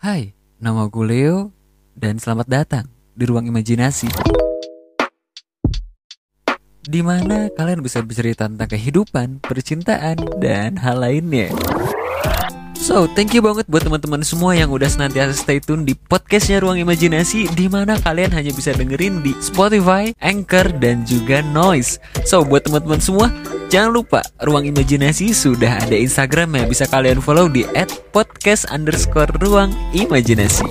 Hai, 0.00 0.32
nama 0.56 0.88
gue 0.88 1.04
Leo 1.04 1.52
dan 1.92 2.16
selamat 2.16 2.48
datang 2.48 2.88
di 3.12 3.28
ruang 3.28 3.44
imajinasi. 3.44 4.08
Di 6.80 7.04
mana 7.04 7.52
kalian 7.52 7.84
bisa 7.84 8.00
bercerita 8.00 8.48
tentang 8.48 8.72
kehidupan, 8.72 9.44
percintaan, 9.44 10.40
dan 10.40 10.80
hal 10.80 11.04
lainnya. 11.04 11.52
So, 12.90 13.06
thank 13.06 13.30
you 13.30 13.38
banget 13.38 13.70
buat 13.70 13.86
teman-teman 13.86 14.26
semua 14.26 14.50
yang 14.58 14.74
udah 14.74 14.90
senantiasa 14.90 15.46
stay 15.46 15.62
tune 15.62 15.86
di 15.86 15.94
podcastnya 15.94 16.58
Ruang 16.58 16.74
Imajinasi 16.74 17.46
di 17.54 17.70
mana 17.70 17.94
kalian 17.94 18.34
hanya 18.34 18.50
bisa 18.50 18.74
dengerin 18.74 19.22
di 19.22 19.30
Spotify, 19.38 20.10
Anchor, 20.18 20.74
dan 20.82 21.06
juga 21.06 21.38
Noise. 21.54 22.02
So, 22.26 22.42
buat 22.42 22.66
teman-teman 22.66 22.98
semua, 22.98 23.30
jangan 23.70 23.94
lupa 23.94 24.26
Ruang 24.42 24.66
Imajinasi 24.66 25.30
sudah 25.30 25.78
ada 25.86 25.94
Instagram 25.94 26.58
yang 26.58 26.66
bisa 26.66 26.82
kalian 26.90 27.22
follow 27.22 27.46
di 27.46 27.62
@podcast 28.10 28.66
underscore 28.74 29.30
Ruang 29.38 29.70
Imajinasi. 29.94 30.66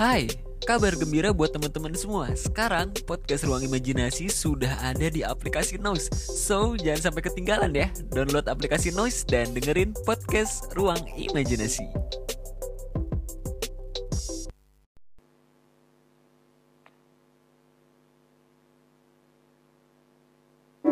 Hai, 0.00 0.24
kabar 0.64 0.92
gembira 0.96 1.32
buat 1.32 1.52
teman-teman 1.52 1.96
semua. 1.96 2.28
Sekarang 2.36 2.92
podcast 3.08 3.48
Ruang 3.48 3.64
Imajinasi 3.64 4.28
sudah 4.28 4.76
ada 4.84 5.08
di 5.08 5.24
aplikasi 5.24 5.80
Noise. 5.80 6.12
So, 6.16 6.76
jangan 6.76 7.10
sampai 7.10 7.22
ketinggalan 7.24 7.72
ya. 7.72 7.88
Download 8.12 8.46
aplikasi 8.46 8.92
Noise 8.92 9.24
dan 9.28 9.52
dengerin 9.56 9.96
podcast 10.04 10.68
Ruang 10.76 11.00
Imajinasi. 11.16 11.86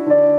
Pada 0.09 0.38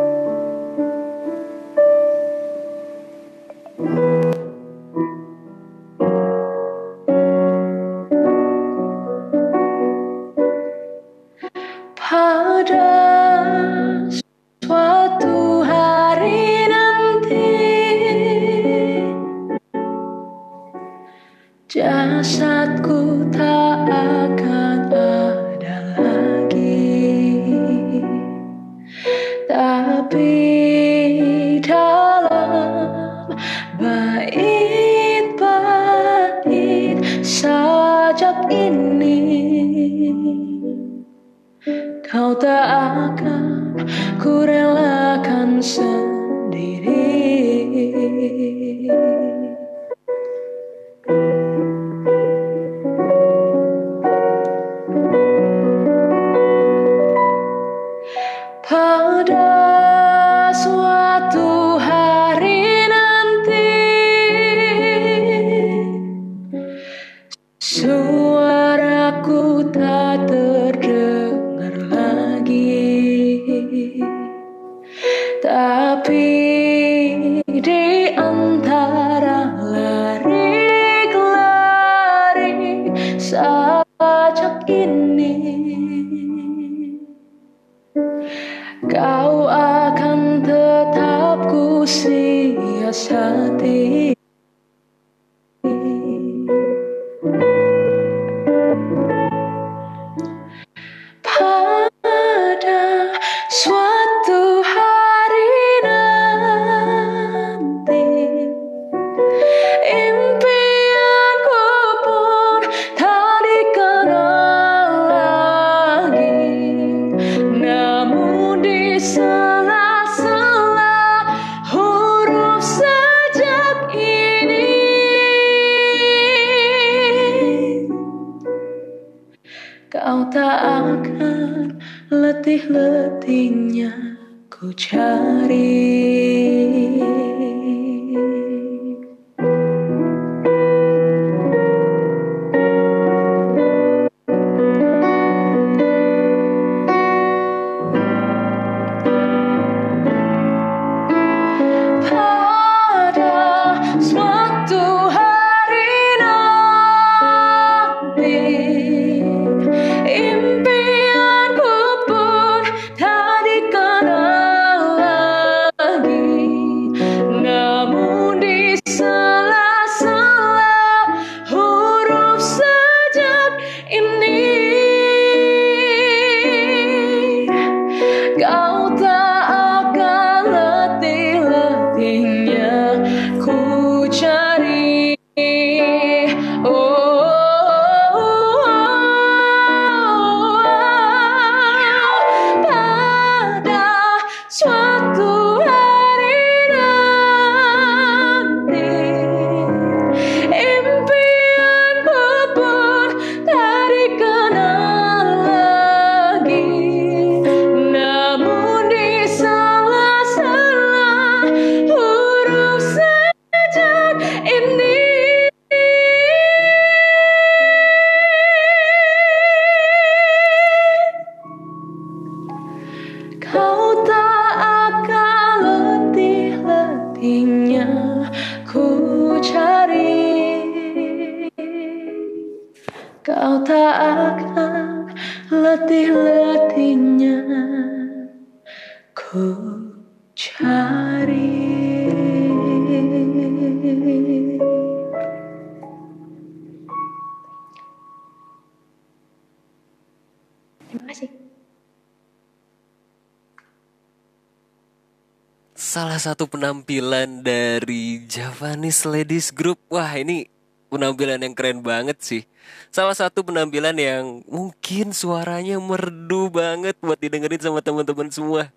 salah 256.00 256.16
satu 256.16 256.48
penampilan 256.48 257.44
dari 257.44 258.24
Javanese 258.24 259.04
Ladies 259.04 259.52
Group. 259.52 259.84
Wah, 259.92 260.16
ini 260.16 260.48
penampilan 260.88 261.44
yang 261.44 261.52
keren 261.52 261.84
banget 261.84 262.24
sih. 262.24 262.48
Salah 262.88 263.12
satu 263.12 263.44
penampilan 263.44 264.00
yang 264.00 264.40
mungkin 264.48 265.12
suaranya 265.12 265.76
merdu 265.76 266.48
banget 266.56 266.96
buat 267.04 267.20
didengerin 267.20 267.60
sama 267.60 267.84
teman-teman 267.84 268.32
semua. 268.32 268.72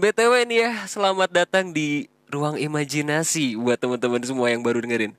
BTW 0.00 0.48
nih 0.48 0.58
ya, 0.64 0.72
selamat 0.88 1.44
datang 1.44 1.76
di 1.76 2.08
Ruang 2.32 2.56
Imajinasi 2.56 3.52
buat 3.60 3.76
teman-teman 3.76 4.24
semua 4.24 4.48
yang 4.48 4.64
baru 4.64 4.80
dengerin. 4.80 5.12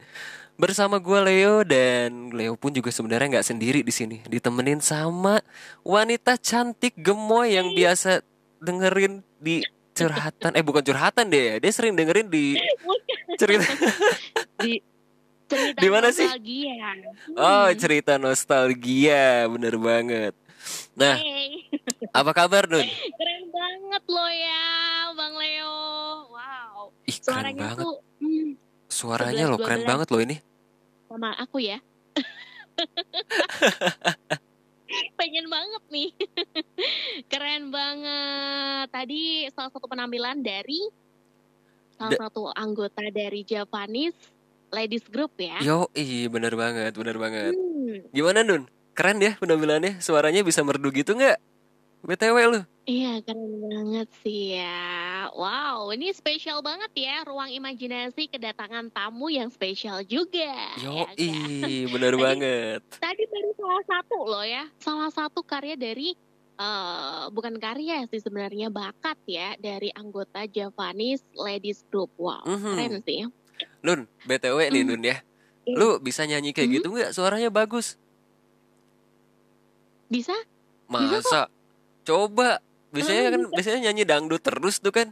Bersama 0.57 0.97
gue 0.97 1.19
Leo 1.21 1.61
dan 1.61 2.33
Leo 2.33 2.57
pun 2.57 2.73
juga 2.73 2.89
sebenarnya 2.89 3.38
nggak 3.38 3.45
sendiri 3.53 3.85
di 3.85 3.94
sini, 3.94 4.25
ditemenin 4.25 4.81
sama 4.81 5.38
wanita 5.85 6.33
cantik 6.33 6.97
gemoy 6.97 7.53
yang 7.53 7.77
biasa 7.77 8.25
dengerin 8.57 9.21
di 9.38 9.61
curhatan. 9.94 10.51
Eh 10.57 10.63
bukan 10.66 10.84
curhatan 10.84 11.25
deh 11.30 11.62
dia 11.62 11.72
sering 11.72 11.94
dengerin 11.94 12.28
di 12.28 12.57
cerita. 13.38 13.63
Di 14.63 14.80
cerita 15.50 15.80
Di 15.81 15.88
mana 15.92 16.10
sih? 16.10 16.25
oh 17.38 17.68
cerita 17.78 18.18
nostalgia. 18.18 19.45
Bener 19.50 19.75
banget. 19.78 20.34
Nah 20.95 21.18
Hey, 21.19 21.68
apa 22.18 22.31
kabar 22.31 22.66
Nun 22.72 22.88
keren 22.88 23.45
banget 23.51 24.04
lo 24.07 24.28
ya, 24.31 24.63
Bang 25.13 25.36
Leo. 25.36 25.75
Wow, 26.31 26.95
ih 27.04 27.18
keren 27.19 27.25
suaranya 27.28 27.62
banget. 27.68 27.84
tuh 27.84 27.95
hmm, 28.24 28.50
suaranya 28.88 29.44
lo 29.51 29.57
keren 29.60 29.84
11-12. 29.84 29.90
banget 29.90 30.07
lo 30.07 30.18
ini. 30.24 30.38
Sama 31.12 31.30
aku 31.38 31.57
ya. 31.62 31.78
Pengen 35.13 35.48
banget 35.48 35.84
nih. 35.90 36.10
keren 37.31 37.69
banget. 37.69 38.88
Tadi 38.90 39.22
salah 39.50 39.69
satu 39.69 39.86
penampilan 39.86 40.40
dari 40.40 40.81
salah 41.94 42.12
Da- 42.12 42.22
satu 42.28 42.50
anggota 42.50 43.06
dari 43.07 43.42
Japanese 43.44 44.18
Ladies 44.69 45.06
Group 45.06 45.38
ya. 45.38 45.62
yo 45.62 45.86
ih 45.94 46.25
bener 46.25 46.54
banget 46.54 46.92
bener 46.92 47.13
banget 47.16 47.54
Hmm, 47.54 48.10
gimana 48.10 48.42
Nun 48.42 48.66
keren 48.92 49.18
ya 49.18 49.38
penampilannya 49.38 49.98
suaranya 50.00 50.42
bisa 50.42 50.62
merdu 50.62 50.90
gitu 50.90 51.13
nggak 51.13 51.38
btw 52.01 52.38
lu 52.50 52.62
Iya 52.83 53.24
keren 53.24 53.39
banget 53.63 54.09
sih 54.19 54.59
ya 54.59 55.31
Wow 55.31 55.88
ini 55.89 56.12
spesial 56.12 56.59
banget 56.59 56.91
ya 56.94 57.24
Ruang 57.24 57.47
imajinasi 57.47 58.27
kedatangan 58.27 58.91
tamu 58.91 59.31
yang 59.31 59.47
spesial 59.47 60.03
juga 60.03 60.51
yo 60.75 60.91
ya 60.91 61.07
kan? 61.07 61.15
bener 61.95 62.12
Tadi- 62.12 62.19
banget 62.21 62.81
Tadi 62.94 63.24
baru 63.24 63.50
salah 63.56 63.83
satu 63.88 64.18
loh 64.21 64.44
ya 64.44 64.68
Salah 64.77 65.07
satu 65.09 65.39
karya 65.41 65.80
dari 65.80 66.12
eh, 66.53 67.24
Bukan 67.30 67.56
karya 67.56 68.03
sih 68.06 68.19
sebenarnya 68.19 68.68
Bakat 68.68 69.15
ya 69.24 69.56
Dari 69.56 69.88
anggota 69.89 70.44
Javanese 70.44 71.24
Ladies 71.31 71.88
Group 71.88 72.12
Wow 72.18 72.44
Mhm. 72.44 72.68
keren 72.74 72.95
sih 73.01 73.24
Nun 73.80 74.12
btw 74.21 74.59
nih 74.68 74.83
Hmm. 74.83 74.91
Nun 74.91 75.03
ya 75.06 75.18
Iya. 75.63 75.80
lu 75.80 75.95
bisa 75.97 76.27
nyanyi 76.27 76.51
kayak 76.51 76.68
Hmm. 76.68 76.75
gitu 76.75 76.88
nggak 76.91 77.15
suaranya 77.15 77.47
bagus 77.47 77.95
Bisa? 80.06 80.35
Masa? 80.85 81.47
Coba. 82.03 82.59
Biasanya 82.94 83.34
kan 83.34 83.42
biasanya 83.50 83.80
nyanyi 83.90 84.04
dangdut 84.06 84.40
terus 84.40 84.78
tuh 84.78 84.94
kan. 84.94 85.10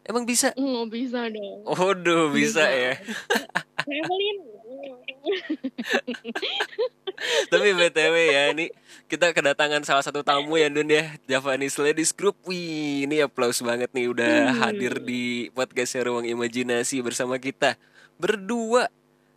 Emang 0.00 0.24
bisa? 0.24 0.56
Nggak 0.56 0.88
bisa 0.90 1.28
dong 1.28 1.60
Waduh, 1.68 2.32
bisa 2.32 2.64
Bisa. 2.64 2.72
ya. 2.72 2.92
Tapi 7.52 7.68
BTW 7.76 8.14
ya, 8.32 8.42
ini 8.56 8.72
kita 9.06 9.36
kedatangan 9.36 9.84
salah 9.84 10.00
satu 10.00 10.24
tamu 10.24 10.56
ya 10.56 10.72
Dun 10.72 10.88
ya, 10.88 11.12
Javanese 11.28 11.76
Ladies 11.76 12.16
Group. 12.16 12.40
Wih, 12.48 13.04
ini 13.04 13.20
applause 13.20 13.60
banget 13.60 13.92
nih 13.92 14.08
udah 14.08 14.32
Hmm. 14.50 14.60
hadir 14.64 14.96
di 14.98 15.52
podcast 15.52 16.00
Ruang 16.00 16.24
Imajinasi 16.24 17.04
bersama 17.04 17.36
kita 17.36 17.76
berdua. 18.16 18.88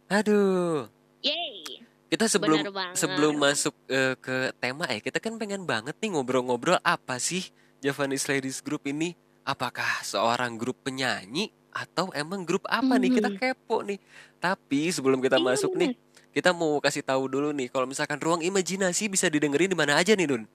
Aduh. 0.08 0.88
Yay 1.20 1.84
Kita 2.08 2.30
sebelum 2.30 2.62
sebelum 2.94 3.34
masuk 3.36 3.74
eh, 3.90 4.14
ke 4.16 4.54
tema 4.62 4.86
ya, 4.86 5.02
kita 5.02 5.18
kan 5.18 5.36
pengen 5.36 5.66
banget 5.66 5.98
nih 5.98 6.14
ngobrol-ngobrol 6.14 6.78
apa 6.80 7.18
sih 7.18 7.50
Javanese 7.84 8.32
Ladies 8.32 8.64
Group 8.64 8.88
ini? 8.88 9.12
Apakah 9.44 10.00
seorang 10.08 10.56
grup 10.56 10.80
penyanyi 10.88 11.52
atau 11.76 12.08
emang 12.16 12.48
grup 12.48 12.64
apa 12.72 12.96
nih? 12.96 13.20
Kita 13.20 13.28
Mhm. 13.28 13.36
kepo 13.36 13.84
nih. 13.84 14.00
Tapi 14.40 14.88
sebelum 14.88 15.20
kita 15.20 15.36
Iya, 15.36 15.44
masuk 15.52 15.76
nih, 15.76 16.00
kita 16.32 16.56
mau 16.56 16.80
kasih 16.80 17.04
tahu 17.04 17.28
dulu 17.28 17.52
nih 17.52 17.68
kalau 17.68 17.84
misalkan 17.84 18.16
ruang 18.24 18.40
imajinasi 18.40 19.12
bisa 19.12 19.28
didengerin 19.28 19.68
di 19.68 19.76
mana 19.76 20.00
aja 20.00 20.16
nih, 20.16 20.24
Nun? 20.24 20.48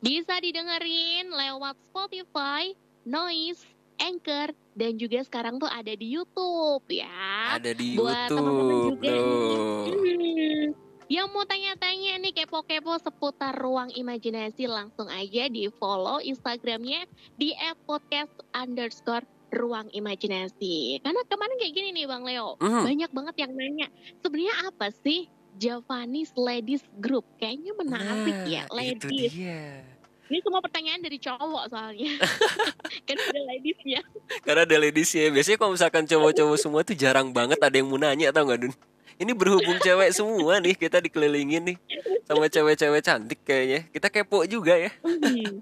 Bisa 0.00 0.40
didengerin 0.40 1.28
lewat 1.28 1.76
Spotify, 1.92 2.72
Noise, 3.04 3.60
Anchor, 4.00 4.56
dan 4.72 4.96
juga 4.96 5.20
sekarang 5.20 5.60
tuh 5.60 5.68
ada 5.68 5.92
di 5.92 6.16
YouTube 6.16 6.88
ya. 6.88 7.60
Ada 7.60 7.76
di 7.76 8.00
buat 8.00 8.32
YouTube. 8.32 8.96
juga 8.96 9.12
Tuh. 9.12 9.84
Hmm. 9.92 10.89
Yang 11.10 11.26
mau 11.34 11.42
tanya-tanya 11.42 12.22
nih 12.22 12.32
kepo-kepo 12.32 12.94
seputar 13.02 13.50
ruang 13.52 13.90
imajinasi 13.90 14.70
langsung 14.70 15.10
aja 15.10 15.50
di 15.50 15.66
follow 15.68 16.22
Instagramnya 16.22 17.02
di 17.34 17.50
@podcast 17.82 18.30
underscore 18.54 19.26
ruang 19.50 19.90
imajinasi. 19.90 21.02
Karena 21.02 21.26
kemarin 21.26 21.58
kayak 21.58 21.74
gini 21.74 21.88
nih 21.90 22.06
Bang 22.06 22.22
Leo, 22.22 22.54
Mhm. 22.56 22.86
banyak 22.86 23.10
banget 23.10 23.34
yang 23.42 23.52
nanya 23.52 23.90
sebenarnya 24.22 24.70
apa 24.70 24.94
sih 25.02 25.26
Javanese 25.58 26.30
Ladies 26.38 26.86
Group? 27.02 27.26
Kayaknya 27.36 27.74
menarik 27.74 28.38
ya, 28.46 28.70
Nah, 28.70 28.86
itu 28.86 29.10
ladies. 29.10 29.34
dia. 29.34 29.82
Ini 30.30 30.38
semua 30.46 30.62
pertanyaan 30.62 31.02
dari 31.02 31.18
cowok 31.18 31.64
soalnya. 31.66 32.06
kan 33.10 33.16
ada 33.18 33.40
ladiesnya. 33.50 33.98
Karena 34.46 34.62
ada 34.62 34.76
ladies 34.78 35.10
ya. 35.10 35.26
Biasanya 35.26 35.58
kalau 35.58 35.74
misalkan 35.74 36.06
cowok-cowok 36.06 36.54
semua 36.54 36.86
tuh 36.86 36.94
jarang 36.94 37.34
banget 37.34 37.58
ada 37.58 37.74
yang 37.74 37.90
mau 37.90 37.98
nanya 37.98 38.30
tau 38.30 38.46
gak 38.46 38.62
Dun? 38.62 38.74
Ini 39.20 39.36
berhubung 39.36 39.76
cewek 39.84 40.16
semua 40.16 40.64
nih 40.64 40.72
kita 40.72 40.96
dikelilingin 40.96 41.62
nih 41.68 41.76
sama 42.24 42.48
cewek-cewek 42.48 43.04
cantik 43.04 43.44
kayaknya. 43.44 43.84
Kita 43.92 44.08
kepo 44.08 44.48
juga 44.48 44.80
ya. 44.80 44.88
Hmm. 45.04 45.60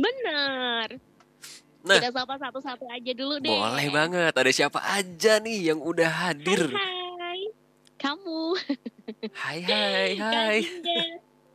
Bener. 0.00 0.96
Nah. 1.84 2.00
Kita 2.00 2.12
sapa 2.12 2.40
satu-satu 2.40 2.88
aja 2.88 3.12
dulu 3.12 3.36
deh. 3.36 3.52
Boleh 3.52 3.88
banget. 3.92 4.32
Ada 4.32 4.52
siapa 4.52 4.80
aja 4.80 5.36
nih 5.44 5.72
yang 5.72 5.80
udah 5.84 6.08
hadir? 6.08 6.72
Hai, 6.72 7.52
kamu. 8.00 8.56
Hai 9.36 9.60
hai 9.60 10.10
hai. 10.16 10.58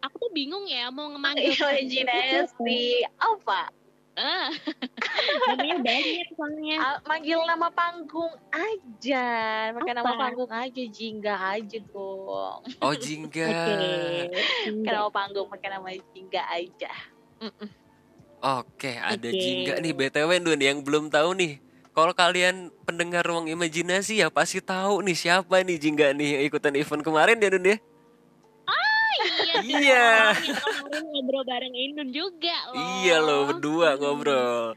Aku 0.06 0.22
tuh 0.22 0.30
bingung 0.30 0.70
ya 0.70 0.94
mau 0.94 1.10
ngemanggil 1.10 1.58
Imajinasi 1.58 3.10
apa? 3.18 3.74
Ah, 4.16 4.48
namanya 5.52 5.76
banyak 5.84 6.28
soalnya. 6.40 6.78
Ah, 6.80 6.98
manggil 7.04 7.40
nama 7.44 7.68
panggung 7.68 8.32
aja, 8.48 9.28
pakai 9.76 9.92
nama 9.92 10.14
panggung 10.16 10.52
aja, 10.56 10.84
jingga 10.88 11.36
aja 11.36 11.78
dong. 11.92 12.60
Oh 12.80 12.96
Jingga. 13.04 13.52
Oke. 13.52 14.40
Pakai 14.72 14.92
nama 14.96 15.12
panggung, 15.12 15.48
pakai 15.52 15.68
nama 15.68 15.88
jingga 16.16 16.42
aja. 16.48 16.92
Oke, 18.40 18.92
ada 18.96 19.28
Oke. 19.30 19.36
Jingga 19.36 19.84
nih 19.84 19.92
BTW 19.92 20.32
Dun 20.40 20.62
yang 20.64 20.80
belum 20.80 21.12
tahu 21.12 21.36
nih. 21.36 21.60
Kalau 21.92 22.16
kalian 22.16 22.72
pendengar 22.88 23.24
ruang 23.24 23.48
imajinasi 23.52 24.24
ya 24.24 24.32
pasti 24.32 24.64
tahu 24.64 25.04
nih 25.04 25.16
siapa 25.16 25.60
nih 25.64 25.76
Jingga 25.76 26.16
nih 26.16 26.40
yang 26.40 26.44
ikutan 26.48 26.76
event 26.76 27.04
kemarin 27.04 27.40
ya 27.44 27.52
Dun 27.52 27.68
ya. 27.68 27.78
Iya. 29.62 30.34
Kemarin 30.36 31.04
ngobrol 31.12 31.44
bareng 31.46 31.76
Inun 31.76 32.10
juga 32.10 32.56
loh. 32.72 32.76
Iya 33.04 33.16
loh 33.22 33.42
berdua 33.48 33.96
ngobrol. 33.96 34.76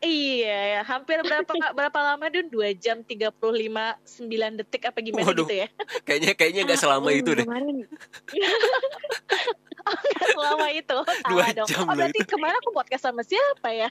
Iya, 0.00 0.80
hampir 0.88 1.20
berapa 1.20 1.44
berapa 1.76 1.98
lama 2.00 2.24
dun? 2.32 2.48
2 2.48 2.72
jam 2.80 3.04
35 3.04 3.36
9 3.36 4.60
detik 4.64 4.88
apa 4.88 4.98
gimana 5.04 5.28
Waduh. 5.28 5.44
gitu 5.44 5.54
ya? 5.60 5.68
Kayaknya 6.08 6.32
kayaknya 6.32 6.60
nggak 6.64 6.80
selama 6.80 7.08
itu 7.12 7.30
deh. 7.36 7.44
Kemarin 7.44 7.84
Selama 10.30 10.66
itu. 10.72 10.98
Dua 11.04 11.44
Salah 11.44 11.48
dong. 11.52 11.68
jam 11.68 11.84
Oh, 11.84 11.92
berarti 11.92 12.20
kemarin 12.24 12.56
aku 12.62 12.70
podcast 12.72 13.02
sama 13.04 13.22
siapa 13.24 13.68
ya? 13.72 13.88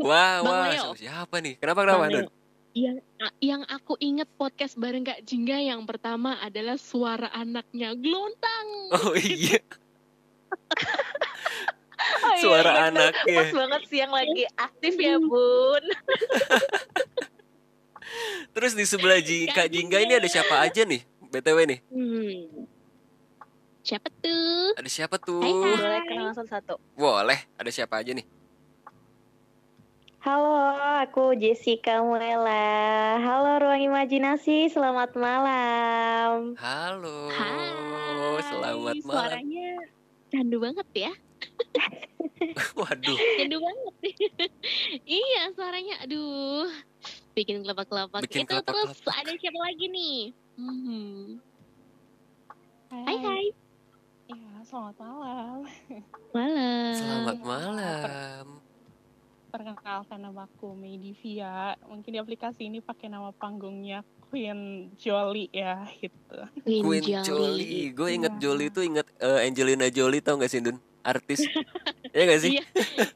Wah, 0.00 0.40
Bang 0.40 0.48
wah, 0.48 0.66
Leo. 0.70 0.82
sama 0.92 0.96
siapa 0.96 1.36
nih? 1.42 1.54
Kenapa 1.58 1.80
kenapa 1.84 1.98
Bang 2.00 2.10
Dun? 2.12 2.24
Leo, 2.24 2.30
yang 2.70 3.02
yang 3.42 3.62
aku 3.66 3.98
inget 3.98 4.30
podcast 4.38 4.78
bareng 4.78 5.02
Kak 5.02 5.26
Jingga 5.26 5.58
yang 5.58 5.82
pertama 5.84 6.38
adalah 6.38 6.78
suara 6.78 7.26
anaknya 7.34 7.98
Glontang. 7.98 8.68
Oh 8.94 9.14
iya, 9.18 9.58
Oh, 12.20 12.32
iya, 12.32 12.42
suara 12.42 12.72
iya, 12.72 12.82
anaknya. 12.90 13.38
Pas 13.38 13.52
banget 13.52 13.82
sih 13.86 13.98
yang 14.00 14.12
lagi 14.12 14.42
aktif 14.66 14.94
ya 14.96 15.16
bun. 15.20 15.84
Terus 18.56 18.72
di 18.74 18.84
sebelah 18.88 19.20
Ji- 19.22 19.50
Kak 19.50 19.70
Jingga 19.70 20.02
ini 20.02 20.18
ada 20.18 20.26
siapa 20.26 20.58
aja 20.58 20.82
nih? 20.82 21.06
BTW 21.30 21.58
nih. 21.70 21.78
Hmm. 21.92 22.66
Siapa 23.86 24.08
tuh? 24.18 24.74
Ada 24.76 24.90
siapa 24.90 25.16
tuh? 25.22 25.40
Hai, 25.40 25.52
hai. 25.54 25.76
Boleh 25.78 26.02
kenalan 26.08 26.46
satu. 26.46 26.74
Boleh, 26.98 27.38
ada 27.54 27.70
siapa 27.70 28.02
aja 28.02 28.10
nih? 28.10 28.26
Halo, 30.20 30.52
aku 31.00 31.32
Jessica 31.32 32.04
Muela. 32.04 33.16
Halo 33.24 33.56
Ruang 33.56 33.80
Imajinasi, 33.80 34.68
selamat 34.68 35.16
malam. 35.16 36.52
Halo. 36.60 37.32
Hai. 37.32 38.44
Selamat 38.44 39.00
malam. 39.00 39.16
Suaranya 39.40 39.68
candu 40.28 40.60
banget 40.60 40.88
ya. 40.92 41.12
Waduh. 42.84 43.16
Jandu 43.16 43.64
banget. 43.64 43.94
iya, 45.24 45.56
suaranya 45.56 46.04
aduh. 46.04 46.68
Bikin 47.32 47.64
kelepak-kelepak. 47.64 48.20
Bikin 48.28 48.44
Itu 48.44 48.60
terus 48.60 49.00
kelepak-kelepak. 49.00 49.14
ada 49.24 49.32
siapa 49.40 49.60
lagi 49.72 49.84
nih? 49.88 50.18
Hmm. 50.60 51.40
Hai, 52.92 53.04
Hai 53.08 53.16
hai. 53.24 53.44
Ya, 54.28 54.52
selamat 54.68 54.96
malam. 55.00 55.56
Malam. 56.36 56.92
Selamat 56.92 57.38
malam. 57.40 58.59
Perkenalkan 59.50 60.18
nama 60.22 60.46
aku 60.46 60.72
Medivia. 60.72 61.74
Mungkin 61.84 62.10
di 62.14 62.18
aplikasi 62.22 62.70
ini 62.70 62.78
pakai 62.78 63.10
nama 63.10 63.34
panggungnya 63.34 64.06
Queen 64.30 64.90
Jolie 64.94 65.50
ya, 65.50 65.82
gitu. 65.98 66.38
Queen 66.62 67.02
Jolie. 67.26 67.90
Gue 67.90 68.14
inget 68.14 68.38
Iya. 68.38 68.40
Jolie 68.40 68.70
tuh 68.70 68.86
inget 68.86 69.06
eh, 69.18 69.42
Angelina 69.42 69.90
Jolie 69.90 70.22
tau 70.22 70.38
gak 70.38 70.50
sih 70.50 70.62
Dun? 70.62 70.78
Artis. 71.02 71.42
Iya 72.10 72.26
gak 72.26 72.42
sih? 72.42 72.58
Iya, 72.58 72.64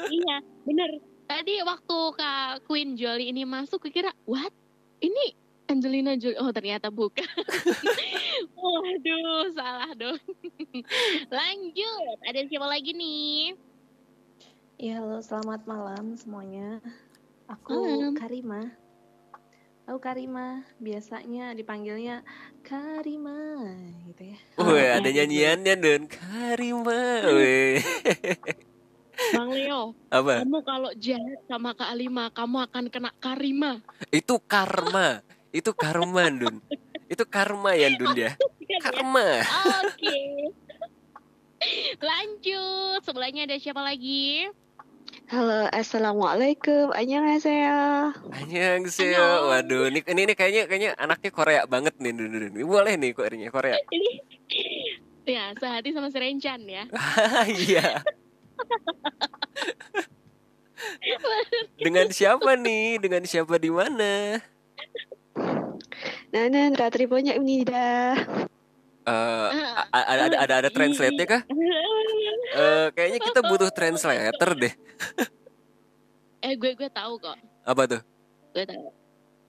iya, 0.06 0.36
bener. 0.62 1.02
Tadi 1.26 1.58
waktu 1.66 1.98
Kak 2.14 2.62
Queen 2.62 2.94
Jolie 2.94 3.34
ini 3.34 3.42
masuk, 3.42 3.82
gue 3.82 3.90
kira, 3.90 4.14
what? 4.22 4.54
Ini 5.02 5.34
Angelina 5.66 6.14
Jolie. 6.14 6.38
Oh, 6.38 6.54
ternyata 6.54 6.94
bukan. 6.94 7.26
Waduh, 8.54 9.50
salah 9.50 9.90
dong. 9.98 10.14
Lanjut, 11.34 12.16
ada 12.22 12.40
siapa 12.46 12.70
lagi 12.70 12.94
nih? 12.94 13.58
Ya, 14.74 14.98
halo, 14.98 15.22
selamat 15.22 15.70
malam 15.70 16.18
semuanya. 16.18 16.82
Aku 17.46 17.78
Malam. 17.78 18.18
Karima. 18.18 18.74
Aku 19.86 20.02
Karima, 20.02 20.66
biasanya 20.82 21.54
dipanggilnya 21.54 22.26
Karima 22.66 23.62
gitu 24.10 24.34
ya. 24.34 24.38
Wih, 24.58 24.88
ada 24.98 25.06
nyanyiannya 25.06 25.74
Dun. 25.78 26.02
Karima. 26.10 27.22
Wih. 27.22 27.78
Bang 29.30 29.54
Leo, 29.54 29.94
Apa? 30.10 30.42
kamu 30.42 30.58
kalau 30.66 30.90
jahat 30.98 31.38
sama 31.46 31.70
Kak 31.78 31.94
Alima, 31.94 32.34
kamu 32.34 32.66
akan 32.66 32.84
kena 32.90 33.14
karima. 33.22 33.78
Itu 34.10 34.42
karma. 34.42 35.22
Itu 35.54 35.70
karma 35.70 36.34
Dun. 36.34 36.58
Itu 37.06 37.22
karma 37.30 37.78
ya 37.78 37.94
Dun 37.94 38.10
ya. 38.18 38.34
Karma. 38.82 39.38
Oke. 39.86 40.50
Lanjut, 42.02 43.06
sebelahnya 43.06 43.46
ada 43.46 43.54
siapa 43.62 43.78
lagi? 43.78 44.50
Halo, 45.30 45.70
assalamualaikum, 45.70 46.90
annyeonghaseyo. 46.90 48.10
saya. 48.90 49.46
Waduh, 49.46 49.86
ini, 49.86 50.02
ini, 50.10 50.20
ini 50.26 50.34
kayaknya 50.34 50.62
kayaknya 50.66 50.90
anaknya 50.98 51.30
Korea 51.30 51.62
banget 51.70 51.94
nih, 52.02 52.10
dun, 52.10 52.34
dun, 52.34 52.50
Ini 52.50 52.66
Boleh 52.66 52.98
nih 52.98 53.14
koreanya 53.14 53.50
Korea. 53.54 53.78
Ini, 53.94 54.10
ya 55.22 55.54
sehati 55.54 55.94
sama 55.94 56.10
Serencan 56.10 56.66
ya. 56.66 56.90
Iya. 57.46 58.02
Dengan 61.84 62.10
siapa 62.10 62.58
nih? 62.58 62.98
Dengan 62.98 63.22
siapa 63.22 63.54
di 63.62 63.70
mana? 63.70 64.42
Nah, 66.34 66.44
nah, 66.50 66.66
Nenek, 66.74 66.90
terima 66.90 67.22
banyak 67.22 67.38
ini 67.38 67.62
dah. 67.62 68.18
Uh, 69.04 69.48
ada 69.92 70.24
ada 70.32 70.36
ada, 70.40 70.54
ada 70.64 70.70
translate-nya 70.72 71.26
kah? 71.28 71.42
Uh, 72.56 72.88
kayaknya 72.96 73.20
kita 73.20 73.40
butuh 73.44 73.68
translator 73.68 74.50
deh. 74.56 74.72
eh 76.44 76.54
gue 76.56 76.72
gue 76.72 76.88
tahu 76.88 77.20
kok. 77.20 77.36
Apa 77.68 77.82
tuh? 77.84 78.00
Gue 78.56 78.64
tahu. 78.64 78.88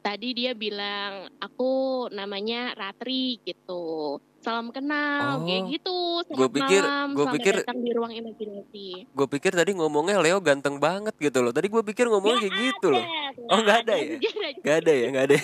Tadi 0.03 0.37
dia 0.37 0.51
bilang 0.53 1.31
aku 1.39 2.05
namanya 2.11 2.75
Ratri 2.75 3.41
gitu. 3.47 4.19
Salam 4.43 4.69
kenal 4.69 5.41
oh, 5.41 5.47
kayak 5.47 5.71
gitu. 5.71 5.97
Gue 6.29 6.49
pikir 6.51 6.83
gue 7.15 7.25
pikir 7.39 7.55
di 7.65 7.91
ruang 7.95 8.13
imajinasi. 8.13 9.09
Gue 9.09 9.27
pikir 9.31 9.57
tadi 9.57 9.73
ngomongnya 9.73 10.21
Leo 10.21 10.37
ganteng 10.43 10.77
banget 10.77 11.15
gitu 11.17 11.41
loh. 11.41 11.49
Tadi 11.49 11.71
gue 11.71 11.81
pikir 11.81 12.11
ngomongnya 12.11 12.45
kayak 12.45 12.55
gitu 12.59 12.93
loh. 12.93 13.01
Oh 13.49 13.57
ya? 13.57 13.63
nggak 13.65 13.77
ada, 13.87 13.95
ya? 13.97 14.17
Nggak 14.61 14.77
ada 14.83 14.93
ya, 14.93 15.07
nggak 15.15 15.25
ada. 15.31 15.37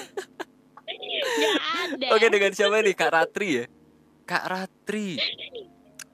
Gak 1.32 1.54
ada. 1.96 2.08
Oke 2.14 2.28
dengan 2.28 2.52
siapa 2.54 2.84
nih 2.84 2.94
Kak 2.94 3.12
Ratri 3.16 3.50
ya? 3.64 3.66
Kak 4.32 4.48
Ratri. 4.48 5.20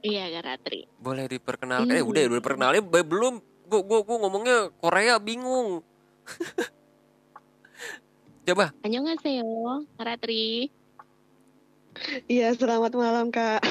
Iya, 0.02 0.26
Kak 0.34 0.44
Ratri. 0.44 0.90
Boleh 0.98 1.30
diperkenalkan? 1.30 1.88
Eh 1.88 2.02
Hmm. 2.02 2.10
udah 2.10 2.22
udah 2.28 2.42
perkenalin 2.42 2.82
Be- 2.82 3.06
belum? 3.06 3.38
Gue 3.64 3.80
gue 3.80 4.00
gue 4.02 4.18
ngomongnya 4.18 4.74
Korea 4.74 5.22
bingung. 5.22 5.86
Coba. 8.42 8.74
Annyeonghaseyo, 8.82 9.86
Kak 9.94 10.06
Ratri. 10.08 10.74
Iya, 12.26 12.54
selamat 12.54 12.94
malam, 12.94 13.30
Kak. 13.30 13.62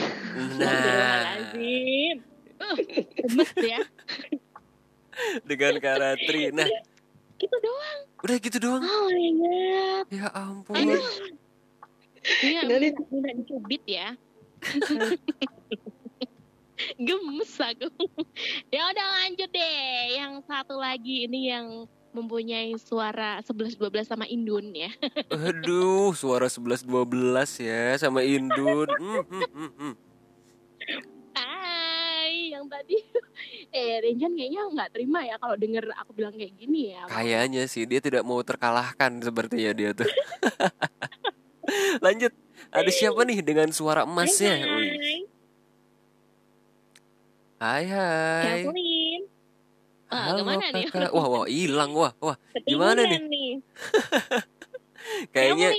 Nah, 0.59 1.51
gemes 1.51 2.23
ya. 3.57 3.81
dengan 5.43 5.75
Kak 5.81 5.97
Ratri. 5.97 6.53
Nah, 6.53 6.69
Gitu 7.37 7.53
doang. 7.59 7.99
udah 8.23 8.37
gitu 8.39 8.57
doang. 8.57 8.81
Oh 8.81 9.07
my 9.07 9.31
god. 9.35 10.05
Ya 10.09 10.27
ampun. 10.31 10.73
Aduh. 10.73 11.05
Iya, 12.43 12.61
minta 12.65 13.31
dicubit 13.33 13.83
ya. 13.85 14.17
Gemes 17.01 17.53
aku. 17.57 17.89
ya 18.69 18.83
udah 18.93 19.07
lanjut 19.23 19.49
deh. 19.49 20.21
Yang 20.21 20.33
satu 20.45 20.77
lagi 20.77 21.25
ini 21.25 21.49
yang 21.49 21.89
mempunyai 22.13 22.73
suara 22.81 23.41
11-12 23.45 24.09
sama 24.09 24.25
Indun 24.25 24.73
ya. 24.73 24.89
Aduh, 25.29 26.17
suara 26.17 26.49
11 26.49 26.85
12 26.89 27.61
ya 27.61 27.97
sama 28.01 28.25
Indun. 28.25 28.89
Hmm. 28.97 29.95
Hai, 31.37 32.57
yang 32.57 32.65
tadi. 32.69 32.97
eh, 33.77 34.01
Renjan 34.01 34.33
kayaknya 34.33 34.61
nggak 34.73 34.91
terima 34.97 35.21
ya 35.29 35.37
kalau 35.37 35.57
denger 35.61 35.93
aku 35.97 36.17
bilang 36.17 36.33
kayak 36.33 36.57
gini 36.57 36.97
ya. 36.97 37.05
Kayaknya 37.09 37.69
sih 37.69 37.85
dia 37.85 38.01
tidak 38.01 38.25
mau 38.25 38.41
terkalahkan 38.41 39.21
sepertinya 39.21 39.73
dia 39.77 39.93
tuh. 39.93 40.09
Lanjut. 42.05 42.33
Ada 42.77 42.91
siapa 42.93 43.25
nih 43.25 43.41
dengan 43.41 43.73
suara 43.73 44.05
emasnya? 44.05 44.53
Hai, 44.61 45.25
Hai 47.57 47.85
hai. 47.89 48.45
Kathleen. 48.69 49.23
Wah, 50.07 50.23
Halo 50.23 50.43
nih? 50.45 50.85
kakak. 50.87 51.11
Wah 51.11 51.27
wah 51.27 51.45
hilang 51.49 51.91
wah 51.97 52.13
wah. 52.21 52.37
Gimana 52.63 53.09
nih? 53.09 53.21
Nih? 53.25 53.53
Kayaknya 55.35 55.71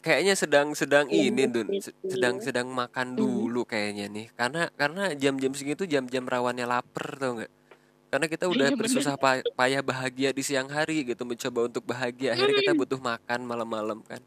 kayaknya 0.00 0.34
sedang 0.34 0.72
sedang 0.72 1.06
Iya, 1.10 1.28
ini 1.30 1.44
Dun. 1.46 1.66
betul. 1.68 1.82
Se- 1.82 1.96
Sedang 2.06 2.38
sedang 2.40 2.66
makan 2.70 3.14
dulu 3.14 3.62
kayaknya 3.62 4.10
nih. 4.10 4.26
Karena 4.34 4.66
karena 4.74 5.14
jam-jam 5.14 5.52
segitu 5.54 5.86
jam-jam 5.86 6.24
rawannya 6.26 6.66
lapar 6.66 7.16
tau 7.16 7.38
nggak? 7.38 7.52
Karena 8.10 8.26
kita 8.30 8.44
udah 8.48 8.68
bersusah 8.74 9.14
pa- 9.18 9.44
payah 9.54 9.82
bahagia 9.82 10.30
di 10.30 10.42
siang 10.42 10.70
hari 10.70 11.04
gitu 11.04 11.22
mencoba 11.22 11.68
untuk 11.68 11.84
bahagia. 11.84 12.32
Akhirnya 12.34 12.64
kita 12.64 12.72
butuh 12.74 12.98
makan 12.98 13.40
malam-malam 13.44 14.00
kan. 14.02 14.22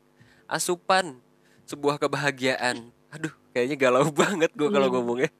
Asupan 0.50 1.22
sebuah 1.63 2.01
kebahagiaan. 2.01 2.89
Aduh, 3.10 3.29
kayaknya 3.53 3.77
galau 3.79 4.10
banget 4.22 4.50
gua 4.53 4.70
kalau 4.70 4.89
Iya. 4.89 4.96
ngomongnya. 4.98 5.32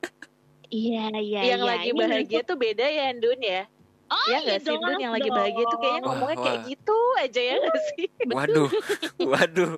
Iya, 0.70 1.04
iya, 1.18 1.40
yang 1.50 1.62
iya. 1.66 1.70
lagi 1.74 1.90
Ini 1.90 1.98
bahagia 1.98 2.42
tuh 2.46 2.54
beda 2.54 2.86
ya 2.86 3.10
Dun 3.18 3.42
ya 3.42 3.66
Oh, 4.06 4.26
ya 4.26 4.38
iya 4.38 4.38
nggak 4.42 4.60
sih 4.62 4.74
Dun 4.74 4.98
yang 4.98 5.14
lagi 5.14 5.30
bahagia 5.30 5.66
tuh 5.66 5.78
kayaknya 5.78 6.02
Wah, 6.02 6.08
ngomongnya 6.14 6.38
kayak 6.40 6.60
wah. 6.62 6.70
gitu 6.70 6.98
aja 7.18 7.42
ya 7.42 7.56
nggak 7.58 7.80
sih 7.90 8.06
Waduh, 8.38 8.70
waduh. 9.34 9.74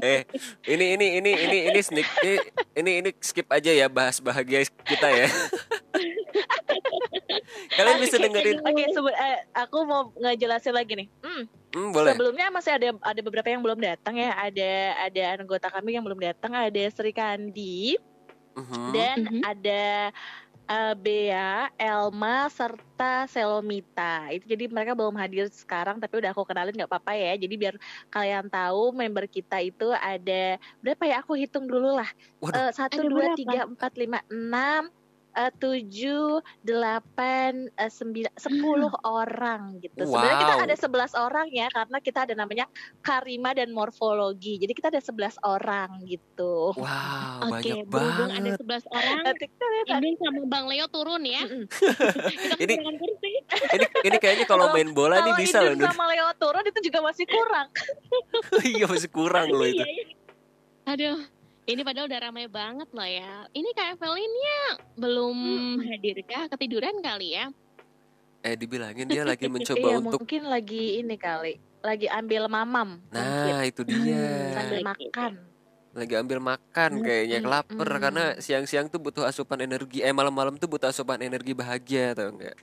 Eh, 0.00 0.20
ini 0.68 1.00
ini 1.00 1.06
ini 1.16 1.30
ini 1.32 1.58
ini 1.72 1.80
sneak 1.80 2.08
ini 2.20 2.36
ini, 2.76 2.90
ini 3.00 3.10
skip 3.24 3.48
aja 3.48 3.72
ya 3.72 3.88
bahas 3.88 4.20
bahagia 4.20 4.60
kita 4.84 5.08
ya. 5.08 5.28
Kalian 7.74 7.96
bisa 8.00 8.16
dengerin, 8.18 8.58
oke 8.62 8.82
sebe- 8.90 9.18
eh, 9.18 9.38
aku 9.54 9.78
mau 9.86 10.10
ngejelasin 10.16 10.74
lagi 10.74 10.92
nih 10.94 11.08
hmm, 11.22 11.42
hmm, 11.74 11.88
boleh. 11.90 12.12
sebelumnya 12.14 12.46
masih 12.50 12.72
ada 12.76 12.88
ada 13.00 13.20
beberapa 13.20 13.48
yang 13.50 13.62
belum 13.62 13.80
datang 13.80 14.14
ya 14.18 14.30
ada 14.34 14.70
ada 15.10 15.22
anggota 15.38 15.66
kami 15.70 15.96
yang 15.98 16.04
belum 16.04 16.20
datang 16.20 16.54
ada 16.54 16.82
Sri 16.90 17.12
Kandi 17.12 17.98
Mhm. 18.54 18.90
dan 18.94 19.18
Mhm. 19.26 19.40
ada 19.42 19.84
uh, 20.68 20.94
Bea, 20.96 21.68
Elma, 21.76 22.48
serta 22.48 23.28
Selomita. 23.28 24.30
Itu 24.32 24.48
jadi 24.48 24.64
mereka 24.70 24.96
belum 24.96 25.12
hadir 25.16 25.48
sekarang, 25.52 26.00
tapi 26.00 26.20
udah 26.20 26.32
aku 26.32 26.44
kenalin 26.46 26.72
nggak 26.72 26.88
apa-apa 26.88 27.12
ya. 27.12 27.32
Jadi 27.36 27.54
biar 27.58 27.74
kalian 28.08 28.48
tahu 28.48 28.94
member 28.96 29.28
kita 29.28 29.60
itu 29.60 29.92
ada 29.92 30.56
berapa 30.80 31.02
ya? 31.04 31.16
Aku 31.20 31.36
hitung 31.36 31.68
dulu 31.68 31.98
lah. 31.98 32.08
Waduh. 32.40 32.56
Eh, 32.56 32.70
Satu, 32.72 33.04
dua, 33.04 33.36
tiga, 33.36 33.68
empat, 33.68 33.92
lima, 33.98 34.22
enam, 34.30 34.88
tujuh, 35.34 36.38
delapan, 36.62 37.66
eh, 37.74 37.90
sembilan, 37.90 38.32
sepuluh 38.34 38.94
orang 39.02 39.82
gitu. 39.82 40.06
Sebenarnya 40.06 40.36
kita 40.38 40.54
Wow. 40.54 40.64
ada 40.64 40.74
sebelas 40.78 41.12
orang 41.12 41.46
ya, 41.50 41.66
karena 41.68 41.98
kita 41.98 42.18
ada 42.24 42.34
namanya 42.34 42.66
Karima 43.00 43.50
dan 43.50 43.70
Morfologi. 43.70 44.56
Jadi 44.56 44.72
kita 44.72 44.88
ada 44.94 45.02
sebelas 45.02 45.34
orang 45.42 46.06
gitu. 46.06 46.70
Wow, 46.74 47.50
Oke, 47.50 47.82
banyak 47.82 47.86
berhubung 47.86 48.30
ada 48.30 48.50
banget. 48.54 48.62
11 48.62 48.84
orang, 48.88 49.22
Nanti 49.24 49.46
kita 49.46 49.66
lihat 49.66 49.86
Indun 49.90 50.14
sama 50.16 50.42
Bang 50.46 50.66
Leo 50.66 50.86
turun 50.88 51.22
ya. 51.22 51.42
Kita 52.54 52.56
Ini-. 52.62 52.78
Ini 53.74 53.86
ini 54.04 54.16
kayaknya 54.18 54.46
kalau 54.46 54.70
main 54.70 54.90
bola 54.90 55.20
nih 55.20 55.34
Kalau 55.34 55.42
bisa 55.42 55.58
loh. 55.60 55.74
Nun. 55.74 55.86
sama 55.86 56.04
Leo 56.08 56.28
turun 56.38 56.64
itu 56.64 56.80
juga 56.86 56.98
masih 57.02 57.26
kurang. 57.26 57.66
iya 58.74 58.84
masih 58.86 59.10
kurang 59.10 59.50
loh 59.50 59.66
itu. 59.66 59.82
Iya, 59.82 59.90
iya. 59.90 60.04
Aduh, 60.84 61.18
Ini 61.64 61.80
padahal 61.80 62.12
udah 62.12 62.20
ramai 62.28 62.44
banget 62.44 62.88
loh 62.92 63.08
ya. 63.08 63.48
Ini 63.56 63.68
Kak 63.72 63.96
Evelinnya 63.96 64.60
belum 65.00 65.38
hadir 65.80 66.20
kah? 66.28 66.44
Ketiduran 66.52 67.00
kali 67.00 67.40
ya? 67.40 67.48
Eh 68.44 68.52
dibilangin 68.52 69.08
dia 69.08 69.24
lagi 69.24 69.48
mencoba 69.48 69.96
Iya, 69.96 69.96
untuk 70.04 70.20
mungkin 70.20 70.44
lagi 70.44 71.00
ini 71.00 71.16
kali, 71.16 71.56
lagi 71.80 72.04
ambil 72.12 72.52
mamam. 72.52 73.00
mungkin. 73.08 73.16
Nah, 73.56 73.64
itu 73.64 73.80
dia. 73.80 74.52
sambil 74.52 74.84
Lagi. 74.84 75.08
makan. 75.08 75.32
Lagi 75.94 76.14
ambil 76.20 76.38
makan 76.42 76.90
kayaknya 77.00 77.38
kelaper 77.40 77.88
mm. 77.88 78.00
karena 78.02 78.24
siang-siang 78.44 78.92
tuh 78.92 79.00
butuh 79.00 79.24
asupan 79.24 79.64
energi. 79.64 80.04
Eh 80.04 80.12
malam-malam 80.12 80.60
tuh 80.60 80.68
butuh 80.68 80.92
asupan 80.92 81.24
energi 81.24 81.56
bahagia 81.56 82.12
tau 82.12 82.28
enggak? 82.28 82.60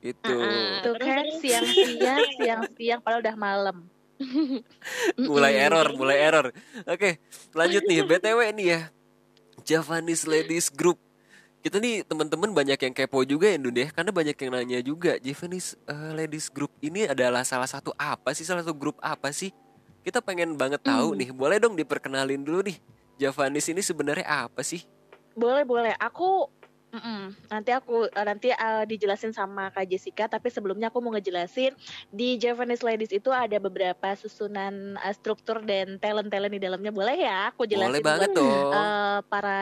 Itu. 0.00 0.36
Ah, 0.40 0.80
Tuh 0.80 0.94
terus, 0.96 1.04
kan 1.04 1.26
siang-siang, 1.42 2.22
siang-siang 2.40 3.00
padahal 3.04 3.20
udah 3.20 3.36
malam. 3.36 3.76
mulai 5.30 5.54
error, 5.56 5.88
mulai 5.94 6.18
error. 6.18 6.46
Oke, 6.84 7.18
lanjut 7.52 7.82
nih. 7.84 8.02
BTW 8.02 8.40
nih 8.54 8.66
ya. 8.66 8.80
Javanese 9.62 10.24
Ladies 10.24 10.70
Group. 10.70 10.98
Kita 11.58 11.82
nih 11.82 12.06
teman-teman 12.06 12.54
banyak 12.54 12.78
yang 12.78 12.94
kepo 12.94 13.26
juga 13.26 13.50
ya 13.50 13.58
Dun 13.58 13.74
ya 13.74 13.90
Karena 13.90 14.14
banyak 14.14 14.38
yang 14.38 14.50
nanya 14.54 14.78
juga 14.78 15.18
Javanese 15.18 15.74
eh, 15.90 16.12
Ladies 16.14 16.46
Group 16.46 16.70
ini 16.78 17.10
adalah 17.10 17.42
salah 17.42 17.66
satu 17.66 17.90
apa 17.98 18.30
sih 18.30 18.46
Salah 18.46 18.62
satu 18.62 18.78
grup 18.78 18.94
apa 19.02 19.34
sih 19.34 19.50
Kita 20.06 20.22
pengen 20.22 20.54
banget 20.54 20.86
tahu 20.86 21.12
Hmm. 21.12 21.18
nih 21.18 21.28
Boleh 21.34 21.58
dong 21.58 21.74
diperkenalin 21.74 22.46
dulu 22.46 22.62
nih 22.62 22.78
Javanese 23.18 23.74
ini 23.74 23.82
sebenarnya 23.82 24.22
apa 24.46 24.62
sih 24.62 24.86
Boleh, 25.34 25.66
boleh. 25.66 25.98
Aku 25.98 26.46
mm-mm, 26.92 27.36
nanti 27.52 27.70
aku 27.72 28.08
eh, 28.08 28.26
nanti 28.26 28.48
eh, 28.52 28.84
dijelasin 28.88 29.32
sama 29.36 29.68
Kak 29.72 29.88
Jessica, 29.88 30.24
tapi 30.28 30.48
sebelumnya 30.48 30.88
aku 30.88 31.04
mau 31.04 31.12
ngejelasin 31.12 31.76
di 32.08 32.40
Japanese 32.40 32.84
Ladies 32.84 33.12
itu 33.12 33.28
ada 33.28 33.56
beberapa 33.60 34.14
susunan 34.16 34.96
eh, 34.96 35.14
struktur 35.14 35.60
dan 35.64 36.00
talent-talent 36.00 36.52
di 36.52 36.60
dalamnya. 36.60 36.92
Boleh 36.92 37.16
ya? 37.18 37.52
Aku 37.52 37.68
jelasin 37.68 38.00
Boleh 38.00 38.04
banget 38.04 38.30
buat 38.32 38.38
dong 38.40 38.72
eh, 38.72 39.18
para 39.28 39.60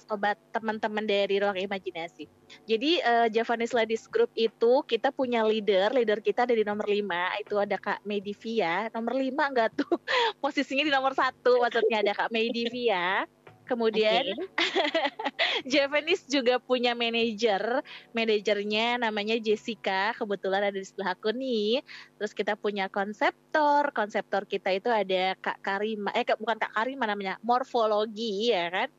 sobat 0.00 0.36
teman-teman 0.52 1.04
dari 1.04 1.40
ruang 1.40 1.56
imajinasi. 1.56 2.24
Jadi 2.64 3.00
eh, 3.00 3.28
Javanese 3.32 3.76
Ladies 3.76 4.08
Group 4.08 4.32
itu 4.36 4.84
kita 4.88 5.12
punya 5.12 5.44
leader, 5.44 5.92
leader 5.92 6.20
kita 6.20 6.44
ada 6.48 6.54
di 6.56 6.64
nomor 6.64 6.88
5 6.88 7.42
itu 7.42 7.54
ada 7.60 7.76
Kak 7.76 8.04
Medivia. 8.08 8.88
Nomor 8.92 9.16
5 9.16 9.28
enggak 9.28 9.70
tuh 9.76 9.92
posisinya 10.42 10.84
di 10.84 10.92
nomor 10.92 11.12
satu 11.12 11.60
maksudnya 11.60 12.00
ada 12.00 12.12
Kak 12.16 12.32
Medivia. 12.32 13.24
Kemudian 13.62 14.26
Javanese 15.72 16.26
juga 16.26 16.58
punya 16.58 16.92
manajer, 16.98 17.80
manajernya 18.10 19.00
namanya 19.00 19.38
Jessica, 19.38 20.12
kebetulan 20.18 20.68
ada 20.68 20.78
di 20.78 20.84
sebelah 20.84 21.14
aku 21.14 21.30
nih. 21.30 21.80
Terus 22.18 22.32
kita 22.34 22.58
punya 22.58 22.90
konseptor, 22.90 23.94
konseptor 23.94 24.44
kita 24.44 24.74
itu 24.74 24.90
ada 24.90 25.38
Kak 25.38 25.62
Karima, 25.62 26.10
eh 26.12 26.26
bukan 26.36 26.58
Kak 26.58 26.74
Karima 26.74 27.06
namanya, 27.06 27.38
morfologi 27.40 28.50
ya 28.50 28.68
kan. 28.68 28.90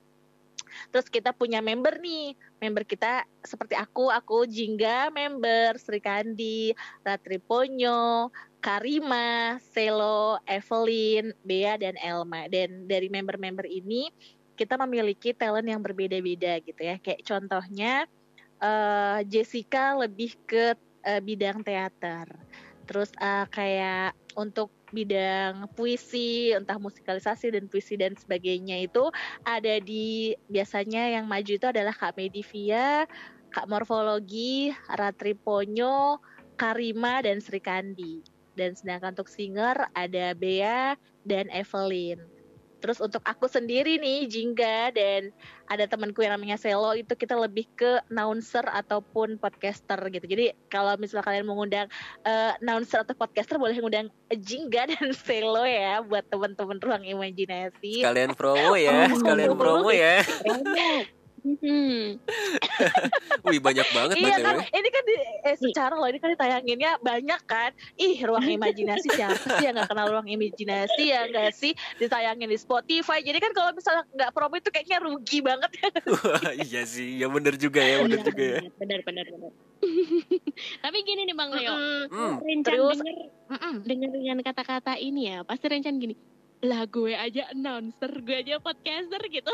Terus 0.89 1.08
kita 1.10 1.34
punya 1.34 1.62
member 1.62 2.01
nih, 2.01 2.34
member 2.58 2.84
kita 2.88 3.25
seperti 3.46 3.77
aku, 3.77 4.10
aku 4.10 4.50
Jingga 4.50 5.13
member, 5.13 5.77
Sri 5.77 6.01
Kandi, 6.01 6.74
Ratri 7.05 7.38
Ponyo, 7.38 8.34
Karima, 8.63 9.60
Selo, 9.60 10.39
Evelyn, 10.48 11.36
Bea 11.46 11.77
dan 11.77 12.00
Elma. 12.00 12.50
Dan 12.50 12.89
dari 12.89 13.12
member-member 13.12 13.67
ini 13.67 14.10
kita 14.53 14.77
memiliki 14.77 15.33
talent 15.33 15.65
yang 15.65 15.81
berbeda-beda 15.81 16.62
gitu 16.62 16.81
ya. 16.81 16.95
Kayak 17.01 17.22
contohnya 17.25 17.93
eh, 18.62 19.19
Jessica 19.27 19.98
lebih 19.98 20.38
ke 20.45 20.77
eh, 21.03 21.22
bidang 21.22 21.65
teater. 21.65 22.29
Terus 22.86 23.10
eh, 23.17 23.45
kayak 23.50 24.13
untuk 24.38 24.74
bidang 24.93 25.74
puisi, 25.74 26.53
entah 26.53 26.77
musikalisasi 26.77 27.50
dan 27.50 27.65
puisi 27.65 27.98
dan 27.98 28.13
sebagainya 28.13 28.86
itu 28.86 29.10
ada 29.41 29.81
di 29.81 30.38
biasanya 30.45 31.17
yang 31.17 31.25
maju 31.25 31.51
itu 31.57 31.65
adalah 31.65 31.91
Kak 31.97 32.13
Medivia, 32.13 33.10
Kak 33.49 33.65
Morfologi, 33.65 34.69
Ratri 34.93 35.34
Ponyo, 35.34 36.21
Karima 36.58 37.25
dan 37.25 37.41
Sri 37.41 37.58
Kandi. 37.58 38.21
Dan 38.54 38.77
sedangkan 38.77 39.17
untuk 39.17 39.34
singer 39.34 39.89
ada 39.97 40.38
Bea 40.38 40.93
dan 41.25 41.49
Evelyn. 41.49 42.33
Terus 42.84 43.00
untuk 43.00 43.24
aku 43.24 43.48
sendiri 43.48 43.96
nih 43.96 44.28
Jingga 44.28 44.91
dan 44.91 45.32
ada 45.72 45.88
temanku 45.88 46.19
yang 46.19 46.36
namanya 46.36 46.60
Selo 46.60 46.91
itu 46.91 47.15
kita 47.15 47.32
lebih 47.39 47.63
ke 47.80 48.04
announcer 48.12 48.67
ataupun 48.67 49.39
podcaster 49.39 49.96
gitu. 50.12 50.28
Jadi 50.28 50.52
kalau 50.67 51.00
misalnya 51.00 51.24
kalian 51.24 51.48
mengundang 51.48 51.88
eh, 52.28 52.52
announcer 52.60 53.08
atau 53.08 53.15
podcaster 53.15 53.56
boleh 53.56 53.80
ngundang 53.80 54.12
Jingga 54.28 54.84
dan 55.00 55.15
Selo 55.15 55.63
ya 55.63 56.04
buat 56.04 56.28
teman-teman 56.28 56.84
ruang 56.84 57.08
imajinasi. 57.08 58.04
Sekalian 58.04 58.36
promo 58.36 58.76
ya 58.76 59.08
Sekalian 59.24 59.56
promo 59.56 59.88
ya 59.88 60.19
Hmm. 61.43 62.15
Wih 63.51 63.60
banyak 63.60 63.84
banget 63.91 64.15
Iya 64.15 64.39
kan, 64.39 64.63
ini 64.63 64.89
kan 64.89 65.03
di, 65.03 65.15
eh, 65.43 65.56
secara 65.60 65.99
loh 65.99 66.08
ini 66.08 66.15
kan 66.15 66.32
ditayanginnya 66.32 67.03
banyak 67.03 67.41
kan. 67.43 67.75
Ih, 67.99 68.15
ruang 68.23 68.47
imajinasi 68.47 69.12
siapa 69.12 69.36
sih 69.36 69.67
yang 69.67 69.75
nggak 69.75 69.91
kenal 69.91 70.08
ruang 70.08 70.23
imajinasi 70.23 71.03
ya 71.12 71.27
nggak 71.27 71.51
sih 71.51 71.75
ditayangin 71.99 72.47
di 72.47 72.56
Spotify. 72.56 73.19
Jadi 73.19 73.43
kan 73.43 73.51
kalau 73.51 73.75
misalnya 73.75 74.08
nggak 74.10 74.32
promo 74.32 74.56
itu 74.56 74.71
kayaknya 74.71 75.03
rugi 75.03 75.43
banget. 75.43 75.67
Wah, 76.15 76.56
Iya 76.56 76.88
sih 76.88 77.19
Ya 77.19 77.27
bener 77.27 77.60
juga 77.60 77.84
ya 77.84 77.99
Bener 78.01 78.23
juga 78.23 78.43
ya 78.43 78.60
Benar, 78.79 78.99
benar, 79.03 79.25
benar. 79.27 79.51
Tapi 80.84 80.97
gini 81.03 81.27
nih 81.27 81.36
Bang 81.36 81.51
Leo. 81.51 81.75
Hmm, 82.08 82.39
Rencan 82.39 82.63
Terus- 82.63 82.99
denger, 83.03 83.17
Mm-mm. 83.51 83.75
denger 83.84 84.10
dengan 84.15 84.38
kata-kata 84.39 84.95
ini 84.95 85.27
ya, 85.27 85.43
pasti 85.43 85.67
Rencan 85.67 85.99
gini, 85.99 86.15
lah 86.63 86.88
gue 86.88 87.12
aja 87.12 87.51
announcer, 87.51 88.08
gue 88.23 88.36
aja 88.39 88.63
podcaster 88.63 89.19
gitu. 89.27 89.51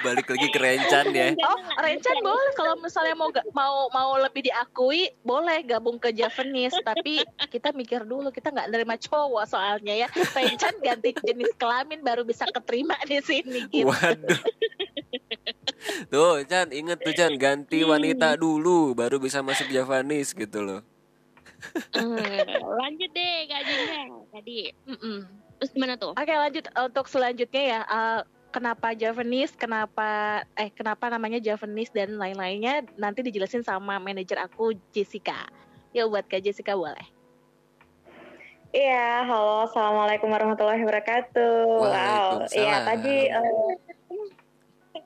Balik 0.00 0.26
lagi 0.32 0.48
ke 0.48 0.58
Rencan 0.58 1.12
ya 1.12 1.36
Oh, 1.48 1.58
Rencan 1.80 2.16
boleh 2.24 2.52
kalau 2.56 2.74
misalnya 2.80 3.14
mau 3.16 3.30
mau 3.52 3.74
mau 3.92 4.10
lebih 4.16 4.48
diakui 4.48 5.12
boleh 5.20 5.60
gabung 5.68 6.00
ke 6.00 6.12
Javanese 6.16 6.80
tapi 6.80 7.20
kita 7.52 7.76
mikir 7.76 8.08
dulu 8.08 8.32
kita 8.32 8.52
nggak 8.52 8.72
nerima 8.72 8.96
cowok 8.96 9.44
soalnya 9.48 10.06
ya 10.06 10.08
Rencan 10.32 10.80
ganti 10.80 11.12
jenis 11.12 11.52
kelamin 11.60 12.00
baru 12.00 12.24
bisa 12.24 12.48
keterima 12.48 12.96
di 13.04 13.20
sini 13.20 13.68
gitu. 13.68 13.88
Waduh 13.88 14.40
Tuh 16.10 16.42
Chan 16.48 16.72
inget 16.74 16.98
tuh 16.98 17.14
Chan 17.14 17.34
Ganti 17.38 17.86
wanita 17.86 18.34
dulu 18.34 18.96
Baru 18.96 19.22
bisa 19.22 19.38
masuk 19.44 19.70
Javanese 19.70 20.34
gitu 20.34 20.62
loh 20.64 20.80
Eh, 21.96 22.44
lanjut 22.62 23.10
deh 23.10 23.36
Kak 23.48 23.62
Jinga 23.64 24.00
tadi. 24.30 24.70
Mm-mm. 24.86 25.18
Terus 25.56 25.70
gimana 25.72 25.96
tuh? 25.96 26.12
Oke 26.12 26.32
lanjut 26.36 26.64
untuk 26.68 27.06
selanjutnya 27.08 27.62
ya 27.64 27.80
eh, 27.88 28.20
kenapa 28.56 28.96
Javanese 28.96 29.52
kenapa 29.52 30.40
eh 30.56 30.72
kenapa 30.72 31.12
namanya 31.12 31.36
Javanese 31.36 31.92
dan 31.92 32.16
lain-lainnya 32.16 32.88
nanti 32.96 33.20
dijelasin 33.20 33.60
sama 33.60 34.00
manajer 34.00 34.40
aku 34.40 34.72
Jessica. 34.96 35.44
Ya 35.92 36.08
buat 36.08 36.24
Kak 36.24 36.40
Jessica 36.40 36.72
boleh. 36.72 37.04
Iya, 38.72 39.24
halo, 39.24 39.68
assalamualaikum 39.68 40.28
warahmatullahi 40.28 40.84
wabarakatuh. 40.84 41.64
Wow, 41.80 42.44
iya 42.52 42.84
tadi 42.84 43.28
eh, 43.28 43.72
eh, 45.00 45.04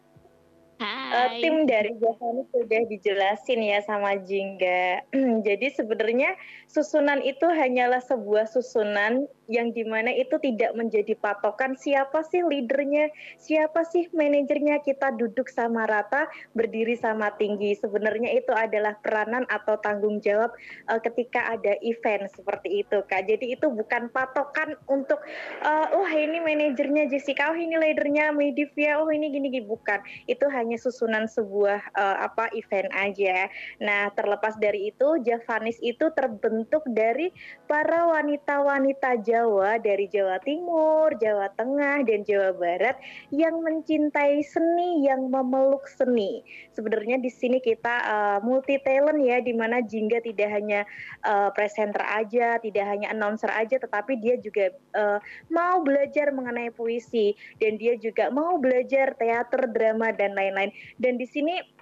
Hai. 0.80 1.38
tim 1.44 1.68
dari 1.70 1.94
Javanese 1.98 2.50
sudah 2.50 2.82
dijelasin 2.86 3.60
ya 3.62 3.78
sama 3.82 4.18
Jingga. 4.22 5.06
Jadi 5.46 5.66
sebenarnya 5.74 6.34
susunan 6.70 7.22
itu 7.22 7.46
hanyalah 7.46 8.02
sebuah 8.02 8.46
susunan 8.46 9.26
yang 9.50 9.74
di 9.74 9.82
mana 9.82 10.14
itu 10.14 10.38
tidak 10.38 10.78
menjadi 10.78 11.18
patokan 11.18 11.74
siapa 11.74 12.22
sih 12.22 12.46
leadernya, 12.46 13.10
siapa 13.42 13.82
sih 13.82 14.06
manajernya. 14.14 14.78
Kita 14.86 15.10
duduk 15.18 15.50
sama 15.50 15.90
rata, 15.90 16.30
berdiri 16.54 16.94
sama 16.94 17.34
tinggi. 17.34 17.74
Sebenarnya 17.74 18.30
itu 18.30 18.54
adalah 18.54 18.94
peranan 19.02 19.42
atau 19.50 19.74
tanggung 19.82 20.22
jawab 20.22 20.54
eh, 20.86 21.00
ketika 21.02 21.50
ada 21.50 21.74
event 21.82 22.30
seperti 22.30 22.86
itu, 22.86 23.02
Kak. 23.10 23.26
Jadi 23.26 23.58
itu 23.58 23.66
bukan 23.66 24.06
patokan 24.14 24.78
untuk 24.86 25.18
eh, 25.66 25.86
oh 25.98 26.06
ini 26.06 26.38
manajernya 26.38 27.10
Jessica, 27.10 27.50
oh 27.50 27.58
ini 27.58 27.74
leadernya 27.74 28.30
Medivia, 28.30 29.02
oh 29.02 29.10
ini 29.10 29.34
gini-gini 29.34 29.66
bukan. 29.66 29.98
Itu 30.30 30.46
hanya 30.46 30.78
susunan 30.78 31.26
sebuah 31.26 31.90
eh, 31.98 32.16
apa 32.22 32.54
event 32.54 32.94
aja. 32.94 33.50
Nah, 33.82 34.14
terlepas 34.14 34.54
dari 34.62 34.94
itu, 34.94 35.18
Javanis 35.26 35.82
itu 35.82 36.06
terbentuk 36.14 36.86
dari 36.86 37.34
para 37.66 38.06
wanita-wanita 38.06 39.18
Jawa 39.26 39.39
dari 39.80 40.06
Jawa 40.10 40.40
Timur, 40.42 41.14
Jawa 41.16 41.48
Tengah, 41.54 42.04
dan 42.04 42.26
Jawa 42.26 42.52
Barat 42.56 42.96
yang 43.32 43.60
mencintai 43.64 44.42
seni, 44.44 45.06
yang 45.06 45.30
memeluk 45.30 45.86
seni. 45.88 46.42
Sebenarnya 46.76 47.20
di 47.20 47.30
sini 47.30 47.58
kita 47.60 48.02
multi 48.44 48.76
talent 48.82 49.20
ya, 49.22 49.40
di 49.40 49.52
mana 49.56 49.80
Jingga 49.80 50.20
tidak 50.24 50.48
hanya 50.50 50.84
eh, 51.24 51.50
presenter 51.54 52.02
aja, 52.04 52.60
tidak 52.60 52.84
hanya 52.86 53.12
announcer 53.12 53.48
aja, 53.52 53.78
tetapi 53.80 54.18
dia 54.20 54.36
juga 54.40 54.72
eh, 54.74 55.18
mau 55.48 55.80
belajar 55.80 56.32
mengenai 56.34 56.72
puisi 56.74 57.32
dan 57.58 57.76
dia 57.80 57.96
juga 57.96 58.28
mau 58.32 58.56
belajar 58.60 59.16
teater, 59.16 59.70
drama 59.70 60.12
dan 60.14 60.36
lain-lain. 60.36 60.72
Dan 61.00 61.16
di 61.16 61.26
sini 61.28 61.79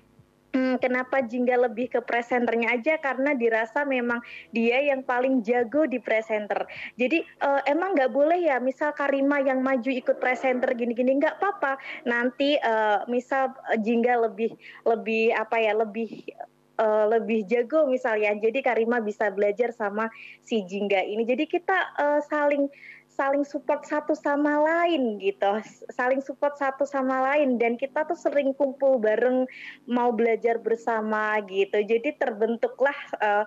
Hmm, 0.49 0.81
kenapa 0.81 1.21
Jingga 1.21 1.69
lebih 1.69 1.93
ke 1.93 2.01
presenternya 2.01 2.73
aja 2.73 2.97
karena 2.97 3.37
dirasa 3.37 3.85
memang 3.85 4.25
dia 4.49 4.81
yang 4.81 5.05
paling 5.05 5.45
jago 5.45 5.85
di 5.85 6.01
presenter. 6.01 6.65
Jadi 6.97 7.21
eh, 7.21 7.63
emang 7.69 7.93
nggak 7.93 8.09
boleh 8.09 8.49
ya 8.49 8.57
misal 8.57 8.97
Karima 8.97 9.45
yang 9.45 9.61
maju 9.61 9.93
ikut 9.93 10.17
presenter 10.17 10.73
gini-gini 10.73 11.21
nggak 11.21 11.37
apa-apa. 11.37 11.77
Nanti 12.09 12.57
eh, 12.57 13.01
misal 13.13 13.53
Jingga 13.77 14.25
lebih 14.25 14.57
lebih 14.89 15.37
apa 15.37 15.61
ya 15.61 15.77
lebih 15.77 16.33
eh, 16.81 17.05
lebih 17.13 17.45
jago 17.45 17.85
misalnya. 17.85 18.33
Jadi 18.41 18.65
Karima 18.65 19.05
bisa 19.05 19.29
belajar 19.29 19.77
sama 19.77 20.09
si 20.41 20.65
Jingga 20.65 21.05
ini. 21.05 21.29
Jadi 21.29 21.45
kita 21.45 21.93
eh, 22.01 22.21
saling 22.25 22.73
saling 23.19 23.43
support 23.43 23.83
satu 23.83 24.15
sama 24.15 24.63
lain 24.63 25.19
gitu, 25.19 25.59
saling 25.91 26.23
support 26.23 26.55
satu 26.55 26.87
sama 26.87 27.35
lain 27.35 27.59
dan 27.59 27.75
kita 27.75 28.07
tuh 28.07 28.15
sering 28.15 28.55
kumpul 28.55 29.03
bareng 29.03 29.43
mau 29.91 30.15
belajar 30.15 30.63
bersama 30.63 31.43
gitu. 31.51 31.83
Jadi 31.83 32.15
terbentuklah 32.15 32.95
uh, 33.19 33.43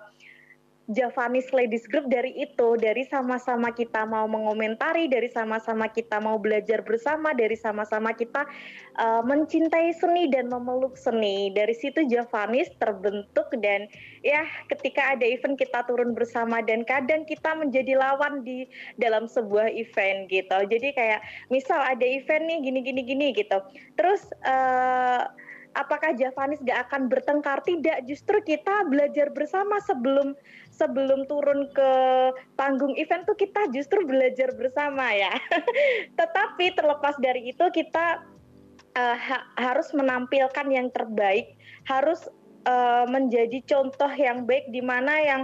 Javanese 0.90 1.54
Ladies 1.54 1.86
Group 1.86 2.10
dari 2.10 2.34
itu, 2.34 2.74
dari 2.74 3.06
sama-sama 3.06 3.70
kita 3.70 4.02
mau 4.02 4.26
mengomentari, 4.26 5.06
dari 5.06 5.30
sama-sama 5.30 5.86
kita 5.86 6.18
mau 6.18 6.42
belajar 6.42 6.82
bersama, 6.82 7.30
dari 7.30 7.54
sama-sama 7.54 8.10
kita 8.10 8.42
uh, 8.98 9.22
mencintai 9.22 9.94
seni 9.94 10.26
dan 10.26 10.50
memeluk 10.50 10.98
seni. 10.98 11.54
Dari 11.54 11.70
situ 11.70 12.02
Javanese 12.10 12.74
terbentuk 12.82 13.46
dan 13.62 13.86
ya 14.26 14.42
ketika 14.74 15.14
ada 15.14 15.22
event 15.22 15.54
kita 15.54 15.86
turun 15.86 16.18
bersama 16.18 16.58
dan 16.66 16.82
kadang 16.82 17.22
kita 17.30 17.54
menjadi 17.54 17.94
lawan 17.94 18.42
di 18.42 18.66
dalam 18.98 19.30
sebuah 19.30 19.70
event 19.70 20.26
gitu. 20.26 20.58
Jadi 20.66 20.88
kayak 20.98 21.22
misal 21.46 21.78
ada 21.78 22.02
event 22.02 22.42
nih 22.50 22.58
gini-gini 22.58 23.00
gini 23.06 23.26
gitu. 23.38 23.62
Terus 23.94 24.26
uh, 24.42 25.30
apakah 25.76 26.12
Javanis 26.16 26.60
gak 26.64 26.88
akan 26.88 27.08
bertengkar? 27.08 27.64
Tidak, 27.64 28.04
justru 28.08 28.40
kita 28.44 28.88
belajar 28.88 29.32
bersama 29.32 29.80
sebelum 29.84 30.36
sebelum 30.82 31.30
turun 31.30 31.70
ke 31.70 31.92
panggung 32.58 32.98
event 32.98 33.22
tuh 33.22 33.38
kita 33.38 33.70
justru 33.70 34.02
belajar 34.02 34.50
bersama 34.58 35.14
ya. 35.14 35.30
Tetapi 36.18 36.74
terlepas 36.74 37.14
dari 37.22 37.54
itu 37.54 37.62
kita 37.70 38.26
uh, 38.98 39.16
ha 39.16 39.38
harus 39.54 39.94
menampilkan 39.94 40.66
yang 40.66 40.90
terbaik, 40.90 41.54
harus 41.86 42.26
uh, 42.66 43.06
menjadi 43.06 43.62
contoh 43.62 44.10
yang 44.18 44.42
baik 44.42 44.66
di 44.74 44.82
mana 44.82 45.22
yang 45.22 45.42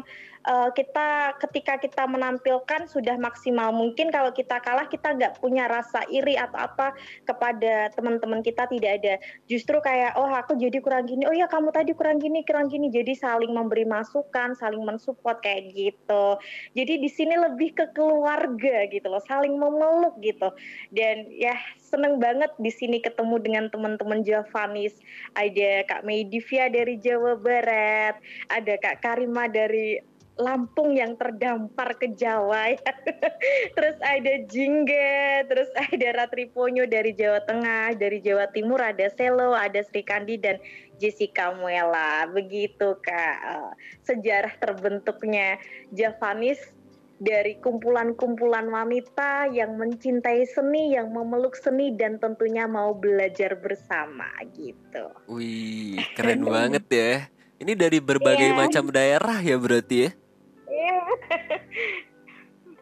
uh, 0.49 0.71
kita 0.73 1.37
ketika 1.45 1.77
kita 1.77 2.09
menampilkan 2.09 2.89
sudah 2.89 3.21
maksimal 3.21 3.71
mungkin. 3.71 4.09
Kalau 4.09 4.33
kita 4.33 4.59
kalah 4.65 4.89
kita 4.89 5.15
nggak 5.15 5.39
punya 5.45 5.69
rasa 5.69 6.03
iri 6.09 6.41
atau 6.41 6.59
apa 6.59 6.97
kepada 7.29 7.93
teman-teman 7.93 8.41
kita 8.41 8.65
tidak 8.67 9.05
ada. 9.05 9.15
Justru 9.47 9.79
kayak 9.85 10.17
oh 10.17 10.33
aku 10.33 10.57
jadi 10.57 10.81
kurang 10.81 11.05
gini. 11.05 11.29
Oh 11.29 11.37
ya 11.37 11.47
kamu 11.47 11.71
tadi 11.71 11.93
kurang 11.93 12.19
gini 12.19 12.43
kurang 12.49 12.73
gini. 12.73 12.89
Jadi 12.89 13.13
saling 13.13 13.53
memberi 13.53 13.85
masukan 13.85 14.57
saling 14.57 14.81
mensupport 14.83 15.39
kayak 15.45 15.77
gitu. 15.77 16.41
Jadi 16.73 16.99
di 16.99 17.11
sini 17.13 17.37
lebih 17.37 17.77
ke 17.77 17.93
keluarga 17.93 18.89
gitu 18.89 19.07
loh 19.07 19.23
saling 19.29 19.55
memeluk 19.55 20.17
gitu. 20.25 20.49
Dan 20.91 21.29
ya 21.37 21.55
seneng 21.77 22.17
banget 22.17 22.51
di 22.57 22.73
sini 22.73 22.99
ketemu 23.05 23.37
dengan 23.39 23.65
teman-teman 23.69 24.25
Javanis. 24.25 24.97
Ada 25.37 25.85
Kak 25.85 26.03
Medivia 26.09 26.73
dari 26.73 26.97
Jawa 26.97 27.37
Barat 27.37 28.17
ada 28.49 28.75
Kak 28.81 29.05
Karima 29.05 29.51
dari 29.51 30.01
Lampung 30.39 30.95
yang 30.95 31.19
terdampar 31.19 31.99
ke 31.99 32.15
Jawa 32.15 32.71
ya. 32.71 32.93
terus 33.77 33.99
ada 33.99 34.35
Jingga, 34.47 35.45
terus 35.51 35.67
ada 35.75 36.09
Ratriponyo 36.25 36.87
dari 36.87 37.11
Jawa 37.13 37.43
Tengah, 37.43 37.99
dari 37.99 38.23
Jawa 38.23 38.47
Timur 38.55 38.79
ada 38.79 39.11
Selo, 39.11 39.53
ada 39.53 39.83
Sri 39.83 40.07
Kandi 40.07 40.39
dan 40.39 40.63
Jessica 41.03 41.51
Muela. 41.59 42.31
Begitu 42.31 42.97
Kak 43.03 43.37
eh, 43.43 43.71
sejarah 44.07 44.55
terbentuknya 44.63 45.59
Javanis 45.91 46.79
dari 47.19 47.59
kumpulan-kumpulan 47.59 48.71
wanita 48.71 49.51
yang 49.51 49.75
mencintai 49.75 50.47
seni, 50.47 50.95
yang 50.95 51.11
memeluk 51.11 51.59
seni 51.59 51.91
dan 51.99 52.23
tentunya 52.23 52.71
mau 52.71 52.95
belajar 52.95 53.59
bersama 53.59 54.31
gitu. 54.55 55.11
Wih, 55.27 55.99
keren 56.15 56.47
banget 56.55 56.87
ya. 56.89 57.15
Ini 57.59 57.75
dari 57.75 57.99
berbagai 57.99 58.55
yeah. 58.55 58.59
macam 58.59 58.85
daerah 58.95 59.39
ya 59.43 59.59
berarti 59.59 59.97
ya? 60.07 60.11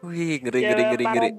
Wih, 0.07 0.39
ngeri 0.45 0.61
ngeri 0.63 0.83
ngeri 0.93 1.05
ngeri. 1.05 1.31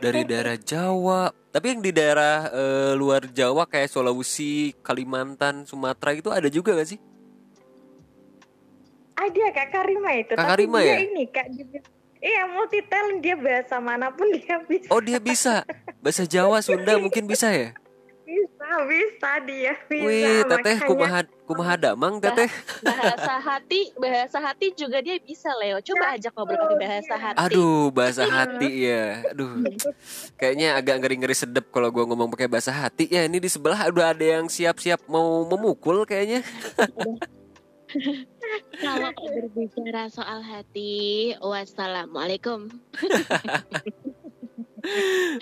Dari 0.00 0.22
daerah 0.24 0.56
Jawa, 0.56 1.28
tapi 1.52 1.76
yang 1.76 1.82
di 1.84 1.92
daerah 1.92 2.48
uh, 2.48 2.92
luar 2.96 3.28
Jawa 3.28 3.68
kayak 3.68 3.92
Sulawesi, 3.92 4.72
Kalimantan, 4.80 5.68
Sumatera 5.68 6.16
itu 6.16 6.32
ada 6.32 6.48
juga 6.48 6.72
gak 6.72 6.88
sih? 6.88 7.00
Ada 9.18 9.50
Kak 9.52 9.68
Karima 9.74 10.10
itu. 10.16 10.32
Kak 10.38 10.46
Karima 10.46 10.78
ya? 10.80 10.96
ini 11.04 11.26
Kak 11.28 11.52
Iya 12.18 12.50
multi 12.50 12.82
talent 12.82 13.22
dia 13.22 13.38
bahasa 13.38 13.78
mana 13.78 14.10
pun 14.10 14.26
dia 14.34 14.58
bisa. 14.66 14.86
Oh 14.90 14.98
dia 14.98 15.22
bisa 15.22 15.62
bahasa 16.02 16.26
Jawa 16.26 16.58
Sunda 16.58 16.98
mungkin 16.98 17.30
bisa 17.30 17.46
ya? 17.54 17.70
Bisa 18.68 18.84
bisa 18.84 19.30
dia 19.48 19.72
bisa. 19.88 20.04
Wih 20.04 20.44
teteh 20.44 20.76
kumaha 20.84 21.24
kumaha 21.48 21.74
damang 21.80 22.20
teteh. 22.20 22.52
Bahasa 22.84 23.40
hati 23.40 23.96
bahasa 23.96 24.38
hati 24.44 24.76
juga 24.76 25.00
dia 25.00 25.16
bisa 25.16 25.48
Leo. 25.56 25.80
Coba 25.80 26.12
ajak 26.12 26.36
ngobrol 26.36 26.60
pakai 26.60 26.76
bahasa 26.76 27.14
hati. 27.16 27.38
Aduh 27.48 27.88
bahasa 27.88 28.28
hati 28.28 28.92
ya. 28.92 29.24
Aduh 29.32 29.64
kayaknya 30.36 30.76
agak 30.76 31.00
ngeri 31.00 31.16
ngeri 31.16 31.32
sedep 31.32 31.64
kalau 31.72 31.88
gua 31.88 32.04
ngomong 32.04 32.28
pakai 32.28 32.44
bahasa 32.44 32.68
hati 32.68 33.08
ya. 33.08 33.24
Ini 33.24 33.40
di 33.40 33.48
sebelah 33.48 33.88
udah 33.88 34.12
ada 34.12 34.24
yang 34.36 34.52
siap 34.52 34.76
siap 34.84 35.00
mau 35.08 35.48
memukul 35.48 36.04
kayaknya. 36.04 36.44
Kalau 38.84 39.16
berbicara 39.16 40.12
soal 40.12 40.44
hati, 40.44 41.32
wassalamualaikum. 41.40 42.68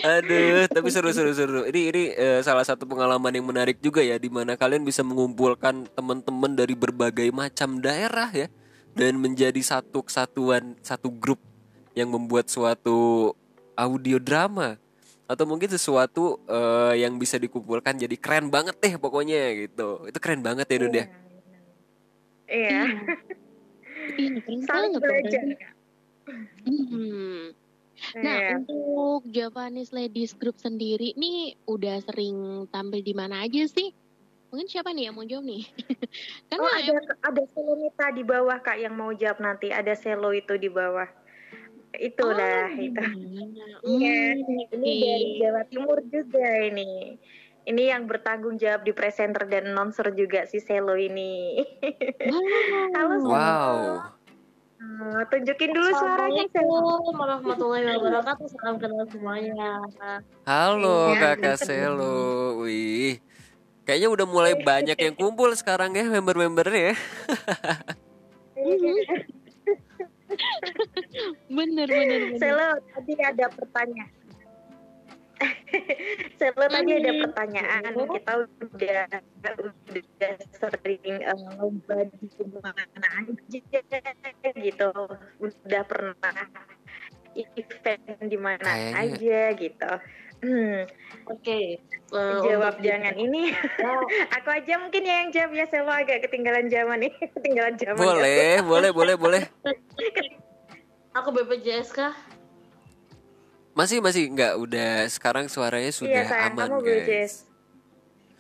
Aduh, 0.03 0.67
tapi 0.69 0.89
seru 0.93 1.11
seru 1.15 1.33
seru. 1.33 1.61
Ini 1.67 1.81
ini 1.93 2.03
uh, 2.15 2.41
salah 2.45 2.65
satu 2.67 2.85
pengalaman 2.85 3.33
yang 3.33 3.47
menarik 3.47 3.81
juga 3.81 4.05
ya, 4.05 4.19
di 4.21 4.29
mana 4.29 4.59
kalian 4.59 4.85
bisa 4.85 5.01
mengumpulkan 5.01 5.89
teman-teman 5.95 6.53
dari 6.53 6.75
berbagai 6.77 7.33
macam 7.33 7.81
daerah 7.81 8.29
ya, 8.31 8.47
dan 8.93 9.17
menjadi 9.17 9.59
satu 9.63 10.05
kesatuan, 10.05 10.77
satu 10.85 11.09
grup 11.09 11.41
yang 11.97 12.13
membuat 12.13 12.53
suatu 12.53 13.33
audio 13.77 14.21
drama 14.21 14.77
atau 15.27 15.43
mungkin 15.43 15.67
sesuatu 15.67 16.39
uh, 16.47 16.95
yang 16.95 17.19
bisa 17.19 17.35
dikumpulkan 17.35 17.99
jadi 17.99 18.15
keren 18.15 18.47
banget 18.47 18.79
deh 18.79 18.95
pokoknya 18.95 19.67
gitu. 19.67 20.07
Itu 20.07 20.19
keren 20.23 20.45
banget 20.45 20.67
ya, 20.71 20.79
Duda. 20.79 21.03
Iya. 21.03 21.07
Iya. 22.47 22.83
Iya, 24.17 24.39
Saling 24.71 24.95
belajar. 25.03 25.45
Hmm. 26.63 27.51
Nah, 28.15 28.37
Iya. 28.39 28.49
untuk 28.61 29.21
Japanese 29.27 29.91
Ladies 29.91 30.33
Group 30.33 30.57
sendiri 30.57 31.13
nih 31.15 31.57
udah 31.65 32.05
sering 32.05 32.37
tampil 32.69 33.01
di 33.01 33.13
mana 33.13 33.43
aja 33.43 33.65
sih? 33.65 33.93
Mungkin 34.47 34.69
siapa 34.69 34.93
nih 34.93 35.11
yang 35.11 35.17
mau 35.17 35.25
jawab 35.25 35.45
nih? 35.45 35.65
Kan 36.49 36.57
Oh 36.57 36.69
Karena 36.69 36.93
ada 36.93 36.95
ada 37.25 37.43
Selonita 37.51 38.07
di 38.11 38.23
bawah 38.23 38.59
kak 38.61 38.79
yang 38.79 38.95
mau 38.95 39.11
jawab 39.11 39.41
nanti. 39.41 39.69
Ada 39.69 39.97
Selo 39.97 40.31
itu 40.31 40.55
di 40.55 40.69
bawah. 40.69 41.09
Itulah 41.93 42.69
Oh, 42.69 42.79
itu. 42.79 43.01
Iya, 43.83 44.17
Hmm, 44.37 44.37
ini 44.71 44.91
oke. 44.93 44.93
dari 45.01 45.29
Jawa 45.41 45.63
Timur 45.67 45.99
juga 46.05 46.47
ini. 46.63 47.17
Ini 47.67 47.83
yang 47.91 48.07
bertanggung 48.07 48.57
jawab 48.57 48.87
di 48.87 48.95
presenter 48.95 49.49
dan 49.51 49.75
announcer 49.75 50.15
juga 50.15 50.47
si 50.47 50.63
Selo 50.63 50.95
ini. 50.95 51.59
Halo 52.95 53.15
Selo. 53.19 53.33
Wow. 53.33 54.16
Hmm, 54.77 55.25
tunjukin 55.33 55.73
dulu 55.73 55.89
suaranya. 55.89 56.43
Assalamualaikum 56.53 57.15
warahmatullahi 57.17 57.85
wabarakatuh. 57.97 58.47
Salam 58.61 58.77
kenal 58.77 59.09
semuanya. 59.09 59.81
Halo 60.45 61.17
Iya. 61.17 61.21
Kakak 61.33 61.57
Selo. 61.65 62.61
Wih. 62.61 63.17
Kayaknya 63.89 64.09
udah 64.13 64.27
mulai 64.29 64.53
banyak 64.61 64.99
yang 64.99 65.15
kumpul 65.17 65.49
sekarang 65.57 65.97
ya 65.97 66.05
member-membernya 66.05 66.93
ya. 66.93 66.95
Bener, 71.49 71.89
bener, 71.89 72.21
bener. 72.35 72.41
Selo 72.43 72.69
tadi 72.93 73.13
ada 73.23 73.47
pertanyaan. 73.49 74.11
Selo 76.41 76.65
tadi 76.67 76.91
ada 76.97 77.13
pertanyaan. 77.29 77.93
Kita 77.93 78.33
udah 78.41 79.05
udah 79.93 80.35
sering 80.51 81.05
eh, 81.05 81.37
lomba 81.61 81.97
di 82.09 82.47
mana 82.57 82.83
aja 83.21 83.61
gitu. 84.57 84.91
Udah 85.39 85.83
pernah 85.85 86.35
event 87.37 88.03
di 88.25 88.39
mana 88.41 88.65
Kayaknya- 88.65 88.97
aja 88.97 89.41
gitu. 89.61 89.93
Hmm, 90.37 90.85
Oke. 91.33 91.81
eh, 91.81 92.37
jawab 92.45 92.77
untuk- 92.77 92.85
jangan 92.85 93.17
ini. 93.17 93.57
Oh, 93.81 94.05
Aku 94.37 94.49
aja 94.53 94.77
mungkin 94.77 95.03
ya 95.03 95.25
yang 95.25 95.31
jawab 95.33 95.53
ya 95.53 95.65
Selo 95.69 95.89
agak 95.89 96.29
ketinggalan 96.29 96.69
zaman 96.69 97.09
nih. 97.09 97.13
ketinggalan 97.37 97.77
zaman. 97.77 97.97
Boleh, 97.97 98.61
boleh, 98.61 98.91
boleh, 98.93 99.15
boleh. 99.17 99.43
aku 101.13 101.29
BPJS 101.33 101.93
kah? 101.93 102.13
Masih 103.77 104.01
masih 104.01 104.33
nggak 104.33 104.57
udah 104.57 105.05
sekarang 105.13 105.53
suaranya 105.53 105.93
sudah 105.93 106.25
Iya 106.25 106.33
sayang 106.33 106.57
aman 106.57 106.69
kamu 106.81 106.97
guys. 107.05 107.35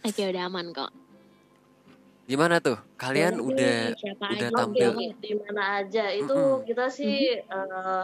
Oke, 0.01 0.23
udah 0.33 0.43
aman 0.49 0.67
kok. 0.73 0.91
Gimana 2.25 2.57
tuh? 2.59 2.81
Kalian 2.97 3.37
Boleh 3.39 3.53
udah 3.53 3.77
udah 3.93 4.27
aja 4.33 4.49
tampil 4.51 4.91
nih? 4.97 5.11
di 5.21 5.33
mana 5.37 5.63
aja 5.79 6.05
itu 6.11 6.33
Mm-mm. 6.35 6.65
kita 6.65 6.89
sih 6.91 7.37
eh, 7.39 8.03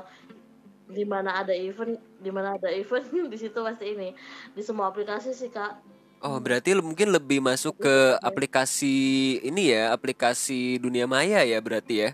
di 0.93 1.05
mana 1.09 1.41
ada 1.41 1.57
event 1.57 1.97
di 2.21 2.31
mana 2.31 2.55
ada 2.61 2.69
event 2.69 3.09
di 3.33 3.39
situ 3.41 3.59
pasti 3.65 3.97
ini 3.97 4.13
di 4.53 4.63
semua 4.63 4.93
aplikasi 4.93 5.33
sih 5.33 5.49
kak 5.49 5.91
Oh, 6.23 6.39
berarti 6.39 6.79
mungkin 6.79 7.11
lebih 7.11 7.43
masuk 7.43 7.83
ke 7.83 7.97
aplikasi 8.23 8.95
ini 9.43 9.75
ya, 9.75 9.91
aplikasi 9.91 10.79
dunia 10.79 11.03
maya 11.03 11.43
ya 11.43 11.59
berarti 11.59 11.99
ya. 11.99 12.11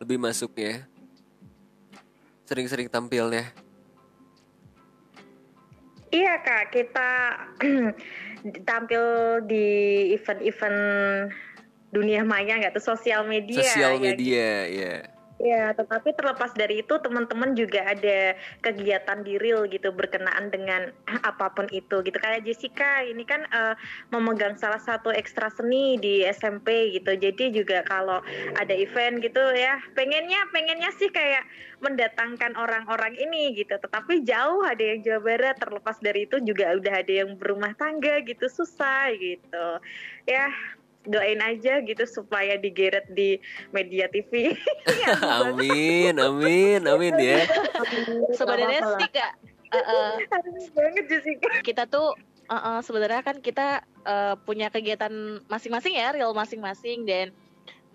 Lebih 0.00 0.16
masuknya. 0.16 0.88
Sering-sering 2.48 2.88
tampilnya. 2.88 3.52
Iya 6.12 6.44
kak, 6.44 6.76
kita 6.76 7.10
tampil 8.68 9.04
di 9.48 9.66
event-event 10.12 10.78
dunia 11.88 12.20
maya 12.24 12.60
nggak 12.60 12.76
tuh 12.76 12.84
sosial 12.84 13.24
media. 13.24 13.64
Sosial 13.64 13.96
ya 13.96 14.00
media, 14.00 14.48
ya. 14.68 14.96
Ya, 15.42 15.74
tetapi 15.74 16.14
terlepas 16.14 16.54
dari 16.54 16.86
itu 16.86 16.94
teman-teman 17.02 17.58
juga 17.58 17.82
ada 17.82 18.38
kegiatan 18.62 19.26
di 19.26 19.42
real 19.42 19.66
gitu 19.66 19.90
berkenaan 19.90 20.54
dengan 20.54 20.94
apa 21.30 21.50
pun 21.50 21.66
itu 21.74 21.98
gitu. 22.06 22.14
Kayak 22.14 22.46
Jessica 22.46 23.02
ini 23.02 23.26
kan 23.26 23.42
eh, 23.50 23.74
memegang 24.14 24.54
salah 24.54 24.78
satu 24.78 25.10
ekstra 25.10 25.50
seni 25.50 25.98
di 25.98 26.22
SMP 26.30 26.94
gitu. 26.94 27.18
Jadi 27.18 27.58
juga 27.58 27.82
kalau 27.82 28.22
ada 28.54 28.70
event 28.70 29.18
gitu 29.18 29.42
ya, 29.58 29.82
pengennya 29.98 30.46
pengennya 30.54 30.94
sih 30.94 31.10
kayak 31.10 31.42
mendatangkan 31.82 32.54
orang-orang 32.54 33.18
ini 33.18 33.58
gitu. 33.58 33.74
Tetapi 33.74 34.22
jauh 34.22 34.62
ada 34.62 34.94
yang 34.94 35.02
Jawa 35.02 35.26
Barat, 35.26 35.58
terlepas 35.58 35.98
dari 35.98 36.30
itu 36.30 36.38
juga 36.46 36.70
udah 36.78 37.02
ada 37.02 37.12
yang 37.26 37.34
berumah 37.34 37.74
tangga 37.74 38.22
gitu, 38.22 38.46
susah 38.46 39.10
gitu. 39.18 39.66
Ya, 40.22 40.54
doain 41.06 41.40
aja 41.42 41.82
gitu 41.82 42.04
supaya 42.06 42.54
digeret 42.58 43.10
di 43.10 43.38
media 43.74 44.06
TV. 44.10 44.54
Ya, 45.02 45.18
Amin, 45.50 46.14
amin, 46.14 46.86
amin 46.86 47.14
ya. 47.18 47.42
Sebenarnya 48.38 48.80
sih 49.02 49.08
kak, 49.10 49.32
banget 50.76 51.04
Jessica. 51.10 51.48
kita 51.64 51.90
tuh 51.90 52.14
eh, 52.46 52.54
eh, 52.54 52.80
sebenarnya 52.84 53.22
kan 53.24 53.42
kita 53.42 53.82
eh, 54.06 54.34
punya 54.46 54.70
kegiatan 54.70 55.42
masing-masing 55.50 55.98
ya, 55.98 56.14
real 56.14 56.36
masing-masing 56.36 57.02
dan 57.02 57.34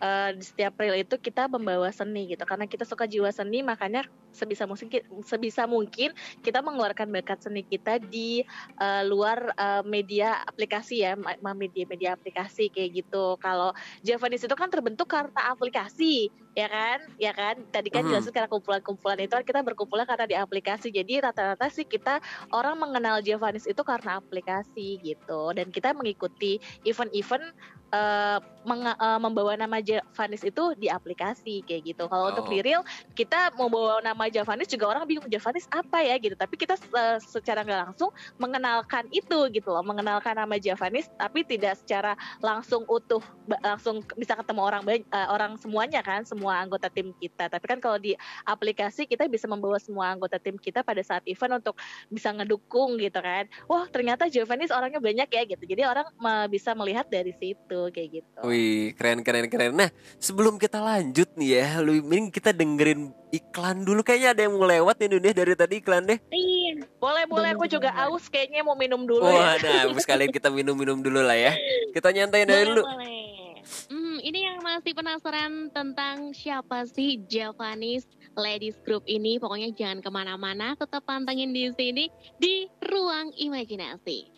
eh, 0.04 0.30
di 0.36 0.44
setiap 0.44 0.76
reel 0.82 1.00
itu 1.00 1.16
kita 1.16 1.48
membawa 1.48 1.88
seni 1.96 2.28
gitu. 2.28 2.44
Karena 2.44 2.68
kita 2.68 2.84
suka 2.84 3.08
jiwa 3.08 3.32
seni, 3.32 3.64
makanya 3.64 4.04
sebisa 4.38 4.70
mungkin 4.70 5.02
sebisa 5.26 5.66
mungkin 5.66 6.14
kita 6.40 6.62
mengeluarkan 6.62 7.10
bakat 7.10 7.42
seni 7.42 7.66
kita 7.66 7.98
di 7.98 8.46
eh, 8.78 9.04
luar 9.04 9.50
eh, 9.52 9.82
media 9.84 10.38
aplikasi 10.46 11.02
ya, 11.02 11.18
ma- 11.18 11.58
media-media 11.58 12.14
aplikasi 12.14 12.70
kayak 12.70 13.04
gitu. 13.04 13.34
Kalau 13.42 13.74
Javanese 14.06 14.46
itu 14.46 14.54
kan 14.54 14.70
terbentuk 14.70 15.10
karena 15.10 15.34
aplikasi, 15.50 16.30
ya 16.54 16.70
kan? 16.70 17.00
Ya 17.18 17.34
kan? 17.34 17.66
Tadi 17.68 17.90
kan 17.90 18.06
Mhm. 18.06 18.14
jelasin 18.14 18.30
karena 18.30 18.46
kumpulan-kumpulan 18.48 19.18
itu 19.18 19.34
kan 19.34 19.42
kita 19.42 19.62
berkumpulan 19.66 20.06
karena 20.06 20.30
di 20.30 20.38
aplikasi. 20.38 20.94
Jadi 20.94 21.18
rata-rata 21.18 21.66
sih 21.68 21.84
kita 21.84 22.22
orang 22.54 22.78
mengenal 22.78 23.20
Javanese 23.20 23.66
itu 23.66 23.82
karena 23.82 24.22
aplikasi 24.22 25.02
gitu. 25.02 25.50
Dan 25.52 25.74
kita 25.74 25.98
mengikuti 25.98 26.62
event-event 26.84 27.46
eh, 27.88 28.38
menge- 28.68 29.00
eh, 29.00 29.16
membawa 29.16 29.56
nama 29.56 29.80
Javanese 29.80 30.44
itu 30.44 30.76
di 30.76 30.92
aplikasi 30.92 31.64
kayak 31.64 31.82
gitu. 31.88 32.04
Kalau 32.12 32.36
untuk 32.36 32.44
Oh. 32.44 32.52
di 32.52 32.60
real 32.60 32.84
kita 33.16 33.56
mau 33.56 33.72
bawa 33.72 34.04
Javanese 34.32 34.72
juga 34.72 34.86
orang 34.96 35.04
bingung 35.08 35.28
Javanese 35.28 35.68
apa 35.72 36.04
ya 36.04 36.16
gitu. 36.22 36.36
Tapi 36.36 36.56
kita 36.56 36.76
eh, 36.78 37.20
secara 37.24 37.64
nggak 37.64 37.82
langsung 37.92 38.12
mengenalkan 38.38 39.08
itu 39.12 39.50
gitu 39.52 39.70
loh, 39.72 39.84
mengenalkan 39.84 40.38
nama 40.38 40.56
Javanese 40.60 41.10
tapi 41.16 41.44
tidak 41.48 41.80
secara 41.82 42.14
langsung 42.44 42.84
utuh 42.88 43.24
langsung 43.64 44.04
bisa 44.20 44.36
ketemu 44.36 44.62
orang 44.62 44.84
banyak 44.84 45.06
orang 45.32 45.56
semuanya 45.60 46.02
kan, 46.04 46.24
semua 46.28 46.60
anggota 46.62 46.92
tim 46.92 47.16
kita. 47.18 47.48
Tapi 47.48 47.66
kan 47.66 47.80
kalau 47.80 47.98
di 47.98 48.14
aplikasi 48.44 49.08
kita 49.08 49.26
bisa 49.32 49.48
membawa 49.48 49.80
semua 49.80 50.12
anggota 50.12 50.38
tim 50.38 50.60
kita 50.60 50.84
pada 50.84 51.00
saat 51.02 51.24
event 51.26 51.64
untuk 51.64 51.80
bisa 52.12 52.32
ngedukung 52.32 53.00
gitu 53.00 53.20
kan. 53.20 53.48
Wah, 53.66 53.88
ternyata 53.88 54.28
Javanese 54.28 54.74
orangnya 54.74 55.00
banyak 55.00 55.30
ya 55.32 55.44
gitu. 55.48 55.64
Jadi 55.64 55.82
orang 55.88 56.08
bisa 56.52 56.76
melihat 56.76 57.08
dari 57.08 57.34
situ 57.36 57.80
kayak 57.92 58.10
gitu. 58.22 58.40
Wih, 58.46 58.94
keren 58.96 59.24
keren 59.24 59.48
keren. 59.48 59.74
Nah, 59.76 59.90
sebelum 60.20 60.60
kita 60.60 60.80
lanjut 60.80 61.30
nih 61.36 61.50
ya, 61.62 61.68
lu 61.82 62.00
mending 62.04 62.32
kita 62.32 62.52
dengerin 62.52 63.12
iklan 63.32 63.84
dulu. 63.84 64.02
Kayaknya 64.08 64.30
ada 64.32 64.42
yang 64.48 64.56
mau 64.56 64.64
lewat 64.64 64.96
nih 65.04 65.10
dunia 65.20 65.32
dari 65.36 65.52
tadi 65.52 65.84
iklan 65.84 66.08
deh. 66.08 66.16
Iya. 66.32 66.88
Boleh, 66.96 67.28
boleh 67.28 67.52
aku 67.52 67.68
juga 67.68 67.92
aus 68.08 68.32
kayaknya 68.32 68.64
mau 68.64 68.80
minum 68.80 69.04
dulu 69.04 69.20
Wah, 69.20 69.60
ya. 69.60 69.84
nah, 69.84 70.00
sekalian 70.00 70.32
kita 70.40 70.48
minum-minum 70.48 71.04
dulu 71.04 71.20
lah 71.20 71.36
ya. 71.36 71.52
Kita 71.92 72.16
nyantai 72.16 72.48
dulu. 72.48 72.88
boleh. 72.88 73.60
Hmm, 73.92 74.24
ini 74.24 74.48
yang 74.48 74.64
masih 74.64 74.96
penasaran 74.96 75.68
tentang 75.76 76.32
siapa 76.32 76.88
sih 76.88 77.20
Javanese 77.28 78.08
Ladies 78.40 78.80
Group 78.88 79.04
ini? 79.12 79.44
Pokoknya 79.44 79.76
jangan 79.76 80.00
ke 80.00 80.08
mana-mana, 80.08 80.80
tetap 80.80 81.04
pantengin 81.04 81.52
di 81.52 81.68
sini 81.76 82.08
di 82.40 82.72
Ruang 82.80 83.36
Imajinasi. 83.36 84.32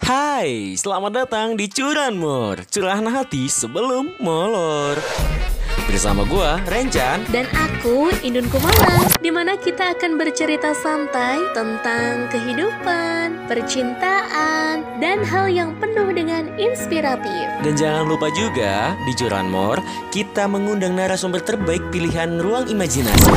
Hai, 0.00 0.72
selamat 0.80 1.12
datang 1.12 1.52
di 1.52 1.68
Curanmor 1.68 2.64
Curahan 2.72 3.04
hati 3.12 3.44
sebelum 3.44 4.16
molor 4.24 4.96
Bersama 5.88 6.20
gua, 6.28 6.60
Rencan 6.68 7.24
Dan 7.32 7.48
aku, 7.48 8.12
Indun 8.20 8.44
Kumala, 8.52 9.08
di 9.24 9.32
mana 9.32 9.56
kita 9.56 9.96
akan 9.96 10.20
bercerita 10.20 10.76
santai 10.76 11.40
tentang 11.56 12.28
kehidupan, 12.28 13.48
percintaan, 13.48 14.84
dan 15.00 15.24
hal 15.24 15.48
yang 15.48 15.72
penuh 15.80 16.12
dengan 16.12 16.52
inspiratif. 16.60 17.48
Dan 17.64 17.72
jangan 17.72 18.04
lupa 18.04 18.28
juga, 18.36 18.92
di 19.08 19.16
Curanmor 19.16 19.80
Kita 20.12 20.44
mengundang 20.44 20.92
narasumber 20.92 21.40
terbaik 21.40 21.80
pilihan 21.88 22.36
ruang 22.36 22.68
imajinasi 22.68 23.32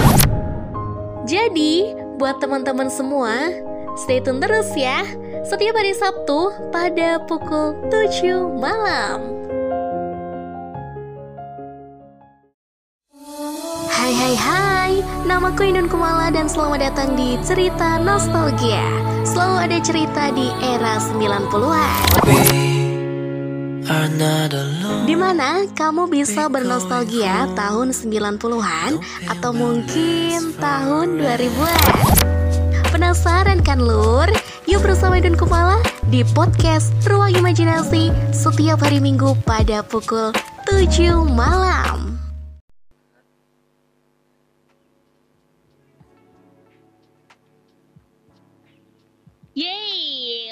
Jadi, 1.24 1.96
buat 2.20 2.44
teman-teman 2.44 2.92
semua, 2.92 3.48
stay 3.96 4.20
tune 4.20 4.44
terus 4.44 4.68
ya. 4.76 5.08
Setiap 5.48 5.72
hari 5.72 5.96
Sabtu 5.96 6.52
pada 6.76 7.24
pukul 7.32 7.80
7 7.88 8.60
malam. 8.60 9.41
Hai 14.12 14.20
hai 14.20 14.36
hai, 14.36 14.94
namaku 15.24 15.72
Indun 15.72 15.88
Kumala 15.88 16.28
dan 16.36 16.52
selamat 16.52 16.84
datang 16.84 17.16
di 17.16 17.40
Cerita 17.48 17.96
Nostalgia. 17.96 18.84
Selalu 19.24 19.56
ada 19.56 19.78
cerita 19.80 20.28
di 20.36 20.52
era 20.60 21.00
90-an 21.00 21.96
Di 25.08 25.16
mana 25.16 25.64
kamu 25.72 26.12
bisa 26.12 26.52
bernostalgia 26.52 27.56
tahun 27.56 27.96
90-an 27.96 29.00
atau 29.32 29.52
mungkin 29.56 30.60
tahun 30.60 31.16
2000-an 31.16 32.04
Penasaran 32.92 33.64
kan 33.64 33.80
lur? 33.80 34.28
Yuk 34.68 34.84
bersama 34.84 35.24
Indun 35.24 35.40
Kumala 35.40 35.80
di 36.12 36.28
podcast 36.36 36.92
Ruang 37.08 37.32
Imajinasi 37.32 38.12
setiap 38.36 38.84
hari 38.84 39.00
Minggu 39.00 39.40
pada 39.48 39.80
pukul 39.88 40.36
7 40.68 41.16
malam 41.32 42.11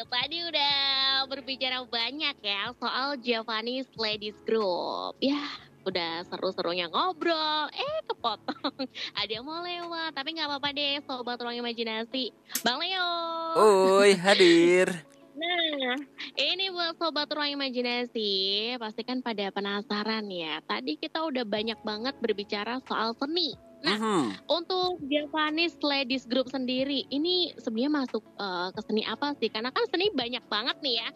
tadi 0.09 0.41
udah 0.41 0.75
berbicara 1.29 1.85
banyak 1.85 2.35
ya 2.41 2.73
soal 2.81 3.15
Javanese 3.21 3.93
Ladies 3.93 4.37
Group. 4.41 5.13
Ya, 5.21 5.45
udah 5.85 6.25
seru-serunya 6.27 6.89
ngobrol, 6.89 7.69
eh 7.69 7.97
kepotong. 8.09 8.89
Ada 9.19 9.39
yang 9.39 9.45
mau 9.45 9.61
lewat, 9.61 10.17
tapi 10.17 10.33
nggak 10.33 10.49
apa-apa 10.49 10.69
deh, 10.73 10.97
sobat 11.05 11.37
ruang 11.37 11.61
imajinasi. 11.61 12.33
Bang 12.65 12.81
Leo. 12.81 13.09
Oi, 14.01 14.17
hadir. 14.17 14.89
Nah, 15.39 15.95
ini 16.35 16.67
buat 16.67 16.99
sobat 16.99 17.31
ruang 17.31 17.55
imajinasi, 17.55 18.75
pasti 18.75 19.07
kan 19.07 19.23
pada 19.23 19.47
penasaran 19.55 20.27
ya. 20.27 20.59
Tadi 20.67 20.99
kita 20.99 21.23
udah 21.23 21.47
banyak 21.47 21.79
banget 21.79 22.11
berbicara 22.19 22.83
soal 22.83 23.15
seni. 23.15 23.55
Nah, 23.79 23.95
Mhm. 23.95 24.23
untuk 24.51 24.99
Japanese 25.07 25.79
Ladies 25.79 26.27
Group 26.27 26.51
sendiri, 26.51 27.07
ini 27.07 27.55
sebenarnya 27.55 28.03
masuk 28.03 28.23
eh, 28.35 28.69
ke 28.75 28.81
seni 28.83 29.07
apa 29.07 29.31
sih? 29.39 29.47
Karena 29.47 29.71
kan 29.71 29.87
seni 29.87 30.11
banyak 30.11 30.43
banget 30.51 30.77
nih 30.83 30.99
ya. 30.99 31.09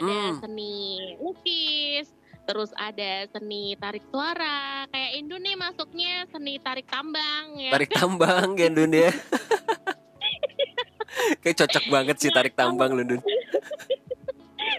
Ada 0.00 0.16
Hmm. 0.32 0.36
seni 0.42 0.74
lukis, 1.20 2.10
terus 2.48 2.72
ada 2.74 3.28
seni 3.30 3.76
tarik 3.76 4.02
suara. 4.08 4.88
Kayak 4.88 5.12
Indu 5.20 5.36
nih 5.36 5.54
masuknya 5.54 6.24
seni 6.32 6.56
tarik 6.58 6.88
tambang 6.88 7.60
ya. 7.60 7.70
Tarik 7.76 7.92
tambang 7.92 8.56
ya, 8.56 8.68
Dun 8.72 8.92
ya. 8.96 9.12
Kayak 11.44 11.56
cocok 11.64 11.84
banget 11.88 12.16
sih 12.18 12.30
tarik 12.32 12.56
tambang 12.56 12.96
lu, 12.96 13.04
Dun. 13.04 13.20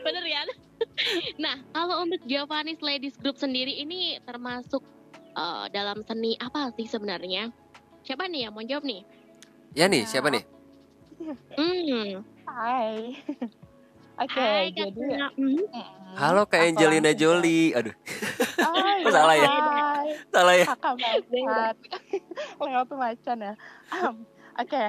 Bener 0.03 0.25
ya? 0.25 0.41
Nah, 1.37 1.61
kalau 1.71 2.03
untuk 2.03 2.19
Japanese 2.25 2.81
Ladies 2.81 3.15
Group 3.15 3.37
sendiri 3.37 3.77
ini 3.77 4.17
termasuk 4.25 4.81
eh, 5.37 5.65
dalam 5.69 6.01
seni 6.03 6.33
apa 6.41 6.73
sih 6.73 6.89
sebenarnya? 6.89 7.53
Siapa 8.01 8.25
nih 8.25 8.47
yang 8.49 8.53
mau 8.55 8.65
jawab 8.65 8.83
nih? 8.87 9.01
Ya 9.77 9.85
nih, 9.85 10.03
siapa 10.09 10.33
nih? 10.33 10.43
Hmm, 11.53 12.25
Hai. 12.47 13.13
Oke, 14.23 14.33
Hai 14.33 14.73
jadi. 14.73 15.01
Mhm. 15.37 15.61
Mm, 15.69 16.15
Halo 16.17 16.49
Kak 16.49 16.65
Angelina 16.65 17.13
Jolie. 17.13 17.77
Aduh, 17.77 17.93
Kok 19.05 19.11
salah 19.13 19.35
ya? 19.37 19.45
hai. 19.45 20.07
salah 20.33 20.53
ya? 20.57 20.65
Kakak 20.65 20.93
tuh 22.89 22.97
macan 22.97 23.37
ya. 23.45 23.53
Oke, 24.57 24.83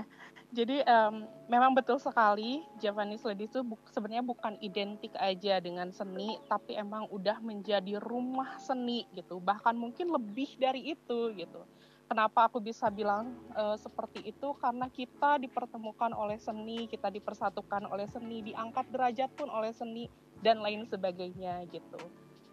jadi 0.48 0.80
em, 0.80 1.28
memang 1.44 1.76
betul 1.76 2.00
sekali 2.00 2.64
Japanese 2.80 3.20
ladies 3.20 3.52
itu 3.52 3.60
bu- 3.60 3.80
sebenarnya 3.92 4.24
bukan 4.24 4.56
identik 4.64 5.12
aja 5.20 5.60
dengan 5.60 5.92
seni, 5.92 6.40
tapi 6.48 6.72
emang 6.72 7.04
udah 7.12 7.36
menjadi 7.44 8.00
rumah 8.00 8.56
seni 8.56 9.04
gitu. 9.12 9.44
Bahkan 9.44 9.76
mungkin 9.76 10.08
lebih 10.08 10.48
dari 10.56 10.96
itu 10.96 11.36
gitu. 11.36 11.60
Kenapa 12.08 12.48
aku 12.48 12.64
bisa 12.64 12.88
bilang 12.88 13.36
eh, 13.52 13.76
seperti 13.76 14.24
itu? 14.24 14.56
Karena 14.56 14.88
kita 14.88 15.36
dipertemukan 15.36 16.16
oleh 16.16 16.40
seni, 16.40 16.88
kita 16.88 17.12
dipersatukan 17.12 17.84
oleh 17.92 18.08
seni, 18.08 18.40
diangkat 18.40 18.88
derajat 18.88 19.28
pun 19.36 19.52
oleh 19.52 19.76
seni 19.76 20.08
dan 20.40 20.64
lain 20.64 20.88
sebagainya 20.88 21.68
gitu. 21.68 22.00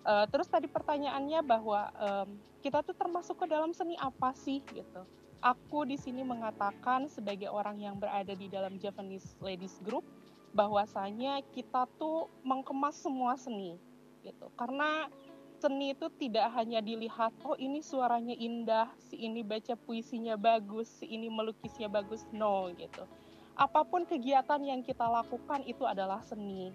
Eh, 0.05 0.25
terus 0.29 0.45
tadi 0.45 0.69
pertanyaannya 0.69 1.41
bahwa 1.41 1.89
em, 1.97 2.37
kita 2.61 2.85
tuh 2.85 2.93
termasuk 2.93 3.41
ke 3.41 3.49
dalam 3.49 3.73
seni 3.73 3.97
apa 3.97 4.37
sih 4.37 4.61
gitu. 4.69 5.01
Aku 5.41 5.81
di 5.81 5.97
sini 5.97 6.21
mengatakan 6.21 7.09
sebagai 7.09 7.49
orang 7.49 7.81
yang 7.81 7.97
berada 7.97 8.37
di 8.37 8.45
dalam 8.45 8.77
Japanese 8.77 9.33
Ladies 9.41 9.81
Group 9.81 10.05
bahwasanya 10.53 11.41
kita 11.49 11.89
tuh 11.97 12.29
mengemas 12.45 13.01
semua 13.01 13.33
seni 13.33 13.81
gitu. 14.21 14.53
Karena 14.53 15.09
seni 15.57 15.97
itu 15.97 16.05
tidak 16.21 16.53
hanya 16.53 16.85
dilihat 16.85 17.33
oh 17.41 17.57
ini 17.57 17.81
suaranya 17.81 18.37
indah, 18.37 18.93
si 19.09 19.17
ini 19.17 19.41
baca 19.41 19.73
puisinya 19.73 20.37
bagus, 20.37 21.01
si 21.01 21.09
ini 21.09 21.33
melukisnya 21.33 21.89
bagus. 21.89 22.29
No 22.29 22.69
gitu. 22.77 23.09
Apa 23.57 23.81
pun 23.81 24.05
kegiatan 24.05 24.61
yang 24.61 24.85
kita 24.85 25.09
lakukan 25.09 25.65
itu 25.65 25.81
adalah 25.81 26.21
seni 26.21 26.69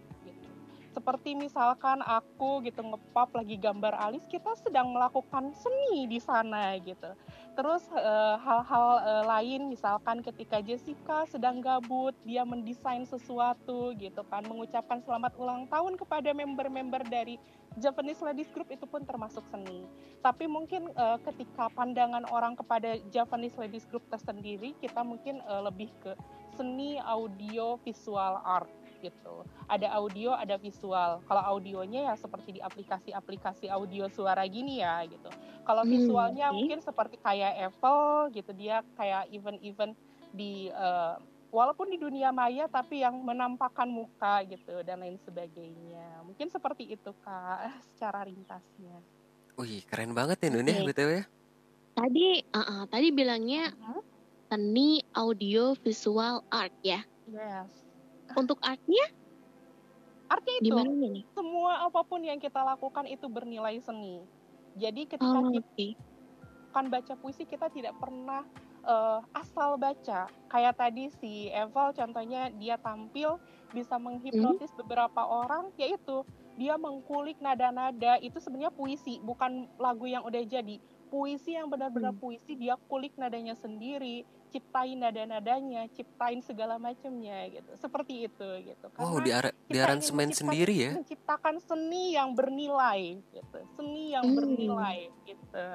seperti 0.90 1.38
misalkan 1.38 2.02
aku 2.02 2.62
gitu 2.66 2.82
ngepop 2.82 3.30
lagi 3.38 3.54
gambar 3.54 3.94
alis 3.94 4.26
kita 4.26 4.58
sedang 4.58 4.90
melakukan 4.90 5.54
seni 5.54 6.10
di 6.10 6.18
sana 6.18 6.74
gitu. 6.82 7.14
Terus 7.54 7.86
eh, 7.94 8.36
hal-hal 8.42 8.88
eh, 9.06 9.24
lain 9.26 9.70
misalkan 9.70 10.18
ketika 10.22 10.58
Jessica 10.58 11.26
sedang 11.30 11.62
gabut 11.62 12.14
dia 12.26 12.42
mendesain 12.42 13.06
sesuatu 13.06 13.94
gitu 13.98 14.22
kan 14.26 14.42
mengucapkan 14.50 14.98
selamat 15.06 15.38
ulang 15.38 15.70
tahun 15.70 15.94
kepada 15.94 16.34
member-member 16.34 17.06
dari 17.06 17.38
Japanese 17.78 18.18
Ladies 18.18 18.50
Group 18.50 18.74
itu 18.74 18.82
pun 18.90 19.06
termasuk 19.06 19.46
seni. 19.54 19.86
Tapi 20.26 20.50
mungkin 20.50 20.90
eh, 20.90 21.18
ketika 21.22 21.70
pandangan 21.70 22.26
orang 22.34 22.58
kepada 22.58 22.98
Japanese 23.14 23.54
Ladies 23.54 23.86
Group 23.86 24.02
tersendiri 24.10 24.74
kita 24.82 25.06
mungkin 25.06 25.38
lebih 25.62 25.90
ke 26.02 26.18
seni 26.58 26.98
audio 26.98 27.78
visual 27.86 28.42
art 28.42 28.79
gitu. 29.00 29.42
Ada 29.66 29.96
audio, 29.96 30.32
ada 30.32 30.56
visual. 30.56 31.24
Kalau 31.24 31.42
audionya 31.42 32.12
ya 32.12 32.14
seperti 32.14 32.56
di 32.56 32.60
aplikasi-aplikasi 32.60 33.66
audio 33.66 34.06
suara 34.06 34.44
gini 34.44 34.80
ya 34.80 35.02
gitu. 35.04 35.28
Kalau 35.64 35.82
Hmm, 35.82 35.92
visualnya 35.92 36.52
oke. 36.52 36.56
mungkin 36.56 36.78
seperti 36.80 37.16
kayak 37.18 37.72
Apple 37.72 38.30
gitu 38.32 38.52
dia 38.52 38.84
kayak 38.94 39.28
event-event 39.32 39.96
di 40.30 40.68
eh, 40.68 41.14
walaupun 41.50 41.90
di 41.90 41.98
dunia 41.98 42.30
maya 42.30 42.70
tapi 42.70 43.02
yang 43.02 43.18
menampakkan 43.20 43.90
muka 43.90 44.46
gitu 44.46 44.84
dan 44.86 45.02
lain 45.02 45.18
sebagainya. 45.18 46.22
Mungkin 46.22 46.46
seperti 46.46 46.94
itu 46.94 47.10
Kak 47.20 47.58
secara 47.92 48.22
ringkasnya. 48.22 49.02
Wih, 49.58 49.82
keren 49.84 50.14
banget 50.14 50.40
ya 50.40 50.48
Nun 50.48 50.64
ya 50.64 50.80
Oke. 50.80 50.88
BTW 50.88 51.10
ya. 51.12 51.24
Tadi, 51.90 52.28
uh, 52.48 52.58
uh, 52.58 52.82
tadi 52.88 53.08
bilangnya 53.12 53.74
Mhm. 53.74 54.00
seni 54.48 54.90
audio 55.12 55.74
visual 55.76 56.42
art 56.48 56.72
ya. 56.80 57.04
Yes. 57.26 57.79
Untuk 58.36 58.58
artnya 58.62 59.04
Artinya 60.30 60.60
itu 60.62 60.70
gimana 60.70 60.92
nih? 60.94 61.26
semua 61.34 61.86
apa 61.86 62.00
pun 62.06 62.22
yang 62.22 62.38
kita 62.38 62.62
lakukan 62.62 63.06
itu 63.06 63.26
bernilai 63.26 63.82
seni. 63.82 64.22
Jadi 64.78 65.10
ketika 65.10 65.42
Oh, 65.42 65.50
kita 65.50 65.66
oke. 65.66 65.86
kan 66.70 66.86
baca 66.86 67.14
puisi 67.18 67.42
kita 67.44 67.66
tidak 67.68 67.98
pernah 67.98 68.46
eh, 68.86 69.18
asal 69.34 69.74
baca. 69.74 70.30
Kayak 70.46 70.74
tadi 70.78 71.10
si 71.10 71.50
Eval 71.50 71.90
contohnya 71.92 72.48
dia 72.54 72.78
tampil 72.78 73.42
bisa 73.70 73.98
menghipnotis 73.98 74.70
beberapa 74.74 75.22
orang 75.22 75.74
yaitu 75.76 76.22
dia 76.54 76.78
mengkulik 76.78 77.38
nada-nada 77.40 78.18
itu 78.20 78.38
sebenarnya 78.38 78.70
puisi 78.70 79.18
bukan 79.20 79.66
lagu 79.76 80.06
yang 80.06 80.22
udah 80.22 80.42
jadi. 80.46 80.78
Puisi 81.10 81.52
yang 81.52 81.66
benar-benar 81.66 82.14
puisi 82.14 82.54
dia 82.54 82.78
kulik 82.86 83.12
nadanya 83.14 83.52
sendiri, 83.52 84.22
ciptain 84.48 84.94
nada-nadanya, 84.94 85.90
ciptain 85.90 86.38
segala 86.40 86.78
macamnya 86.78 87.50
gitu. 87.50 87.66
Seperti 87.76 88.24
itu 88.24 88.48
gitu. 88.64 88.86
Wow, 88.94 89.18
Karena 89.18 89.20
di, 89.20 89.30
ara- 89.32 89.50
di 89.50 89.58
kita 89.58 89.74
ingin 89.74 89.84
aransemen 89.84 90.30
sendiri 90.30 90.74
ya. 90.76 90.92
menciptakan 90.94 91.56
seni 91.58 92.14
yang 92.14 92.30
bernilai 92.30 93.18
gitu. 93.28 93.58
Seni 93.74 94.14
yang 94.14 94.22
Hmm. 94.24 94.36
bernilai 94.38 94.98
gitu. 95.24 95.66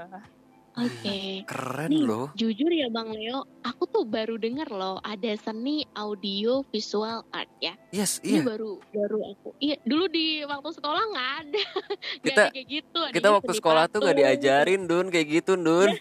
Oke. 0.76 1.48
Keren 1.48 1.88
Nih, 1.88 2.04
loh. 2.04 2.28
jujur 2.36 2.68
ya 2.68 2.92
Bang 2.92 3.10
Leo, 3.10 3.48
aku 3.64 3.88
tuh 3.88 4.04
baru 4.04 4.36
denger 4.36 4.68
loh 4.68 5.00
ada 5.00 5.32
seni 5.40 5.88
audio 5.92 6.68
visual 6.68 7.24
art 7.32 7.48
ya. 7.58 7.80
Yes, 7.90 8.20
Ini 8.20 8.40
iya. 8.40 8.42
baru 8.44 8.84
baru 8.92 9.20
aku. 9.32 9.50
Iya, 9.58 9.80
dulu 9.82 10.06
di 10.08 10.44
waktu 10.44 10.70
sekolah 10.76 11.04
nggak 11.08 11.30
ada. 11.40 11.64
Kita- 12.28 12.48
ada 12.48 12.54
kayak 12.54 12.68
gitu. 12.68 13.00
Kita 13.08 13.18
adanya 13.24 13.36
waktu 13.40 13.52
sekolah 13.56 13.84
tuh 13.88 14.00
nggak 14.04 14.16
patung. 14.16 14.28
diajarin 14.36 14.82
Dun 14.84 15.08
kayak 15.08 15.28
gitu 15.32 15.52
Dun. 15.56 15.90
Iya. 15.96 16.00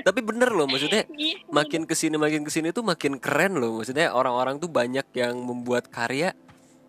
Tapi 0.06 0.20
bener 0.20 0.50
loh 0.52 0.64
maksudnya 0.64 1.04
Iya. 1.16 1.40
makin 1.48 1.84
ke 1.84 1.94
sini 1.96 2.16
makin 2.16 2.44
ke 2.44 2.50
sini 2.52 2.68
tuh 2.70 2.84
makin 2.84 3.16
keren 3.16 3.56
loh 3.56 3.80
maksudnya 3.80 4.12
orang-orang 4.12 4.56
tuh 4.56 4.68
banyak 4.68 5.04
yang 5.12 5.40
membuat 5.40 5.88
karya 5.88 6.32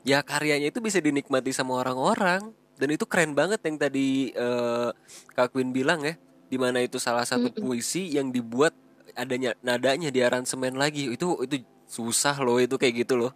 ya 0.01 0.19
karyanya 0.21 0.71
itu 0.71 0.79
bisa 0.79 0.97
dinikmati 0.97 1.51
sama 1.51 1.77
orang-orang 1.77 2.51
dan 2.81 2.89
itu 2.89 3.05
keren 3.05 3.37
banget 3.37 3.61
yang 3.61 3.77
tadi 3.77 4.33
eh, 4.33 4.89
Kak 5.37 5.53
Queen 5.53 5.69
bilang 5.69 6.01
ya 6.01 6.17
di 6.49 6.57
mana 6.57 6.81
itu 6.81 6.97
salah 6.97 7.21
satu 7.21 7.53
Mm-mm. 7.53 7.61
puisi 7.61 8.09
yang 8.17 8.33
dibuat 8.33 8.73
adanya 9.13 9.53
nadanya 9.61 10.09
di 10.09 10.17
aransemen 10.25 10.73
lagi. 10.73 11.13
Itu 11.13 11.45
itu 11.45 11.61
susah 11.85 12.41
loh 12.41 12.57
itu 12.57 12.81
kayak 12.81 13.05
gitu 13.05 13.21
loh. 13.21 13.31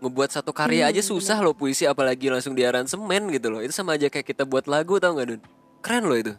Ngebuat 0.00 0.30
satu 0.32 0.56
karya 0.56 0.88
aja 0.88 1.04
Hmm, 1.04 1.10
susah 1.20 1.38
loh 1.44 1.52
puisi 1.52 1.84
apalagi 1.84 2.32
langsung 2.32 2.56
di 2.56 2.64
aransemen 2.64 3.28
gitu 3.28 3.52
loh. 3.52 3.60
Itu 3.60 3.76
sama 3.76 4.00
aja 4.00 4.08
kayak 4.08 4.24
kita 4.24 4.48
buat 4.48 4.64
lagu 4.64 4.96
tau 4.96 5.12
nggak 5.12 5.28
Dun? 5.28 5.42
Keren 5.84 6.04
loh 6.08 6.16
itu. 6.18 6.32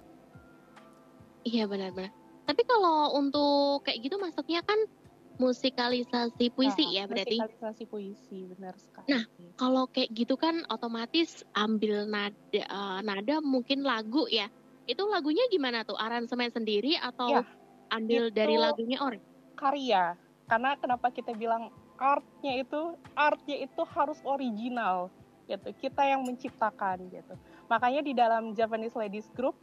Iya 1.46 1.70
benar-benar. 1.70 2.12
Tapi 2.50 2.62
kalau 2.66 3.14
untuk 3.14 3.86
kayak 3.86 4.10
gitu 4.10 4.18
masuknya 4.18 4.66
kan 4.66 4.80
musikalisasi 5.40 6.52
puisi 6.52 6.84
Nah, 6.86 6.94
ya 6.94 7.04
berarti. 7.08 7.40
Musikalisasi 7.40 7.84
puisi 7.88 8.40
benar 8.52 8.76
sekali. 8.78 9.08
Nah, 9.10 9.24
Kalau 9.56 9.88
kayak 9.88 10.12
gitu 10.14 10.36
kan 10.36 10.62
otomatis 10.68 11.42
ambil 11.56 12.06
nada 12.06 12.36
eh, 12.52 13.00
nada 13.02 13.36
mungkin 13.42 13.82
lagu 13.82 14.28
ya. 14.28 14.52
Itu 14.86 15.08
lagunya 15.08 15.42
gimana 15.50 15.88
tuh? 15.88 15.96
Aransemen 15.96 16.52
sendiri 16.52 17.00
atau 17.00 17.40
Ya, 17.40 17.42
ambil 17.90 18.30
dari 18.30 18.60
lagunya 18.60 19.00
orang? 19.00 19.24
karya. 19.56 20.16
Karena 20.48 20.74
kenapa 20.80 21.12
kita 21.12 21.36
bilang 21.36 21.70
artnya 22.00 22.64
itu 22.64 22.96
artnya 23.14 23.60
itu 23.60 23.82
harus 23.92 24.20
original 24.24 25.12
gitu. 25.46 25.68
Kita 25.78 26.04
yang 26.08 26.24
menciptakan 26.24 27.12
gitu. 27.12 27.34
Makanya 27.68 28.02
di 28.02 28.14
dalam 28.16 28.56
Japanese 28.56 28.96
Ladies 28.96 29.28
Group 29.36 29.54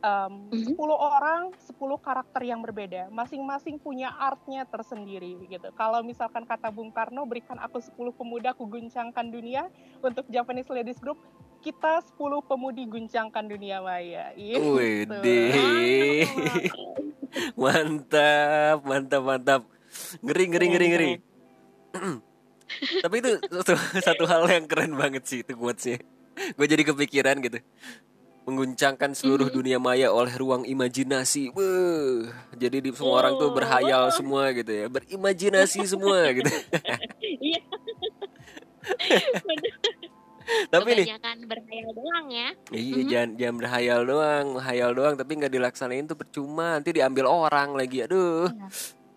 em, 0.00 0.32
Mhm. 0.48 0.74
10 0.74 0.96
orang 0.96 1.52
10 1.60 2.00
karakter 2.00 2.42
yang 2.44 2.64
berbeda 2.64 3.12
masing-masing 3.12 3.76
punya 3.76 4.12
artnya 4.16 4.64
tersendiri 4.64 5.36
gitu 5.46 5.68
kalau 5.76 6.00
misalkan 6.00 6.48
kata 6.48 6.72
Bung 6.72 6.88
Karno 6.88 7.28
berikan 7.28 7.60
aku 7.60 7.84
10 7.84 8.12
pemuda 8.16 8.56
ku 8.56 8.64
guncangkan 8.64 9.28
dunia 9.28 9.68
untuk 10.00 10.24
Japanese 10.32 10.72
Ladies 10.72 10.98
Group 10.98 11.20
kita 11.60 12.00
10 12.16 12.40
pemudi 12.40 12.88
guncangkan 12.88 13.44
dunia 13.44 13.84
maya 13.84 14.32
gitu. 14.32 14.80
Wede. 14.80 16.24
mantap, 17.52 18.80
mantap, 18.80 19.22
mantap. 19.22 19.62
Ngeri, 20.24 20.44
ngeri, 20.50 20.66
ngeri, 20.72 20.86
ngeri. 20.88 21.12
Tapi 23.04 23.14
itu 23.20 23.30
satu, 23.50 23.74
satu 23.76 24.24
hal 24.24 24.48
yang 24.48 24.64
keren 24.64 24.96
banget 24.96 25.26
sih 25.26 25.44
itu 25.44 25.52
quotes-nya. 25.52 26.00
Gue 26.56 26.64
jadi 26.64 26.80
kepikiran 26.86 27.44
gitu. 27.44 27.60
Mengguncangkan 28.48 29.12
seluruh 29.12 29.52
dunia 29.52 29.76
maya 29.76 30.08
oleh 30.10 30.32
ruang 30.34 30.64
imajinasi. 30.64 31.52
Wah, 31.52 32.32
jadi 32.56 32.80
di, 32.80 32.90
semua 32.90 33.20
orang 33.20 33.34
tuh 33.36 33.52
berhayal 33.52 34.08
semua 34.10 34.50
gitu 34.56 34.72
ya. 34.72 34.86
Berimajinasi 34.88 35.80
semua 35.92 36.24
gitu. 36.32 36.50
Iya. 37.20 37.60
Tapi 40.66 40.88
nih, 40.98 41.06
berhayal 41.46 41.90
doang 41.94 42.26
ya. 42.26 42.48
Iya, 42.74 42.96
Mhm. 42.98 43.06
jangan 43.06 43.30
jangan 43.38 43.56
berhayal 43.62 44.00
doang, 44.02 44.46
hayal 44.58 44.90
doang 44.96 45.14
tapi 45.14 45.32
nggak 45.38 45.52
dilaksanain 45.52 46.10
tuh 46.10 46.18
percuma. 46.18 46.74
Nanti 46.80 46.90
diambil 46.90 47.30
orang 47.30 47.78
lagi. 47.78 48.02
Aduh. 48.02 48.50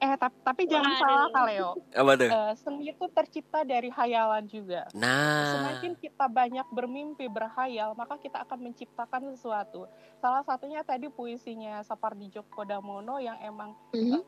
Eh 0.04 0.20
tapi, 0.20 0.36
tapi 0.44 0.62
jangan 0.68 0.92
Waduh. 0.92 1.00
salah 1.00 1.28
Kaleo 1.32 1.70
Apa 1.96 2.12
tuh? 2.14 2.28
Eh, 2.28 2.54
seni 2.60 2.84
itu 2.92 3.06
tercipta 3.08 3.64
dari 3.64 3.88
hayalan 3.88 4.44
juga 4.46 4.84
Nah, 4.92 5.56
Semakin 5.56 5.96
kita 5.96 6.28
banyak 6.28 6.68
bermimpi 6.70 7.26
berhayal, 7.26 7.96
maka 7.96 8.20
kita 8.20 8.44
akan 8.44 8.68
menciptakan 8.68 9.32
sesuatu. 9.32 9.88
Salah 10.18 10.44
satunya 10.44 10.84
tadi 10.84 11.08
puisinya 11.08 11.80
Sapardi 11.82 12.28
Djoko 12.28 12.68
Damono 12.68 13.16
yang 13.18 13.40
emang 13.40 13.72
Mhm. 13.92 14.20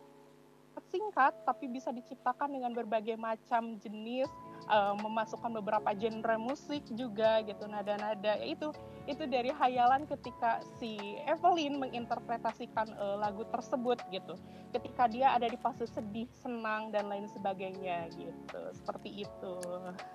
singkat 0.86 1.32
tapi 1.44 1.68
bisa 1.68 1.88
diciptakan 1.90 2.52
dengan 2.52 2.72
berbagai 2.72 3.16
macam 3.16 3.76
jenis 3.78 4.28
uh, 4.70 4.94
memasukkan 4.98 5.52
beberapa 5.62 5.94
genre 5.98 6.36
musik 6.38 6.84
juga 6.94 7.42
gitu 7.46 7.66
nada-nada 7.70 8.38
ya 8.40 8.46
itu 8.46 8.70
itu 9.06 9.24
dari 9.30 9.54
hayalan 9.54 10.10
ketika 10.10 10.62
si 10.82 10.98
Evelyn 11.30 11.78
menginterpretasikan 11.78 12.90
uh, 12.98 13.22
lagu 13.22 13.46
tersebut 13.54 14.02
gitu 14.10 14.34
ketika 14.74 15.08
dia 15.08 15.32
ada 15.38 15.46
di 15.48 15.56
fase 15.62 15.86
sedih 15.88 16.28
senang 16.42 16.90
dan 16.90 17.08
lain 17.08 17.30
sebagainya 17.32 18.10
gitu 18.18 18.62
seperti 18.74 19.24
itu 19.24 19.56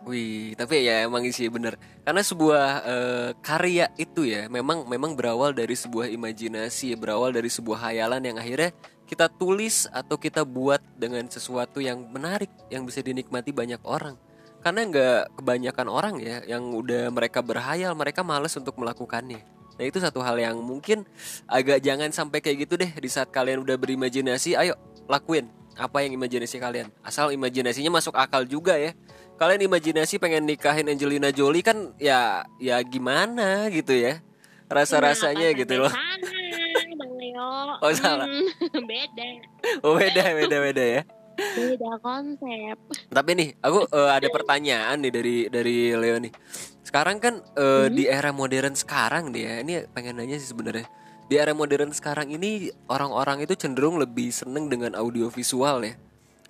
Wih, 0.04 0.56
tapi 0.56 0.88
ya 0.88 1.04
emang 1.04 1.28
sih 1.28 1.46
bener. 1.52 1.76
Karena 2.02 2.22
sebuah 2.24 2.66
eh, 2.82 3.30
karya 3.44 3.92
itu 4.00 4.24
ya 4.24 4.48
memang 4.48 4.88
memang 4.88 5.12
berawal 5.12 5.52
dari 5.52 5.76
sebuah 5.76 6.08
imajinasi, 6.08 6.96
berawal 6.96 7.30
dari 7.30 7.52
sebuah 7.52 7.90
hayalan 7.90 8.24
yang 8.24 8.36
akhirnya 8.40 8.72
kita 9.04 9.26
tulis 9.26 9.90
atau 9.90 10.16
kita 10.16 10.46
buat 10.46 10.80
dengan 10.94 11.26
sesuatu 11.26 11.82
yang 11.82 12.06
menarik 12.08 12.48
yang 12.70 12.86
bisa 12.86 13.02
dinikmati 13.02 13.50
banyak 13.50 13.82
orang. 13.84 14.16
Karena 14.60 14.80
nggak 14.84 15.40
kebanyakan 15.40 15.86
orang 15.88 16.14
ya 16.20 16.44
yang 16.44 16.72
udah 16.76 17.08
mereka 17.08 17.40
berhayal, 17.40 17.96
mereka 17.96 18.20
males 18.20 18.52
untuk 18.56 18.76
melakukannya. 18.76 19.40
Nah 19.80 19.84
itu 19.88 19.96
satu 19.96 20.20
hal 20.20 20.36
yang 20.36 20.60
mungkin 20.60 21.08
agak 21.48 21.80
jangan 21.80 22.12
sampai 22.12 22.44
kayak 22.44 22.68
gitu 22.68 22.76
deh 22.76 22.92
di 22.92 23.08
saat 23.08 23.32
kalian 23.32 23.64
udah 23.64 23.80
berimajinasi, 23.80 24.52
ayo 24.60 24.76
lakuin 25.08 25.48
apa 25.80 26.04
yang 26.04 26.20
imajinasi 26.20 26.60
kalian. 26.60 26.92
Asal 27.00 27.32
imajinasinya 27.32 27.88
masuk 27.88 28.12
akal 28.12 28.44
juga 28.44 28.76
ya 28.76 28.92
kalian 29.40 29.72
imajinasi 29.72 30.20
pengen 30.20 30.44
nikahin 30.44 30.84
Angelina 30.84 31.32
Jolie 31.32 31.64
kan 31.64 31.96
ya 31.96 32.44
ya 32.60 32.76
gimana 32.84 33.72
gitu 33.72 33.96
ya 33.96 34.20
rasa 34.68 35.00
rasanya 35.00 35.56
gitu 35.56 35.80
loh 35.80 35.88
Sana, 35.88 36.28
Bang 37.00 37.12
Leo. 37.16 37.80
Oh, 37.80 37.92
salah. 37.96 38.28
Hmm, 38.28 38.84
beda. 38.92 39.26
oh 39.80 39.96
beda 39.96 40.24
beda 40.36 40.56
beda 40.60 40.84
ya 40.84 41.02
Beda 41.40 41.92
konsep. 42.04 42.76
tapi 43.10 43.30
nih 43.36 43.48
aku 43.58 43.88
eh, 43.90 44.10
ada 44.10 44.28
pertanyaan 44.28 44.96
nih 45.00 45.12
dari 45.12 45.36
dari 45.48 45.76
Leo 45.96 46.16
nih. 46.20 46.32
Sekarang 46.84 47.18
kan 47.18 47.40
eh, 47.56 47.86
di 47.90 48.04
era 48.06 48.30
modern 48.30 48.76
sekarang 48.76 49.32
nih 49.32 49.42
ya 49.42 49.54
ini 49.62 49.72
pengen 49.90 50.20
nanya 50.20 50.36
sih 50.36 50.52
sebenarnya. 50.52 50.86
Di 51.30 51.38
era 51.38 51.54
modern 51.54 51.94
sekarang 51.94 52.34
ini 52.34 52.74
orang-orang 52.90 53.46
itu 53.46 53.54
cenderung 53.54 54.02
lebih 54.02 54.34
seneng 54.34 54.66
dengan 54.66 54.98
audiovisual 54.98 55.86
ya. 55.86 55.94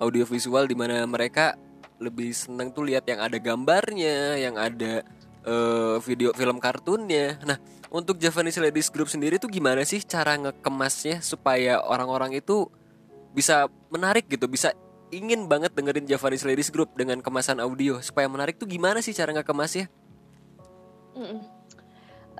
Audiovisual 0.01 0.64
di 0.64 0.76
mana 0.76 1.05
mereka 1.05 1.55
lebih 2.01 2.32
seneng 2.32 2.72
tuh 2.72 2.88
lihat 2.88 3.05
yang 3.05 3.20
ada 3.20 3.36
gambarnya 3.36 4.41
yang 4.41 4.57
ada 4.57 5.05
eh, 5.45 5.97
video 6.01 6.32
film 6.32 6.57
kartunnya. 6.57 7.36
Nah 7.45 7.61
untuk 7.91 8.16
Japanese 8.22 8.62
Ladies 8.62 8.88
Group 8.88 9.11
sendiri 9.11 9.36
tuh 9.36 9.51
gimana 9.51 9.82
sih 9.82 10.01
cara 10.01 10.38
ngekemasnya 10.38 11.20
supaya 11.20 11.82
orang-orang 11.82 12.38
itu 12.38 12.70
bisa 13.31 13.70
menarik 13.91 14.26
gitu 14.26 14.51
bisa 14.51 14.74
ingin 15.11 15.51
banget 15.51 15.74
dengerin 15.74 16.07
Japanese 16.07 16.47
Ladies 16.47 16.70
Group 16.70 16.95
dengan 16.95 17.18
kemasan 17.18 17.59
audio. 17.59 17.99
Supaya 17.99 18.31
menarik 18.31 18.57
tuh 18.57 18.70
gimana 18.70 19.03
sih 19.03 19.14
cara 19.14 19.35
ngekemasnya? 19.35 19.91
Mm-mm. 21.18 21.43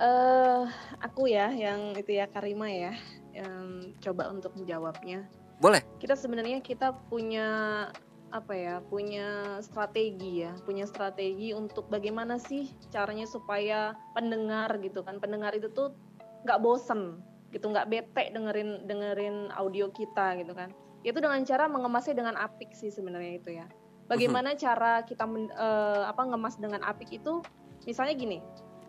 Eh, 0.01 0.63
aku 1.03 1.29
ya 1.29 1.51
yang 1.53 1.93
itu 1.93 2.15
ya 2.15 2.25
Karima 2.25 2.65
ya 2.71 2.95
yang 3.35 3.93
coba 4.01 4.31
untuk 4.33 4.55
menjawabnya. 4.57 5.27
boleh. 5.61 5.85
Kita 6.01 6.17
sebenarnya 6.17 6.57
kita 6.65 6.89
punya 7.05 7.47
apa 8.31 8.55
ya 8.55 8.79
punya 8.87 9.59
strategi 9.59 10.41
ya 10.41 10.55
punya 10.63 10.87
strategi 10.87 11.51
untuk 11.51 11.91
bagaimana 11.91 12.39
sih 12.39 12.71
caranya 12.89 13.29
supaya 13.29 13.93
pendengar 14.17 14.81
gitu 14.81 15.05
kan. 15.05 15.21
Pendengar 15.21 15.53
itu 15.53 15.69
tuh 15.69 15.93
nggak 16.49 16.61
bosen 16.65 17.21
gitu 17.53 17.69
nggak 17.69 17.87
bete 17.91 18.31
dengerin 18.33 18.87
dengerin 18.87 19.37
audio 19.53 19.91
kita 19.91 20.39
gitu 20.39 20.55
kan 20.55 20.71
itu 21.01 21.17
dengan 21.17 21.41
cara 21.41 21.65
mengemasnya 21.65 22.13
dengan 22.13 22.35
apik 22.37 22.73
sih 22.77 22.93
sebenarnya 22.93 23.33
itu 23.41 23.49
ya. 23.57 23.65
Bagaimana 24.05 24.53
cara 24.59 25.01
kita 25.07 25.23
men- 25.23 25.53
eh, 25.55 26.03
apa 26.03 26.21
ngemas 26.27 26.59
dengan 26.59 26.83
apik 26.83 27.15
itu 27.15 27.39
misalnya 27.87 28.13
gini 28.13 28.37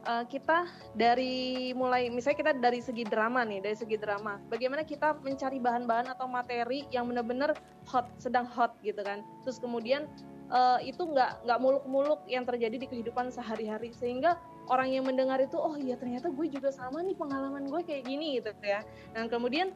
eh, 0.03 0.25
kita 0.27 0.67
dari 0.99 1.71
mulai 1.79 2.11
misalnya 2.11 2.39
kita 2.43 2.53
dari 2.59 2.83
segi 2.83 3.07
drama 3.07 3.47
nih 3.47 3.63
dari 3.63 3.77
segi 3.79 3.95
drama 3.95 4.43
bagaimana 4.51 4.83
kita 4.83 5.15
mencari 5.23 5.63
bahan-bahan 5.63 6.11
atau 6.11 6.27
materi 6.27 6.91
yang 6.91 7.07
benar-benar 7.07 7.55
hot 7.87 8.11
sedang 8.19 8.51
hot 8.51 8.75
gitu 8.83 8.99
kan. 9.07 9.23
Terus 9.47 9.63
kemudian 9.63 10.11
eh, 10.51 10.79
itu 10.91 11.07
nggak 11.07 11.47
nggak 11.47 11.59
muluk-muluk 11.63 12.27
yang 12.27 12.43
terjadi 12.43 12.83
di 12.83 12.87
kehidupan 12.91 13.31
sehari-hari. 13.31 13.95
Sehingga 13.95 14.43
orang 14.67 14.91
yang 14.91 15.07
mendengar 15.07 15.39
itu 15.39 15.55
oh 15.55 15.79
iya 15.79 15.95
ternyata 15.95 16.35
gue 16.35 16.47
juga 16.51 16.75
sama 16.75 16.99
nih 17.03 17.15
pengalaman 17.15 17.71
gue 17.71 17.81
kayak 17.87 18.11
gini 18.11 18.43
gitu 18.43 18.51
ya. 18.59 18.83
Dan 19.15 19.31
kemudian 19.31 19.71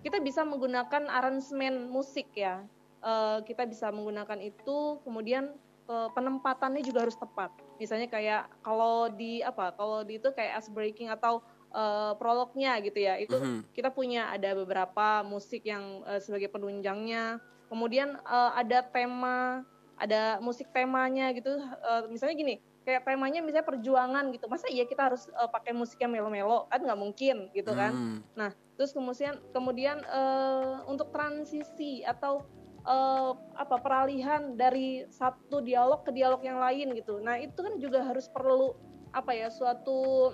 kita 0.00 0.18
bisa 0.18 0.42
menggunakan 0.42 1.08
aransemen 1.08 1.88
musik 1.88 2.32
ya. 2.32 2.64
Eh, 3.00 3.38
kita 3.44 3.64
bisa 3.64 3.88
menggunakan 3.88 4.40
itu 4.40 5.00
kemudian 5.04 5.52
eh, 5.90 6.08
penempatannya 6.14 6.84
juga 6.84 7.02
harus 7.08 7.18
tepat. 7.18 7.50
Misalnya 7.80 8.06
kayak 8.06 8.46
kalau 8.62 9.08
di 9.10 9.40
apa 9.42 9.72
kalau 9.74 10.04
di 10.04 10.20
itu 10.20 10.30
kayak 10.30 10.60
as 10.60 10.68
breaking 10.68 11.08
atau 11.08 11.40
eh, 11.70 12.12
prolognya 12.16 12.78
gitu 12.82 12.98
ya. 12.98 13.14
Itu 13.16 13.36
Mhm. 13.38 13.60
kita 13.72 13.90
punya 13.90 14.30
ada 14.30 14.52
beberapa 14.54 15.22
musik 15.22 15.64
yang 15.64 16.02
eh, 16.06 16.20
sebagai 16.20 16.48
penunjangnya. 16.48 17.38
Kemudian 17.68 18.16
eh, 18.16 18.50
ada 18.56 18.84
tema 18.84 19.62
ada 20.00 20.40
musik 20.40 20.68
temanya 20.72 21.28
gitu. 21.32 21.50
Eh, 21.60 22.02
misalnya 22.08 22.36
gini 22.36 22.54
kayak 22.80 23.04
temanya 23.04 23.44
misalnya 23.44 23.68
perjuangan 23.68 24.32
gitu. 24.32 24.48
Masa 24.48 24.66
iya 24.72 24.88
kita 24.88 25.12
harus 25.12 25.28
eh, 25.28 25.50
pakai 25.50 25.72
musik 25.72 26.00
yang 26.00 26.10
melo-melo? 26.10 26.68
Kan 26.68 26.84
nggak 26.84 27.00
mungkin 27.00 27.50
gitu 27.52 27.72
kan. 27.74 27.92
Hmm. 27.92 28.18
Nah, 28.34 28.50
terus 28.80 28.96
kemudian 28.96 29.36
kemudian 29.52 30.00
eh, 30.00 30.80
untuk 30.88 31.12
transisi 31.12 32.00
atau 32.00 32.48
eh, 32.80 33.32
apa 33.60 33.76
peralihan 33.76 34.56
dari 34.56 35.04
satu 35.12 35.60
dialog 35.60 36.00
ke 36.00 36.16
dialog 36.16 36.40
yang 36.40 36.56
lain 36.56 36.96
gitu. 36.96 37.20
Nah, 37.20 37.36
itu 37.36 37.60
kan 37.60 37.76
juga 37.76 38.00
harus 38.00 38.24
perlu 38.32 38.72
apa 39.12 39.36
ya 39.36 39.52
suatu 39.52 40.32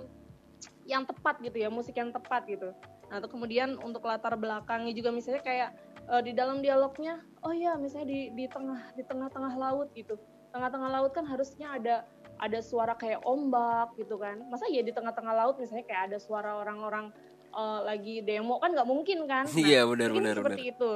yang 0.86 1.02
tepat 1.02 1.42
gitu 1.42 1.58
ya, 1.58 1.66
musik 1.74 1.98
yang 1.98 2.14
tepat 2.14 2.46
gitu. 2.46 2.70
Nah, 3.10 3.18
terus 3.18 3.34
kemudian 3.34 3.82
untuk 3.82 4.06
latar 4.06 4.38
belakangnya 4.38 4.94
juga 4.94 5.10
misalnya 5.10 5.42
kayak 5.42 5.70
eh, 6.06 6.22
di 6.22 6.30
dalam 6.30 6.62
dialognya, 6.62 7.26
oh 7.42 7.50
ya 7.50 7.74
misalnya 7.74 8.14
di 8.14 8.30
di 8.30 8.46
tengah 8.46 8.94
di 8.94 9.02
tengah-tengah 9.02 9.58
laut 9.58 9.90
gitu. 9.98 10.14
Tengah-tengah 10.54 11.02
laut 11.02 11.10
kan 11.10 11.26
harusnya 11.26 11.82
ada 11.82 12.06
ada 12.38 12.62
suara 12.62 12.94
kayak 12.94 13.26
ombak 13.26 13.90
gitu 13.98 14.22
kan. 14.22 14.38
Masa 14.54 14.70
ya 14.70 14.86
di 14.86 14.94
tengah-tengah 14.94 15.34
laut 15.34 15.58
misalnya 15.58 15.82
kayak 15.82 16.14
ada 16.14 16.18
suara 16.22 16.62
orang-orang 16.62 17.10
eh, 17.56 17.80
lagi 17.82 18.14
demo 18.20 18.60
kan 18.60 18.70
nggak 18.76 18.88
mungkin 18.88 19.18
kan? 19.24 19.44
Nah, 19.50 19.58
Iya, 19.58 19.88
benar, 19.88 20.08
mungkin 20.12 20.22
benar, 20.22 20.36
seperti 20.44 20.62
itu. 20.70 20.90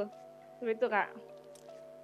Seperti 0.60 0.76
itu 0.76 0.86
kak. 0.92 1.08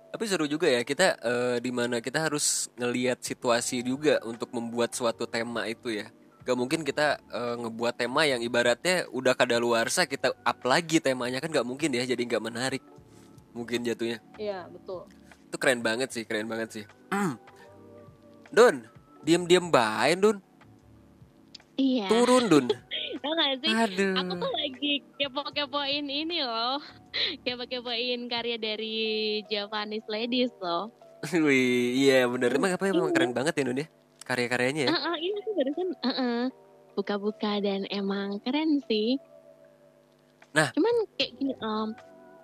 Tapi 0.07 0.25
seru 0.25 0.49
juga 0.49 0.65
ya 0.65 0.81
kita 0.81 1.21
eh, 1.21 1.57
di 1.61 1.69
mana 1.69 2.01
kita 2.01 2.25
harus 2.25 2.73
ngelihat 2.81 3.21
situasi 3.21 3.85
juga 3.85 4.17
untuk 4.25 4.49
membuat 4.57 4.97
suatu 4.97 5.29
tema 5.29 5.69
itu 5.69 5.93
ya. 5.93 6.09
Gak 6.47 6.57
mungkin 6.57 6.81
kita 6.87 7.21
eh, 7.21 7.55
ngebuat 7.61 8.01
tema 8.01 8.25
yang 8.25 8.41
ibaratnya 8.41 9.05
udah 9.13 9.37
kadaluarsa 9.37 10.09
kita 10.09 10.33
up 10.33 10.59
lagi 10.65 11.05
temanya 11.05 11.37
kan 11.43 11.53
gak 11.53 11.67
mungkin 11.69 11.93
ya 11.93 12.07
jadi 12.09 12.23
nggak 12.23 12.45
menarik. 12.45 12.83
Mungkin 13.53 13.85
jatuhnya. 13.85 14.25
Iya 14.41 14.65
betul. 14.73 15.05
Itu 15.53 15.57
keren 15.61 15.85
banget 15.85 16.09
sih, 16.17 16.25
keren 16.25 16.49
banget 16.49 16.69
sih. 16.81 16.85
Don, 18.57 18.89
diem-diem 19.21 19.69
baik 19.69 20.17
Don. 20.23 20.37
Iya. 21.77 22.09
Turun 22.09 22.45
Don. 22.49 22.67
Tau 23.23 23.33
gak 23.33 23.55
sih? 23.63 23.73
Aduh. 23.73 24.15
Aku 24.21 24.33
tuh 24.39 24.51
lagi 24.53 24.93
kepo-kepoin 25.17 26.07
ini 26.07 26.39
loh. 26.43 26.79
Kepo-kepoin 27.45 28.29
karya 28.29 28.57
dari 28.61 29.41
Japanese 29.49 30.07
Ladies 30.07 30.53
loh. 30.61 30.93
Wih, 31.33 31.97
iya 31.97 32.29
bener. 32.29 32.55
Emang 32.55 32.77
apa 32.77 32.85
emang 32.89 33.11
keren 33.13 33.33
banget 33.33 33.57
ya 33.57 33.63
Don 33.67 33.83
ya? 33.83 33.87
Karya-karyanya 34.27 34.83
ya. 34.87 34.91
Heeh, 34.91 35.17
ini 35.23 35.39
tuh 35.43 35.53
barusan 35.55 35.89
heeh, 36.03 36.41
buka-buka 36.99 37.53
dan 37.63 37.87
emang 37.89 38.43
keren 38.43 38.83
sih. 38.91 39.17
Nah. 40.51 40.75
Cuman 40.75 40.95
kayak 41.15 41.31
gini 41.39 41.55
em, 41.55 41.91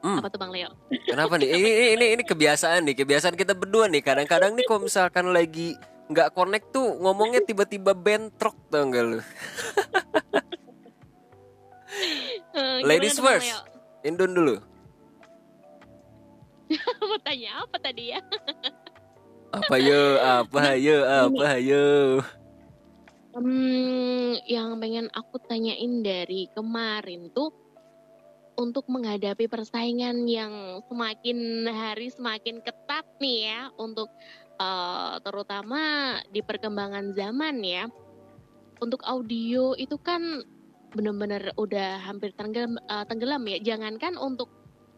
Hmm. 0.02 0.18
apa 0.18 0.34
tuh 0.34 0.38
Bang 0.42 0.50
Leo? 0.50 0.66
Kenapa 1.10 1.38
nih? 1.38 1.48
Ini, 1.54 1.58
ini 1.62 1.86
ini 1.94 2.06
ini 2.18 2.22
kebiasaan 2.26 2.82
nih, 2.90 3.06
kebiasaan 3.06 3.38
kita 3.38 3.54
berdua 3.54 3.86
nih. 3.86 4.02
Kadang-kadang 4.02 4.58
nih 4.58 4.66
kalau 4.66 4.82
misalkan 4.82 5.30
lagi 5.30 5.78
nggak 6.10 6.34
connect 6.34 6.74
tuh 6.74 6.98
ngomongnya 6.98 7.40
tiba-tiba 7.46 7.94
bentrok 7.94 8.58
tau 8.68 8.82
gak 8.90 9.04
lu? 9.06 9.22
Eh, 12.53 12.80
Ladies 12.84 13.16
tuh, 13.16 13.24
first. 13.24 13.48
Leo? 13.48 13.61
Indon 14.03 14.34
dulu. 14.34 14.57
Mau 17.00 17.18
tanya 17.22 17.64
apa 17.64 17.76
tadi 17.78 18.12
ya? 18.16 18.20
Apa 19.53 19.76
yo? 19.76 20.16
Apa 20.16 20.80
yo? 20.80 21.05
Apa 21.05 21.61
yo? 21.61 22.24
Hmm, 23.36 24.40
yang 24.48 24.80
pengen 24.80 25.12
aku 25.12 25.36
tanyain 25.44 26.00
dari 26.00 26.48
kemarin 26.57 27.28
tuh 27.36 27.53
untuk 28.57 28.88
menghadapi 28.88 29.53
persaingan 29.53 30.24
yang 30.24 30.80
semakin 30.88 31.68
hari 31.68 32.09
semakin 32.09 32.64
ketat 32.64 33.05
nih 33.20 33.53
ya 33.53 33.61
untuk 33.76 34.09
eh, 34.57 35.14
terutama 35.20 36.16
di 36.32 36.40
perkembangan 36.40 37.12
zaman 37.12 37.61
ya. 37.61 37.92
Untuk 38.80 39.05
audio 39.05 39.76
itu 39.76 40.00
kan 40.00 40.40
bener-bener 40.93 41.53
udah 41.57 42.01
hampir 42.05 42.32
tenggelam, 42.36 42.76
eh, 42.76 43.05
tenggelam 43.09 43.43
ya. 43.49 43.59
Jangankan 43.74 44.16
untuk 44.20 44.49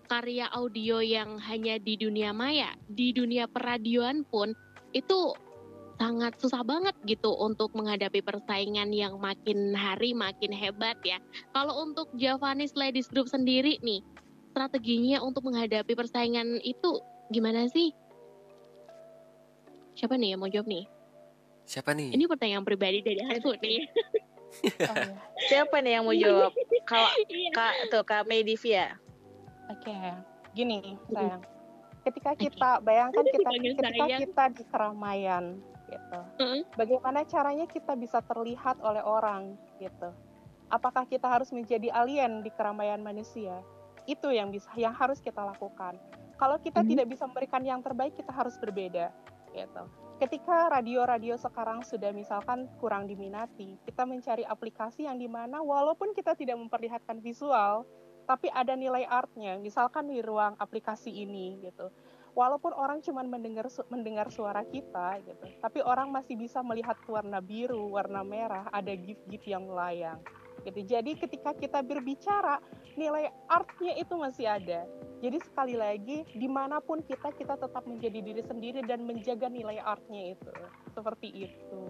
karya 0.06 0.50
audio 0.52 1.00
yang 1.00 1.40
hanya 1.40 1.80
di 1.80 1.96
dunia 1.96 2.30
maya, 2.36 2.76
di 2.92 3.10
dunia 3.16 3.48
peradioan 3.48 4.22
pun 4.28 4.52
itu 4.92 5.32
sangat 5.96 6.36
susah 6.42 6.66
banget 6.66 6.94
gitu 7.06 7.30
untuk 7.38 7.70
menghadapi 7.72 8.20
persaingan 8.20 8.90
yang 8.90 9.16
makin 9.16 9.72
hari 9.72 10.12
makin 10.12 10.50
hebat 10.50 10.98
ya. 11.06 11.22
Kalau 11.54 11.86
untuk 11.86 12.10
Javanese 12.18 12.74
Ladies 12.74 13.08
Group 13.08 13.30
sendiri 13.30 13.78
nih, 13.80 14.02
strateginya 14.52 15.22
untuk 15.22 15.46
menghadapi 15.46 15.94
persaingan 15.94 16.60
itu 16.62 17.00
gimana 17.30 17.70
sih? 17.70 17.94
Siapa 19.94 20.18
nih 20.18 20.34
yang 20.34 20.42
mau 20.42 20.50
jawab 20.50 20.66
nih? 20.66 20.84
Siapa 21.64 21.94
nih? 21.94 22.12
Ini 22.12 22.24
pertanyaan 22.26 22.66
pribadi 22.66 23.00
dari 23.00 23.22
aku 23.24 23.54
nih. 23.62 23.78
Oh, 24.84 24.94
ya. 24.94 25.14
Siapa 25.44 25.76
nih 25.78 25.98
yang 25.98 26.04
mau 26.04 26.14
jawab? 26.14 26.52
Kalau 26.84 27.08
Iya. 27.26 27.50
Kak 27.52 27.72
tuh 27.90 28.02
Kak 28.02 28.22
Medivia. 28.24 28.96
Oke, 29.66 29.92
gini 30.52 30.96
sayang. 31.08 31.42
Ketika 32.04 32.36
kita 32.36 32.70
bayangkan 32.80 33.24
kita 33.24 33.48
ketika 33.48 33.80
sayang. 33.88 34.20
kita 34.20 34.44
di 34.52 34.62
keramaian 34.66 35.44
gitu. 35.86 36.20
Bagaimana 36.74 37.24
caranya 37.24 37.66
kita 37.66 37.92
bisa 37.94 38.20
terlihat 38.20 38.76
oleh 38.80 39.00
orang 39.00 39.56
gitu. 39.78 40.12
Apakah 40.68 41.04
kita 41.04 41.28
harus 41.28 41.48
menjadi 41.48 41.92
alien 41.92 42.40
di 42.40 42.50
keramaian 42.50 43.00
manusia? 43.00 43.60
Itu 44.04 44.28
yang 44.28 44.52
bisa 44.52 44.68
yang 44.76 44.92
harus 44.92 45.20
kita 45.20 45.40
lakukan. 45.40 45.96
Kalau 46.34 46.58
kita 46.58 46.82
Mhm. 46.82 46.88
tidak 46.88 47.06
bisa 47.08 47.24
memberikan 47.24 47.62
yang 47.62 47.80
terbaik, 47.80 48.12
kita 48.12 48.32
harus 48.32 48.58
berbeda 48.58 49.08
gitu. 49.54 49.82
Ketika 50.18 50.70
radio-radio 50.70 51.34
sekarang 51.34 51.82
sudah 51.82 52.14
misalkan 52.14 52.70
kurang 52.78 53.10
diminati, 53.10 53.78
kita 53.82 54.06
mencari 54.06 54.46
aplikasi 54.46 55.06
yang 55.10 55.18
di 55.18 55.26
mana 55.26 55.58
walaupun 55.62 56.14
kita 56.14 56.38
tidak 56.38 56.58
memperlihatkan 56.58 57.18
visual, 57.18 57.82
tapi 58.24 58.48
ada 58.50 58.72
nilai 58.74 59.04
artnya 59.04 59.60
misalkan 59.60 60.08
di 60.08 60.24
ruang 60.24 60.56
aplikasi 60.56 61.12
ini 61.12 61.60
gitu 61.60 61.92
walaupun 62.34 62.74
orang 62.74 63.04
cuma 63.04 63.22
mendengar 63.22 63.68
mendengar 63.92 64.32
suara 64.32 64.64
kita 64.66 65.20
gitu 65.22 65.44
tapi 65.60 65.84
orang 65.84 66.10
masih 66.10 66.34
bisa 66.34 66.64
melihat 66.64 66.96
warna 67.06 67.38
biru 67.38 67.92
warna 67.94 68.24
merah 68.24 68.66
ada 68.72 68.90
gift-gift 68.96 69.46
yang 69.46 69.68
melayang 69.68 70.18
gitu 70.62 70.80
jadi 70.86 71.10
ketika 71.18 71.50
kita 71.52 71.82
berbicara 71.82 72.62
nilai 72.94 73.32
artnya 73.50 73.98
itu 73.98 74.14
masih 74.14 74.46
ada 74.46 74.86
jadi 75.18 75.40
sekali 75.42 75.74
lagi 75.74 76.22
di 76.30 76.46
mana 76.46 76.78
pun 76.78 77.02
kita 77.02 77.34
kita 77.34 77.58
tetap 77.58 77.82
menjadi 77.84 78.20
diri 78.22 78.42
sendiri 78.46 78.80
dan 78.86 79.02
menjaga 79.02 79.50
nilai 79.50 79.82
artnya 79.82 80.36
itu 80.38 80.52
seperti 80.94 81.50
itu 81.50 81.82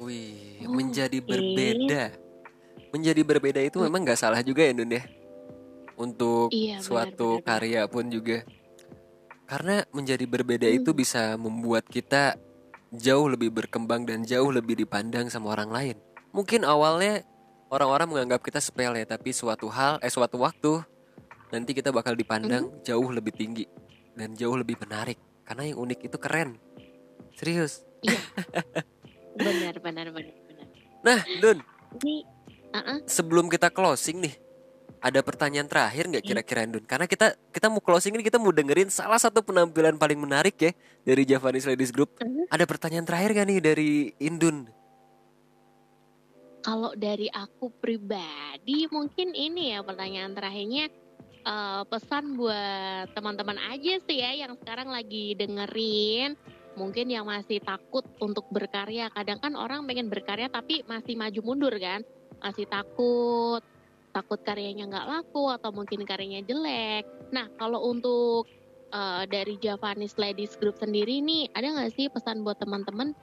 Wih, 0.00 0.64
Oh, 0.64 0.72
menjadi 0.72 1.20
berbeda. 1.20 2.16
Menjadi 2.88 3.20
berbeda 3.20 3.60
itu 3.60 3.84
memang 3.84 4.00
nggak 4.00 4.16
salah 4.16 4.40
juga 4.40 4.64
ya, 4.64 4.72
Nun 4.72 4.96
ya. 4.96 5.04
Untuk 6.00 6.48
Iya, 6.56 6.80
benar, 6.80 6.84
suatu 6.88 7.28
benar, 7.36 7.44
benar. 7.44 7.48
karya 7.60 7.82
pun 7.84 8.04
juga. 8.08 8.38
Karena 9.44 9.84
menjadi 9.92 10.24
berbeda 10.24 10.64
Hmm. 10.72 10.80
itu 10.80 10.90
bisa 10.96 11.36
membuat 11.36 11.84
kita 11.84 12.40
jauh 12.96 13.28
lebih 13.28 13.52
berkembang 13.52 14.08
dan 14.08 14.24
jauh 14.24 14.48
lebih 14.48 14.80
dipandang 14.80 15.28
sama 15.28 15.52
orang 15.52 15.68
lain. 15.68 15.96
Mungkin 16.30 16.62
awalnya 16.62 17.26
orang-orang 17.70 18.06
menganggap 18.10 18.40
kita 18.42 18.58
sepele, 18.62 19.02
tapi 19.02 19.30
suatu 19.30 19.66
hal, 19.70 19.98
eh 20.02 20.10
suatu 20.10 20.38
waktu 20.38 20.82
nanti 21.50 21.74
kita 21.74 21.90
bakal 21.90 22.14
dipandang 22.14 22.70
Hmm. 22.70 22.78
jauh 22.86 23.10
lebih 23.10 23.34
tinggi 23.34 23.66
dan 24.14 24.38
jauh 24.38 24.54
lebih 24.54 24.78
menarik. 24.78 25.18
Karena 25.42 25.66
yang 25.66 25.82
unik 25.82 26.06
itu 26.06 26.16
keren. 26.22 26.58
Serius. 27.34 27.82
Benar, 29.30 29.78
benar, 29.80 30.06
benar, 30.10 30.34
benar. 30.36 30.66
Nah, 31.00 31.20
Dun, 31.40 31.58
Ini, 32.02 32.16
uh-uh. 32.74 32.98
sebelum 33.08 33.48
kita 33.48 33.72
closing 33.72 34.20
nih, 34.20 34.34
ada 35.00 35.24
pertanyaan 35.24 35.64
terakhir 35.64 36.10
nggak 36.12 36.24
kira-kira 36.26 36.66
Dun? 36.68 36.84
Karena 36.84 37.06
kita 37.08 37.38
kita 37.48 37.72
mau 37.72 37.80
closing 37.80 38.12
ini 38.12 38.26
kita 38.26 38.36
mau 38.36 38.52
dengerin 38.52 38.92
salah 38.92 39.16
satu 39.16 39.40
penampilan 39.40 39.96
paling 39.96 40.18
menarik 40.18 40.58
ya 40.60 40.72
dari 41.06 41.24
Javanese 41.24 41.64
Ladies 41.70 41.94
Group. 41.94 42.20
Mhm. 42.20 42.52
Ada 42.52 42.64
pertanyaan 42.68 43.06
terakhir 43.06 43.32
gak 43.32 43.46
nih 43.48 43.58
dari 43.64 43.90
Indun? 44.20 44.68
Kalau 46.60 46.92
dari 46.92 47.24
aku 47.32 47.72
pribadi 47.80 48.84
mungkin 48.92 49.32
ini 49.32 49.72
ya 49.72 49.80
pertanyaan 49.80 50.36
terakhirnya 50.36 50.92
eh, 51.40 51.82
pesan 51.88 52.36
buat 52.36 53.08
teman-teman 53.16 53.56
aja 53.72 53.96
sih 54.04 54.20
ya 54.20 54.44
yang 54.44 54.52
sekarang 54.60 54.92
lagi 54.92 55.32
dengerin 55.40 56.36
mungkin 56.76 57.08
yang 57.08 57.24
masih 57.24 57.64
takut 57.64 58.04
untuk 58.20 58.44
berkarya. 58.52 59.08
Kadang 59.08 59.40
kan 59.40 59.56
orang 59.56 59.88
pengen 59.88 60.12
berkarya 60.12 60.52
tapi 60.52 60.84
masih 60.84 61.16
maju 61.16 61.40
mundur 61.40 61.74
kan 61.80 62.04
masih 62.40 62.64
takut 62.64 63.60
takut 64.10 64.40
karyanya 64.42 64.90
nggak 64.90 65.06
laku 65.06 65.48
atau 65.48 65.70
mungkin 65.72 66.04
karyanya 66.04 66.44
jelek. 66.44 67.08
Nah 67.32 67.48
kalau 67.56 67.88
untuk 67.88 68.44
eh, 68.92 69.24
dari 69.32 69.56
Javanese 69.56 70.20
Ladies 70.20 70.60
Group 70.60 70.76
sendiri 70.76 71.24
nih 71.24 71.48
ada 71.56 71.72
nggak 71.72 71.92
sih 71.96 72.12
pesan 72.12 72.44
buat 72.44 72.60
teman-teman 72.60 73.16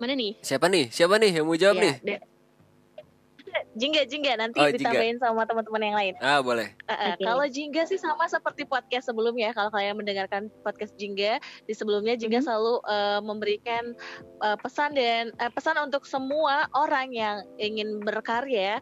mana 0.00 0.12
nih 0.12 0.32
Siapa 0.40 0.66
nih? 0.66 0.88
Siapa 0.88 1.14
nih 1.14 1.30
yang 1.30 1.44
mau 1.44 1.54
jawab 1.54 1.76
Ya, 1.76 1.82
nih? 1.84 1.94
de- 2.02 2.22
Jingga, 3.72 4.02
Jingga 4.04 4.32
nanti 4.36 4.58
Oh, 4.58 4.66
Jingga. 4.66 4.78
ditambahin 4.82 5.18
sama 5.18 5.42
teman-teman 5.42 5.82
yang 5.82 5.96
lain. 5.96 6.14
Ah, 6.18 6.38
boleh. 6.40 6.74
Eh, 6.82 6.92
eh, 6.92 7.12
Oke. 7.14 7.22
Kalau 7.22 7.46
Jingga 7.46 7.82
sih 7.84 7.98
sama 7.98 8.26
seperti 8.26 8.62
podcast 8.64 9.06
sebelumnya. 9.06 9.50
Kalau 9.50 9.70
kalian 9.70 9.94
mendengarkan 9.94 10.42
podcast 10.60 10.94
Jingga 10.94 11.38
di 11.64 11.72
sebelumnya, 11.72 12.14
Jingga 12.14 12.40
Mhm. 12.40 12.46
selalu 12.46 12.74
eh, 12.84 13.20
memberikan 13.20 13.84
eh, 14.40 14.56
pesan 14.56 14.90
dan 14.92 15.30
eh, 15.32 15.50
pesan 15.50 15.78
untuk 15.78 16.02
semua 16.04 16.66
orang 16.72 17.10
yang 17.10 17.36
ingin 17.56 17.98
berkarya 18.00 18.78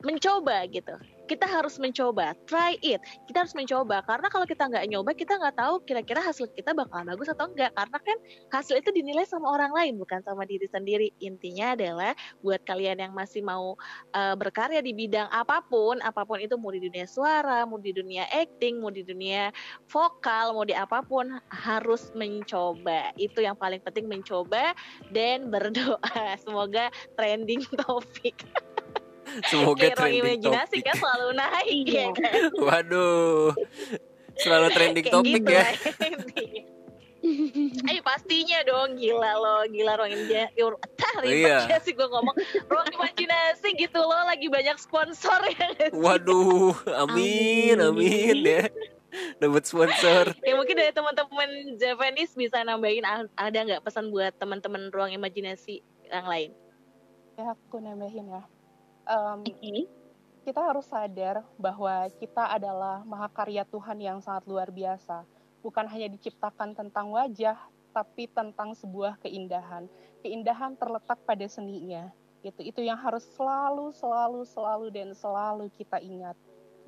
mencoba 0.00 0.64
gitu. 0.66 0.94
Kita 1.30 1.46
harus 1.46 1.78
mencoba, 1.78 2.34
try 2.50 2.74
it. 2.82 2.98
Kita 3.30 3.46
harus 3.46 3.54
mencoba 3.54 4.02
karena 4.02 4.26
kalau 4.26 4.42
kita 4.42 4.66
nggak 4.66 4.90
nyoba, 4.90 5.14
kita 5.14 5.38
nggak 5.38 5.54
tahu 5.62 5.78
kira-kira 5.86 6.18
hasil 6.18 6.50
kita 6.58 6.74
bakal 6.74 7.06
bagus 7.06 7.30
atau 7.30 7.46
enggak. 7.46 7.70
Karena 7.78 7.98
kan 8.02 8.18
hasil 8.50 8.82
itu 8.82 8.90
dinilai 8.90 9.22
sama 9.22 9.46
orang 9.46 9.70
lain 9.70 9.94
bukan 9.94 10.18
sama 10.26 10.42
diri 10.42 10.66
sendiri. 10.66 11.14
Intinya 11.22 11.78
adalah 11.78 12.18
buat 12.42 12.66
kalian 12.66 12.98
yang 12.98 13.14
masih 13.14 13.46
mau 13.46 13.78
uh, 14.10 14.34
berkarya 14.34 14.82
di 14.82 14.90
bidang 14.90 15.30
apa 15.30 15.62
pun, 15.70 16.02
apa 16.02 16.26
pun 16.26 16.42
itu 16.42 16.58
mau 16.58 16.74
di 16.74 16.82
dunia 16.82 17.06
suara, 17.06 17.62
mau 17.62 17.78
di 17.78 17.94
dunia 17.94 18.26
acting, 18.34 18.82
mau 18.82 18.90
di 18.90 19.06
dunia 19.06 19.54
vokal, 19.86 20.50
mau 20.50 20.66
di 20.66 20.74
apa 20.74 20.98
pun 21.06 21.30
harus 21.46 22.10
mencoba. 22.18 23.14
Itu 23.14 23.38
yang 23.38 23.54
paling 23.54 23.78
penting 23.86 24.10
mencoba 24.10 24.74
dan 25.14 25.46
berdoa. 25.46 26.02
Semoga 26.42 26.90
trending 27.14 27.62
topik. 27.86 28.42
Semoga 29.46 29.78
Kayak 29.80 29.94
ruang 29.94 30.10
trending 30.10 30.22
imajinasi 30.40 30.66
topik. 30.72 30.82
kan 30.82 30.94
selalu 30.96 31.28
naik 31.32 31.84
ya 31.86 32.06
kan. 32.10 32.32
Waduh. 32.56 33.50
Selalu 34.36 34.66
trending 34.76 35.04
Kayak 35.04 35.14
topik 35.14 35.32
gitu 35.36 35.50
ya. 35.50 35.60
lah 35.60 35.72
intinya. 35.76 36.62
Ayo 37.86 38.00
pastinya 38.00 38.64
dong 38.64 38.96
gila 38.96 39.36
lo 39.36 39.68
gila 39.68 39.92
ruang 39.94 40.08
imajinasi 40.10 40.56
Oh, 40.56 41.20
iya. 41.20 41.60
ribet 41.60 41.68
ya 41.68 41.78
sih 41.78 41.92
gue 41.92 42.06
ngomong 42.06 42.32
ruang 42.64 42.88
imajinasi 42.90 43.76
gitu 43.76 44.00
loh 44.00 44.24
lagi 44.24 44.48
banyak 44.48 44.74
sponsor 44.74 45.36
ya? 45.52 45.68
Waduh, 45.92 46.72
amin, 46.96 47.76
amin 47.78 48.36
ya. 48.40 48.62
Dapat 49.36 49.62
sponsor. 49.64 50.32
ya 50.38 50.54
mungkin 50.54 50.72
dari 50.72 50.90
teman-teman 50.90 51.50
Japanese 51.76 52.32
bisa 52.32 52.62
nambahin 52.62 53.02
ah, 53.02 53.28
ada 53.36 53.58
nggak 53.60 53.82
pesan 53.82 54.08
buat 54.08 54.32
teman-teman 54.34 54.88
ruang 54.88 55.12
imajinasi 55.12 55.82
yang 56.06 56.24
lain 56.24 56.50
ya 57.34 57.52
aku 57.52 57.78
nambahin 57.78 58.26
ya 58.28 58.42
Em, 59.08 59.40
kita 60.40 60.60
harus 60.60 60.88
sadar 60.88 61.44
bahwa 61.60 62.08
kita 62.16 62.48
adalah 62.56 63.04
mahakarya 63.04 63.68
Tuhan 63.68 63.98
yang 64.00 64.18
sangat 64.24 64.48
luar 64.48 64.72
biasa. 64.72 65.24
Bukan 65.60 65.84
hanya 65.88 66.08
diciptakan 66.08 66.72
tentang 66.72 67.12
wajah, 67.12 67.60
tapi 67.92 68.30
tentang 68.30 68.72
sebuah 68.72 69.20
keindahan. 69.20 69.86
Keindahan 70.24 70.78
terletak 70.78 71.20
pada 71.28 71.44
seninya. 71.44 72.08
Gitu. 72.40 72.72
Itu 72.72 72.80
yang 72.80 72.96
harus 72.96 73.26
selalu, 73.36 73.92
selalu, 73.92 74.40
selalu 74.48 74.86
dan 74.88 75.12
selalu 75.12 75.68
kita 75.76 76.00
ingat. 76.00 76.36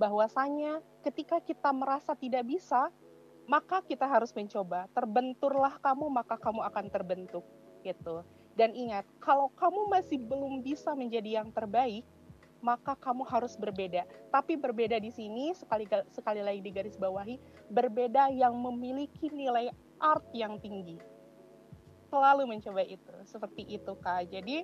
Bahwasanya 0.01 0.81
ketika 1.05 1.37
kita 1.45 1.69
merasa 1.77 2.17
tidak 2.17 2.49
bisa, 2.49 2.89
maka 3.45 3.85
kita 3.85 4.09
harus 4.09 4.33
mencoba. 4.33 4.89
Terbenturlah 4.97 5.77
kamu, 5.85 6.09
maka 6.09 6.41
kamu 6.41 6.65
akan 6.73 6.87
terbentuk. 6.89 7.45
Gitu. 7.85 8.25
Dan 8.53 8.77
ingat, 8.77 9.09
kalau 9.17 9.49
kamu 9.57 9.89
masih 9.89 10.21
belum 10.21 10.61
bisa 10.61 10.93
menjadi 10.93 11.41
yang 11.41 11.49
terbaik, 11.49 12.05
maka 12.63 12.95
kamu 12.95 13.27
harus 13.27 13.59
berbeda. 13.59 14.07
Tapi 14.31 14.55
berbeda 14.55 14.97
di 15.03 15.11
sini 15.11 15.51
sekali 15.53 15.85
sekali 16.15 16.41
lagi 16.41 16.63
digaris 16.63 16.95
bawahi, 16.95 17.37
berbeda 17.69 18.31
yang 18.31 18.55
memiliki 18.55 19.29
nilai 19.35 19.75
art 19.99 20.23
yang 20.31 20.63
tinggi. 20.63 20.97
Selalu 22.07 22.47
mencoba 22.47 22.87
itu, 22.87 23.15
seperti 23.27 23.67
itu 23.67 23.93
Kak. 23.99 24.31
Jadi 24.31 24.63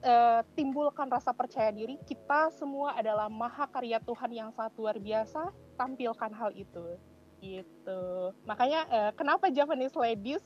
eh, 0.00 0.40
timbulkan 0.56 1.12
rasa 1.12 1.36
percaya 1.36 1.68
diri. 1.70 2.00
Kita 2.08 2.48
semua 2.56 2.96
adalah 2.96 3.28
maha 3.28 3.68
karya 3.68 4.00
Tuhan 4.00 4.30
yang 4.32 4.48
sangat 4.56 4.72
luar 4.80 4.96
biasa. 4.96 5.52
Tampilkan 5.76 6.32
hal 6.32 6.56
itu. 6.56 6.96
Gitu. 7.42 8.02
Makanya 8.48 8.80
eh, 8.88 9.12
kenapa 9.12 9.52
Japanese 9.52 9.96
ladies 9.98 10.40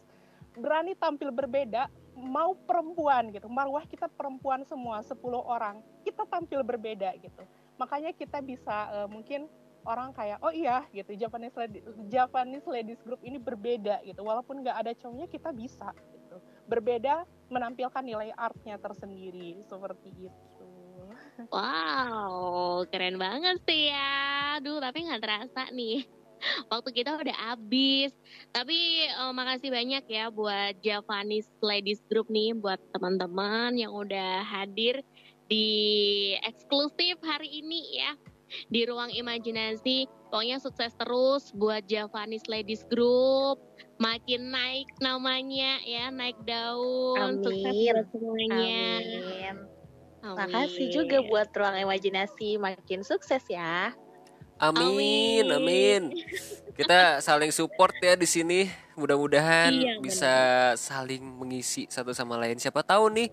berani 0.58 0.98
tampil 0.98 1.30
berbeda? 1.30 1.86
Mau 2.14 2.54
perempuan 2.54 3.30
gitu. 3.34 3.50
Marwah 3.50 3.84
kita 3.86 4.06
perempuan 4.06 4.62
semua 4.64 5.02
10 5.02 5.18
orang. 5.42 5.82
Kita 6.06 6.24
tampil 6.26 6.62
berbeda 6.62 7.14
gitu. 7.18 7.42
Makanya 7.78 8.14
kita 8.14 8.38
bisa 8.38 8.90
eh, 8.94 9.08
mungkin 9.10 9.50
orang 9.84 10.16
kayak 10.16 10.40
oh 10.40 10.48
iya 10.48 10.82
gitu 10.96 11.12
Japanese 11.12 11.52
lady, 11.54 11.84
Japanese 12.08 12.64
ladies 12.64 13.00
group 13.04 13.20
ini 13.20 13.36
berbeda 13.36 14.00
gitu 14.08 14.24
walaupun 14.24 14.64
nggak 14.64 14.80
ada 14.80 14.92
cowoknya 14.96 15.28
kita 15.28 15.52
bisa 15.52 15.92
gitu 16.08 16.40
berbeda 16.64 17.28
menampilkan 17.52 18.00
nilai 18.00 18.32
artnya 18.32 18.80
tersendiri 18.80 19.60
seperti 19.68 20.32
itu 20.32 20.68
Wow, 21.50 22.86
keren 22.90 23.18
banget 23.18 23.58
sih 23.66 23.90
ya. 23.90 24.58
Aduh, 24.58 24.78
tapi 24.78 25.02
nggak 25.06 25.22
terasa 25.22 25.66
nih. 25.70 26.06
Waktu 26.72 26.90
kita 26.92 27.16
udah 27.18 27.36
habis. 27.52 28.12
Tapi 28.52 29.08
eh, 29.08 29.32
makasih 29.32 29.70
banyak 29.70 30.04
ya 30.08 30.28
buat 30.28 30.78
Javanese 30.80 31.50
Ladies 31.64 32.02
Group 32.08 32.28
nih, 32.28 32.54
buat 32.56 32.80
teman-teman 32.92 33.76
yang 33.76 33.92
udah 33.92 34.44
hadir 34.44 35.00
di 35.44 36.32
eksklusif 36.40 37.20
hari 37.20 37.60
ini 37.60 38.00
ya 38.00 38.12
di 38.70 38.86
ruang 38.86 39.10
imajinasi. 39.10 40.06
Pokoknya 40.30 40.58
sukses 40.58 40.90
terus 40.98 41.54
buat 41.54 41.86
Javanese 41.86 42.46
Ladies 42.50 42.82
Group. 42.90 43.62
Makin 44.02 44.50
naik 44.50 44.90
namanya 44.98 45.78
ya, 45.86 46.10
naik 46.10 46.34
daun. 46.42 47.38
Sukses 47.42 47.70
Amin. 47.70 47.94
buat 47.94 48.08
semuanya. 48.10 48.58
Amin. 48.58 49.56
Amin. 50.24 50.36
Makasih 50.40 50.88
juga 50.90 51.20
buat 51.28 51.52
ruang 51.52 51.76
imajinasi 51.84 52.56
makin 52.58 53.04
sukses 53.06 53.44
ya. 53.46 53.94
Amin, 54.58 55.44
amin. 55.50 56.14
Kita 56.74 57.22
saling 57.22 57.50
support 57.54 57.94
ya 58.02 58.14
di 58.18 58.26
sini. 58.26 58.66
Mudah-mudahan 58.94 59.74
Iya, 59.74 59.98
bisa 59.98 60.34
saling 60.78 61.22
mengisi 61.22 61.90
satu 61.90 62.14
sama 62.14 62.38
lain. 62.38 62.58
Siapa 62.62 62.86
tahu 62.86 63.10
nih 63.10 63.28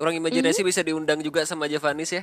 orang 0.00 0.16
imajinasi 0.16 0.64
bisa 0.64 0.80
diundang 0.80 1.20
juga 1.20 1.44
sama 1.44 1.68
Javanis 1.68 2.12
ya. 2.16 2.22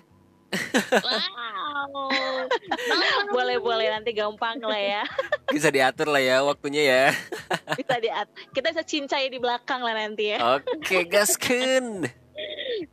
Wow. 0.89 2.09
Boleh-boleh 3.35 3.93
nanti 3.93 4.17
gampang 4.17 4.57
lah 4.65 4.81
ya. 4.81 5.03
Bisa 5.53 5.69
diatur 5.69 6.09
lah 6.09 6.21
ya 6.21 6.41
waktunya 6.41 6.81
ya. 6.85 7.05
Bisa 7.77 8.01
diat. 8.01 8.27
Kita 8.53 8.73
bisa 8.73 8.81
cincai 8.85 9.29
di 9.29 9.37
belakang 9.41 9.81
lah 9.81 9.93
nanti 9.93 10.33
ya. 10.33 10.37
Oke, 10.57 11.05
gasken. 11.05 12.09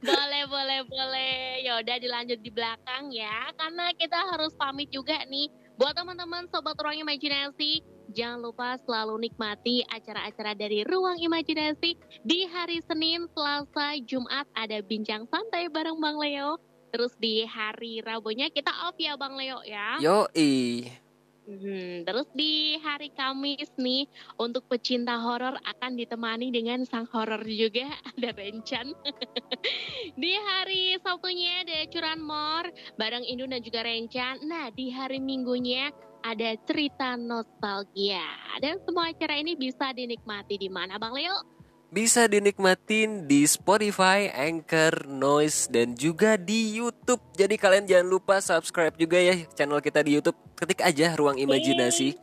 Boleh 0.00 0.44
boleh 0.48 0.80
boleh. 0.86 1.64
Ya 1.64 1.80
udah 1.80 1.96
dilanjut 1.98 2.40
di 2.40 2.50
belakang 2.50 3.12
ya. 3.12 3.50
Karena 3.56 3.92
kita 3.96 4.18
harus 4.34 4.52
pamit 4.56 4.88
juga 4.90 5.22
nih. 5.26 5.48
Buat 5.76 5.96
teman-teman 5.96 6.48
sobat 6.48 6.76
ruang 6.80 6.96
imajinasi 6.96 7.84
jangan 8.16 8.40
lupa 8.40 8.80
selalu 8.80 9.28
nikmati 9.28 9.84
acara-acara 9.92 10.56
dari 10.56 10.86
ruang 10.86 11.20
imajinasi 11.20 11.98
di 12.24 12.48
hari 12.48 12.80
Senin 12.80 13.28
Selasa 13.34 13.98
Jumat 14.06 14.46
ada 14.56 14.80
bincang 14.80 15.28
santai 15.28 15.68
bareng 15.68 16.00
Bang 16.00 16.16
Leo. 16.16 16.56
Terus 16.94 17.12
di 17.20 17.44
hari 17.44 18.00
Rabunya 18.00 18.48
kita 18.48 18.72
off 18.88 18.96
ya 18.96 19.20
Bang 19.20 19.36
Leo 19.36 19.60
ya. 19.68 20.00
Yoi. 20.00 21.05
Hmm, 21.46 22.02
terus 22.02 22.26
di 22.34 22.74
hari 22.82 23.14
Kamis 23.14 23.70
nih 23.78 24.10
untuk 24.34 24.66
pecinta 24.66 25.14
horor 25.14 25.54
akan 25.62 25.94
ditemani 25.94 26.50
dengan 26.50 26.82
sang 26.82 27.06
horor 27.14 27.38
juga 27.46 27.86
ada 28.18 28.34
Rencan. 28.34 28.90
di 30.22 30.34
hari 30.34 30.98
Sabtunya 30.98 31.62
ada 31.62 31.86
Curanmor 31.86 32.66
bareng 32.98 33.22
Indun 33.22 33.54
dan 33.54 33.62
juga 33.62 33.86
Rencan. 33.86 34.42
Nah 34.42 34.74
di 34.74 34.90
hari 34.90 35.22
Minggunya 35.22 35.94
ada 36.26 36.58
cerita 36.66 37.14
nostalgia. 37.14 38.26
Dan 38.58 38.82
semua 38.82 39.14
acara 39.14 39.38
ini 39.38 39.54
bisa 39.54 39.94
dinikmati 39.94 40.58
di 40.58 40.66
mana 40.66 40.98
Bang 40.98 41.14
Leo? 41.14 41.55
Bisa 41.86 42.26
dinikmatin 42.26 43.24
di 43.24 43.46
Spotify, 43.46 44.28
Anchor, 44.28 45.06
Noise, 45.06 45.70
dan 45.70 45.94
juga 45.94 46.34
di 46.34 46.74
YouTube. 46.74 47.22
Jadi 47.32 47.54
kalian 47.54 47.86
jangan 47.86 48.08
lupa 48.10 48.42
subscribe 48.42 48.92
juga 48.94 49.16
ya 49.16 49.32
channel 49.54 49.78
kita 49.78 50.02
di 50.02 50.18
YouTube. 50.18 50.36
Ketik 50.58 50.82
aja 50.82 51.14
Ruang 51.14 51.38
Imajinasi. 51.38 52.18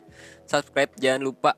Subscribe 0.46 0.92
jangan 1.00 1.24
lupa. 1.24 1.52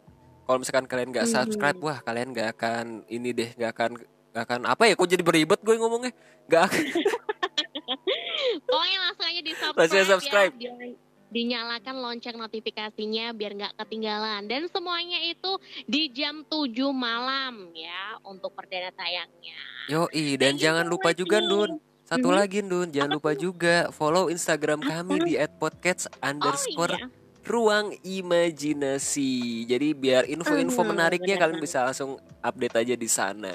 Kalau 0.45 0.61
misalkan 0.61 0.85
kalian 0.85 1.09
nggak 1.09 1.25
subscribe, 1.27 1.77
wah 1.81 1.97
kalian 1.99 2.29
nggak 2.29 2.53
akan 2.53 3.01
ini 3.09 3.33
deh, 3.33 3.49
nggak 3.57 3.71
akan 3.73 3.89
nggak 4.31 4.43
akan 4.45 4.61
apa 4.69 4.83
ya? 4.85 4.93
Kok 4.93 5.09
jadi 5.09 5.23
beribet 5.25 5.59
gue 5.59 5.75
ngomongnya? 5.75 6.13
Nggak 6.45 6.61
akan. 6.69 6.81
Pokoknya 8.69 8.97
langsung 9.01 9.25
aja 9.25 9.41
di 9.41 9.53
subscribe, 9.53 9.79
Langsung 9.81 10.05
subscribe. 10.05 10.53
ya. 10.61 10.71
Di- 10.77 11.04
dinyalakan 11.35 11.99
lonceng 11.99 12.39
notifikasinya 12.39 13.35
biar 13.35 13.51
nggak 13.59 13.75
ketinggalan. 13.75 14.47
Dan 14.47 14.71
semuanya 14.71 15.19
itu 15.19 15.59
di 15.83 16.07
jam 16.07 16.47
7 16.47 16.95
malam 16.95 17.75
ya 17.75 18.15
untuk 18.23 18.55
perdana 18.55 18.87
tayangnya. 18.95 19.59
Yoi, 19.91 20.39
dan 20.39 20.55
jangan 20.55 20.87
lupa 20.87 21.11
juga 21.11 21.43
Ndun. 21.43 21.75
Satu 22.07 22.31
Mhm. 22.31 22.37
lagi 22.39 22.59
Ndun, 22.63 22.87
jangan 22.95 23.11
lupa 23.19 23.35
juga 23.35 23.91
follow 23.91 24.31
Instagram 24.31 24.79
kami 24.79 25.27
di 25.27 25.33
@podcast 25.59 26.07
underscore 26.23 26.95
iya. 26.95 27.07
ruang 27.43 27.91
imajinasi. 27.99 29.65
Jadi 29.67 29.91
biar 29.91 30.23
info-info 30.25 30.81
Hmm, 30.81 30.95
menariknya 30.95 31.35
benar. 31.35 31.51
kalian 31.51 31.59
bisa 31.59 31.83
langsung 31.83 32.15
update 32.39 32.77
aja 32.79 32.95
di 32.95 33.09
sana. 33.11 33.53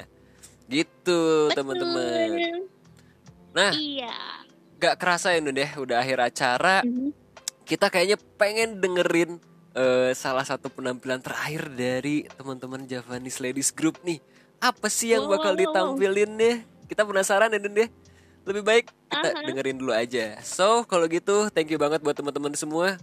Gitu 0.69 1.51
teman-teman. 1.51 2.61
Nah, 3.51 3.75
Iya. 3.75 4.15
gak 4.79 4.95
kerasa 4.99 5.35
ya 5.35 5.43
deh, 5.43 5.71
udah 5.81 5.97
akhir 5.99 6.19
acara. 6.23 6.87
Mhm. 6.87 7.30
Kita 7.71 7.87
kayaknya 7.87 8.19
pengen 8.35 8.83
dengerin 8.83 9.39
eh, 9.79 10.11
salah 10.19 10.43
satu 10.43 10.67
penampilan 10.67 11.23
terakhir 11.23 11.71
dari 11.71 12.27
teman-teman 12.35 12.83
Javanese 12.83 13.39
Ladies 13.39 13.71
Group 13.71 14.03
nih. 14.03 14.19
Apa 14.59 14.91
sih 14.91 15.15
yang 15.15 15.31
bakal 15.31 15.55
ditampilin 15.55 16.35
deh? 16.35 16.57
Kita 16.91 17.07
penasaran 17.07 17.55
ya 17.55 17.63
deh. 17.63 17.87
Lebih 18.43 18.63
baik 18.67 18.91
kita 18.91 19.47
dengerin 19.47 19.79
dulu 19.79 19.95
aja. 19.95 20.35
So, 20.43 20.83
kalau 20.83 21.07
gitu 21.07 21.47
thank 21.55 21.71
you 21.71 21.79
banget 21.79 22.03
buat 22.03 22.19
teman-teman 22.19 22.59
semua. 22.59 22.99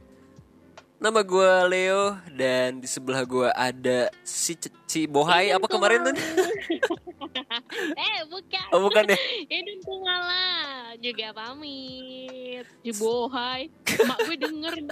Nama 0.97 1.21
gue 1.21 1.51
Leo 1.69 2.17
dan 2.33 2.81
di 2.81 2.89
sebelah 2.89 3.21
gue 3.21 3.45
ada 3.53 4.09
si 4.25 4.57
si 4.89 5.05
Bohai 5.05 5.53
apa 5.53 5.69
kemarin 5.69 6.09
tuh? 6.09 6.15
eh 8.01 8.25
bukan. 8.25 8.65
Oh 8.73 8.81
bukan 8.81 9.13
ya? 9.13 9.17
Edun 9.61 9.77
Kumala 9.85 10.41
juga 10.97 11.37
pamit. 11.37 12.65
Jibohai. 12.81 13.69
Mak 14.09 14.19
gue 14.25 14.37
denger. 14.41 14.73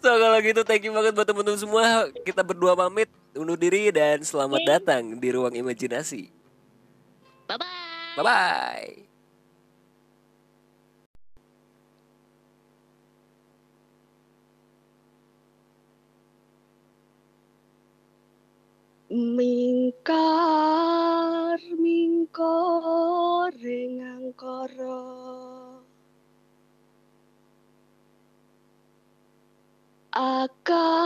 So 0.00 0.08
kalau 0.16 0.40
gitu 0.40 0.64
thank 0.64 0.80
you 0.82 0.90
banget 0.96 1.12
buat 1.12 1.28
teman-teman 1.28 1.60
semua. 1.60 2.08
Kita 2.24 2.40
berdua 2.40 2.72
pamit 2.72 3.12
undur 3.36 3.54
diri 3.54 3.92
dan 3.92 4.24
selamat 4.24 4.64
datang 4.64 5.20
di 5.20 5.28
ruang 5.28 5.52
imajinasi. 5.52 6.32
Bye 7.46 7.60
bye. 7.60 8.16
Bye 8.16 8.24
bye. 8.24 9.11
Mingkar 19.12 20.16
mingkor 21.76 23.52
ing 23.60 24.00
angkara 24.00 25.04
Akarana 30.16 31.01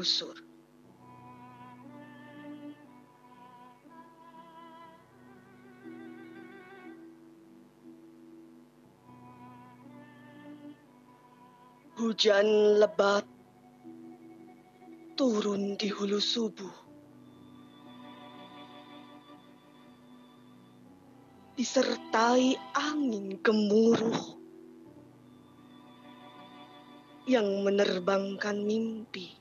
tergusur. 0.00 0.32
Hujan 12.00 12.80
lebat 12.80 13.28
turun 15.20 15.76
di 15.76 15.92
hulu 15.92 16.16
subuh. 16.16 16.76
Disertai 21.60 22.56
angin 22.72 23.36
gemuruh 23.44 24.40
yang 27.28 27.44
menerbangkan 27.60 28.64
mimpi 28.64 29.39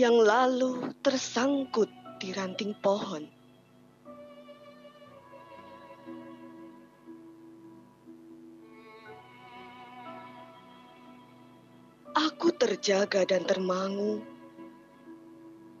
yang 0.00 0.16
lalu 0.16 0.96
tersangkut 1.04 1.92
di 2.16 2.32
ranting 2.32 2.72
pohon. 2.80 3.20
Aku 12.16 12.48
terjaga 12.56 13.28
dan 13.28 13.44
termangu 13.44 14.24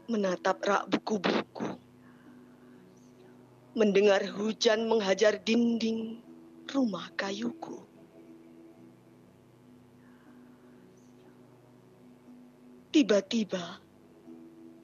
menatap 0.04 0.60
rak 0.68 0.84
buku-buku, 0.92 1.80
mendengar 3.72 4.20
hujan 4.36 4.84
menghajar 4.84 5.40
dinding 5.40 6.20
rumah 6.68 7.08
kayuku. 7.16 7.88
Tiba-tiba, 12.92 13.80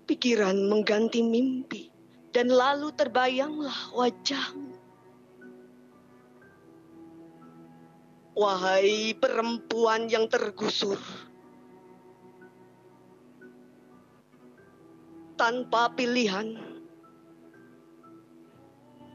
pikiran 0.06 0.54
mengganti 0.70 1.20
mimpi, 1.20 1.90
dan 2.30 2.46
lalu 2.46 2.94
terbayanglah 2.94 3.90
wajahmu. 3.90 4.78
Wahai 8.36 9.16
perempuan 9.18 10.06
yang 10.12 10.30
tergusur, 10.30 11.00
tanpa 15.34 15.90
pilihan, 15.96 16.54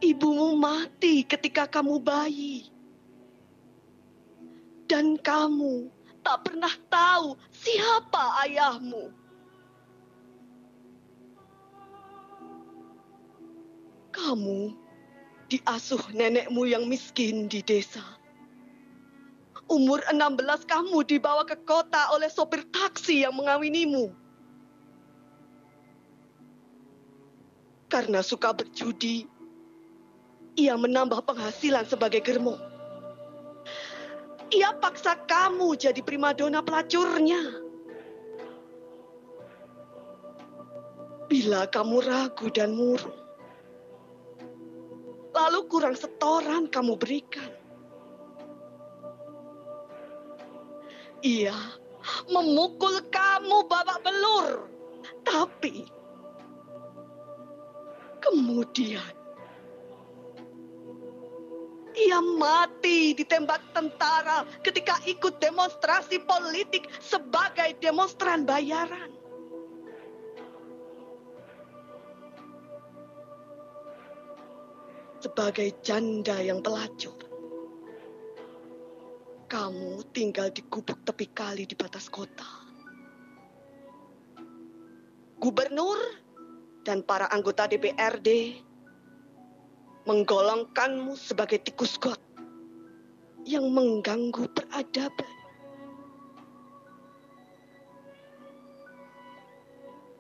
ibumu 0.02 0.58
mati 0.58 1.22
ketika 1.24 1.70
kamu 1.70 2.02
bayi, 2.02 2.68
dan 4.90 5.16
kamu 5.22 5.88
tak 6.26 6.50
pernah 6.50 6.74
tahu 6.90 7.38
siapa 7.54 8.42
ayahmu. 8.50 9.21
Kamu 14.12 14.76
diasuh 15.52 16.00
nenekmu 16.16 16.64
yang 16.64 16.88
miskin 16.88 17.52
di 17.52 17.60
desa. 17.60 18.04
Umur 19.72 20.04
16 20.08 20.68
kamu 20.68 21.04
dibawa 21.08 21.48
ke 21.48 21.56
kota 21.64 22.12
oleh 22.16 22.28
sopir 22.28 22.64
taksi 22.72 23.24
yang 23.24 23.36
mengawinimu. 23.36 24.12
Karena 27.92 28.24
suka 28.24 28.56
berjudi, 28.56 29.28
ia 30.56 30.76
menambah 30.76 31.24
penghasilan 31.24 31.88
sebagai 31.88 32.24
germo. 32.24 32.56
Ia 34.52 34.76
paksa 34.80 35.16
kamu 35.28 35.80
jadi 35.80 36.04
primadona 36.04 36.60
pelacurnya. 36.60 37.40
Bila 41.32 41.64
kamu 41.72 42.04
ragu 42.04 42.52
dan 42.52 42.76
murung, 42.76 43.21
lalu 45.42 45.66
kurang 45.66 45.98
setoran 45.98 46.70
kamu 46.70 46.94
berikan. 47.02 47.50
Ia 51.22 51.54
memukul 52.30 52.98
kamu 53.14 53.66
babak 53.70 54.02
belur, 54.02 54.66
tapi 55.22 55.86
kemudian 58.22 59.14
ia 61.94 62.20
mati 62.22 63.14
ditembak 63.14 63.62
tentara 63.78 64.48
ketika 64.66 64.98
ikut 65.06 65.38
demonstrasi 65.38 66.18
politik 66.26 66.90
sebagai 66.98 67.78
demonstran 67.78 68.46
bayaran. 68.50 69.21
Sebagai 75.22 75.70
janda 75.86 76.42
yang 76.42 76.66
pelacur, 76.66 77.14
kamu 79.46 80.02
tinggal 80.18 80.50
di 80.50 80.66
gubuk 80.66 80.98
tepi 81.06 81.30
kali 81.30 81.70
di 81.70 81.78
batas 81.78 82.10
kota. 82.10 82.50
Gubernur 85.38 86.02
dan 86.82 87.06
para 87.06 87.30
anggota 87.30 87.70
DPRD 87.70 88.58
menggolongkanmu 90.10 91.14
sebagai 91.14 91.62
tikus 91.62 92.02
got 92.02 92.18
yang 93.46 93.70
mengganggu 93.70 94.50
peradaban. 94.58 95.34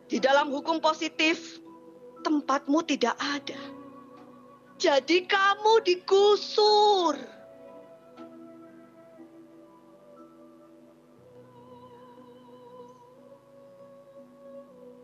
Di 0.06 0.22
dalam 0.22 0.54
hukum 0.54 0.78
positif, 0.78 1.58
tempatmu 2.22 2.86
tidak 2.86 3.18
ada. 3.18 3.81
Jadi 4.82 5.30
kamu 5.30 5.86
digusur. 5.86 7.14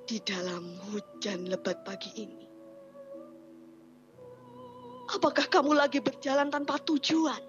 Di 0.08 0.18
dalam 0.26 0.82
hujan 0.90 1.46
lebat 1.46 1.86
pagi 1.86 2.10
ini, 2.18 2.48
Apakah 5.14 5.46
kamu 5.48 5.78
lagi 5.78 6.04
berjalan 6.04 6.52
tanpa 6.52 6.82
tujuan? 6.84 7.40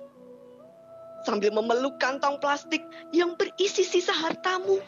Sambil 1.27 1.51
memeluk 1.51 1.99
kantong 1.99 2.39
plastik 2.39 2.85
yang 3.11 3.35
berisi 3.35 3.83
sisa 3.83 4.15
hartamu? 4.15 4.79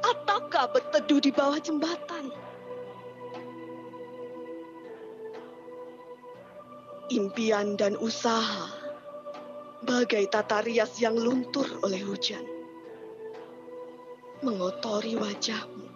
Ataukah 0.00 0.72
berteduh 0.72 1.20
di 1.20 1.28
bawah 1.28 1.60
jembatan? 1.60 2.32
Impian 7.08 7.80
dan 7.80 7.96
usaha 7.96 8.68
bagai 9.80 10.28
tata 10.28 10.60
rias 10.60 11.00
yang 11.00 11.16
luntur 11.16 11.64
oleh 11.80 12.04
hujan 12.04 12.58
mengotori 14.42 15.18
wajahmu. 15.18 15.86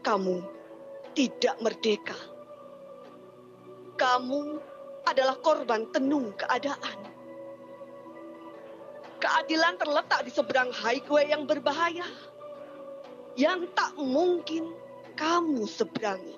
Kamu 0.00 0.36
tidak 1.12 1.56
merdeka. 1.60 2.16
Kamu 3.98 4.40
adalah 5.04 5.36
korban 5.42 5.90
tenung 5.92 6.32
keadaan. 6.38 6.98
Keadilan 9.18 9.74
terletak 9.76 10.22
di 10.24 10.30
seberang 10.32 10.70
highway 10.70 11.28
yang 11.28 11.44
berbahaya. 11.44 12.06
Yang 13.34 13.66
tak 13.74 13.92
mungkin 13.98 14.72
kamu 15.18 15.66
seberangi. 15.66 16.37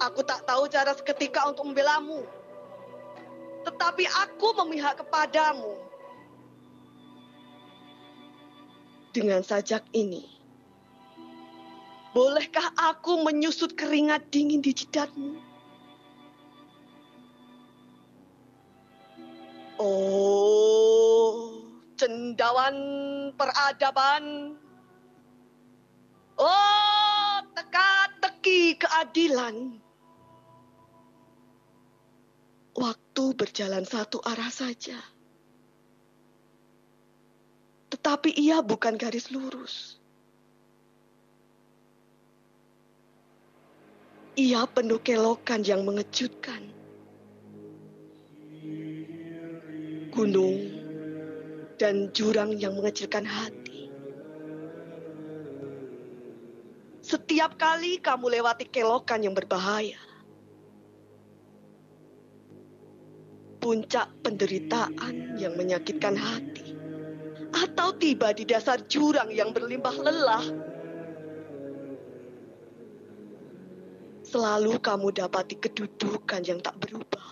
Aku 0.00 0.24
tak 0.24 0.48
tahu 0.48 0.64
cara 0.72 0.96
seketika 0.96 1.44
untuk 1.44 1.68
membelamu. 1.68 2.24
Tetapi 3.68 4.04
aku 4.08 4.56
memihak 4.64 5.04
kepadamu. 5.04 5.76
Dengan 9.10 9.44
sajak 9.44 9.84
ini, 9.92 10.40
Bolehkah 12.10 12.74
aku 12.74 13.22
menyusut 13.22 13.78
keringat 13.78 14.34
dingin 14.34 14.58
di 14.58 14.74
jidatmu? 14.74 15.38
Oh, 19.78 21.54
cendawan 21.94 22.74
peradaban. 23.38 24.58
Oh, 26.34 27.36
teka-teki 27.54 28.74
keadilan. 28.82 29.78
Waktu 33.20 33.36
berjalan 33.36 33.84
satu 33.84 34.16
arah 34.24 34.48
saja. 34.48 34.96
Tetapi 37.92 38.32
ia 38.32 38.64
bukan 38.64 38.96
garis 38.96 39.28
lurus. 39.28 40.00
Ia 44.40 44.64
penuh 44.64 45.04
kelokan 45.04 45.60
yang 45.68 45.84
mengejutkan. 45.84 46.64
Gunung 50.16 50.80
dan 51.76 52.08
jurang 52.16 52.56
yang 52.56 52.72
mengecilkan 52.72 53.28
hati. 53.28 53.92
Setiap 57.04 57.60
kali 57.60 58.00
kamu 58.00 58.40
lewati 58.40 58.64
kelokan 58.64 59.20
yang 59.20 59.36
berbahaya, 59.36 60.00
puncak 63.60 64.08
penderitaan 64.24 65.36
yang 65.36 65.54
menyakitkan 65.54 66.16
hati, 66.16 66.74
atau 67.52 67.92
tiba 67.94 68.32
di 68.32 68.48
dasar 68.48 68.80
jurang 68.88 69.28
yang 69.28 69.52
berlimpah 69.52 69.96
lelah, 70.00 70.46
selalu 74.24 74.80
kamu 74.80 75.12
dapati 75.12 75.60
kedudukan 75.60 76.40
yang 76.42 76.58
tak 76.64 76.74
berubah. 76.80 77.28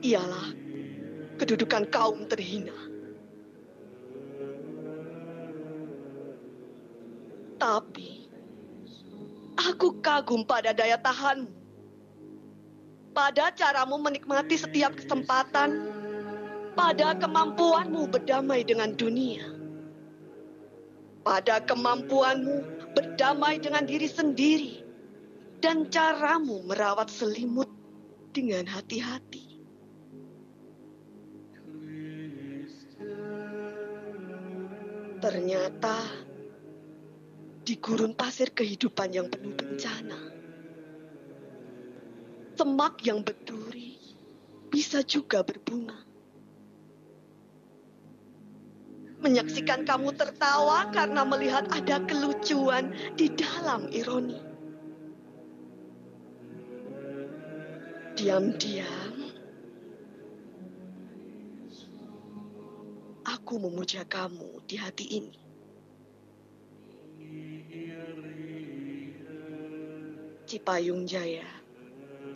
Ialah 0.00 0.48
kedudukan 1.36 1.88
kaum 1.92 2.24
terhina. 2.30 2.74
Tapi, 7.56 8.28
aku 9.56 9.98
kagum 10.04 10.44
pada 10.44 10.76
daya 10.76 11.00
tahanmu. 11.00 11.55
Pada 13.16 13.48
caramu 13.48 13.96
menikmati 13.96 14.60
setiap 14.60 14.92
kesempatan. 14.92 15.88
Pada 16.76 17.16
kemampuanmu 17.16 18.12
berdamai 18.12 18.60
dengan 18.60 18.92
dunia. 18.92 19.56
Pada 21.24 21.64
kemampuanmu 21.64 22.56
berdamai 22.92 23.56
dengan 23.56 23.88
diri 23.88 24.04
sendiri. 24.04 24.84
Dan 25.64 25.88
caramu 25.88 26.60
merawat 26.68 27.08
selimut 27.08 27.72
dengan 28.36 28.68
hati-hati. 28.68 29.64
Ternyata 35.24 35.96
di 37.64 37.74
gurun 37.80 38.12
pasir 38.12 38.52
kehidupan 38.52 39.16
yang 39.16 39.32
penuh 39.32 39.56
bencana. 39.56 40.35
Semak 42.56 43.04
yang 43.04 43.20
berduri 43.20 44.00
bisa 44.72 45.04
juga 45.04 45.44
berbunga. 45.44 46.00
Menyaksikan 49.20 49.84
kamu 49.84 50.16
tertawa 50.16 50.88
karena 50.88 51.20
melihat 51.28 51.68
ada 51.68 52.00
kelucuan 52.08 52.96
di 53.12 53.28
dalam 53.36 53.92
ironi. 53.92 54.40
Diam-diam, 58.16 59.36
aku 63.28 63.60
memuja 63.60 64.08
kamu 64.08 64.64
di 64.64 64.80
hati 64.80 65.04
ini. 65.12 65.36
Cipayung 70.48 71.04
Jaya, 71.04 71.65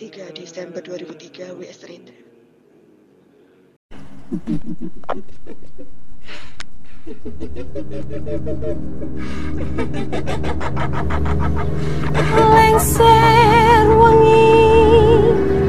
3 0.01 0.33
Desember 0.33 0.81
2003 0.81 1.29
WS 1.61 1.85
Rendra. 1.85 2.15
lengser 12.55 13.85
wengi 14.01 15.60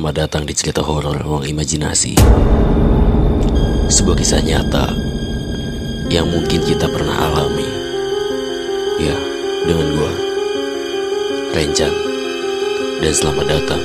selamat 0.00 0.16
datang 0.16 0.48
di 0.48 0.56
cerita 0.56 0.80
horor 0.80 1.12
ruang 1.20 1.44
imajinasi. 1.44 2.16
Sebuah 3.92 4.16
kisah 4.16 4.40
nyata 4.40 4.96
yang 6.08 6.24
mungkin 6.24 6.64
kita 6.64 6.88
pernah 6.88 7.28
alami. 7.28 7.68
Ya, 8.96 9.12
dengan 9.68 10.00
gua, 10.00 10.08
Renjan. 11.52 11.92
Dan 13.04 13.12
selamat 13.12 13.44
datang 13.44 13.84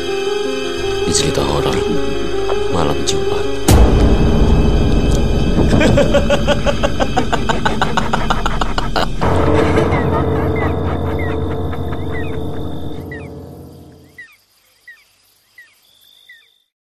di 1.03 1.11
cerita 1.11 1.43
horor 1.43 1.75
malam 2.71 2.95
Jumat. 3.03 3.43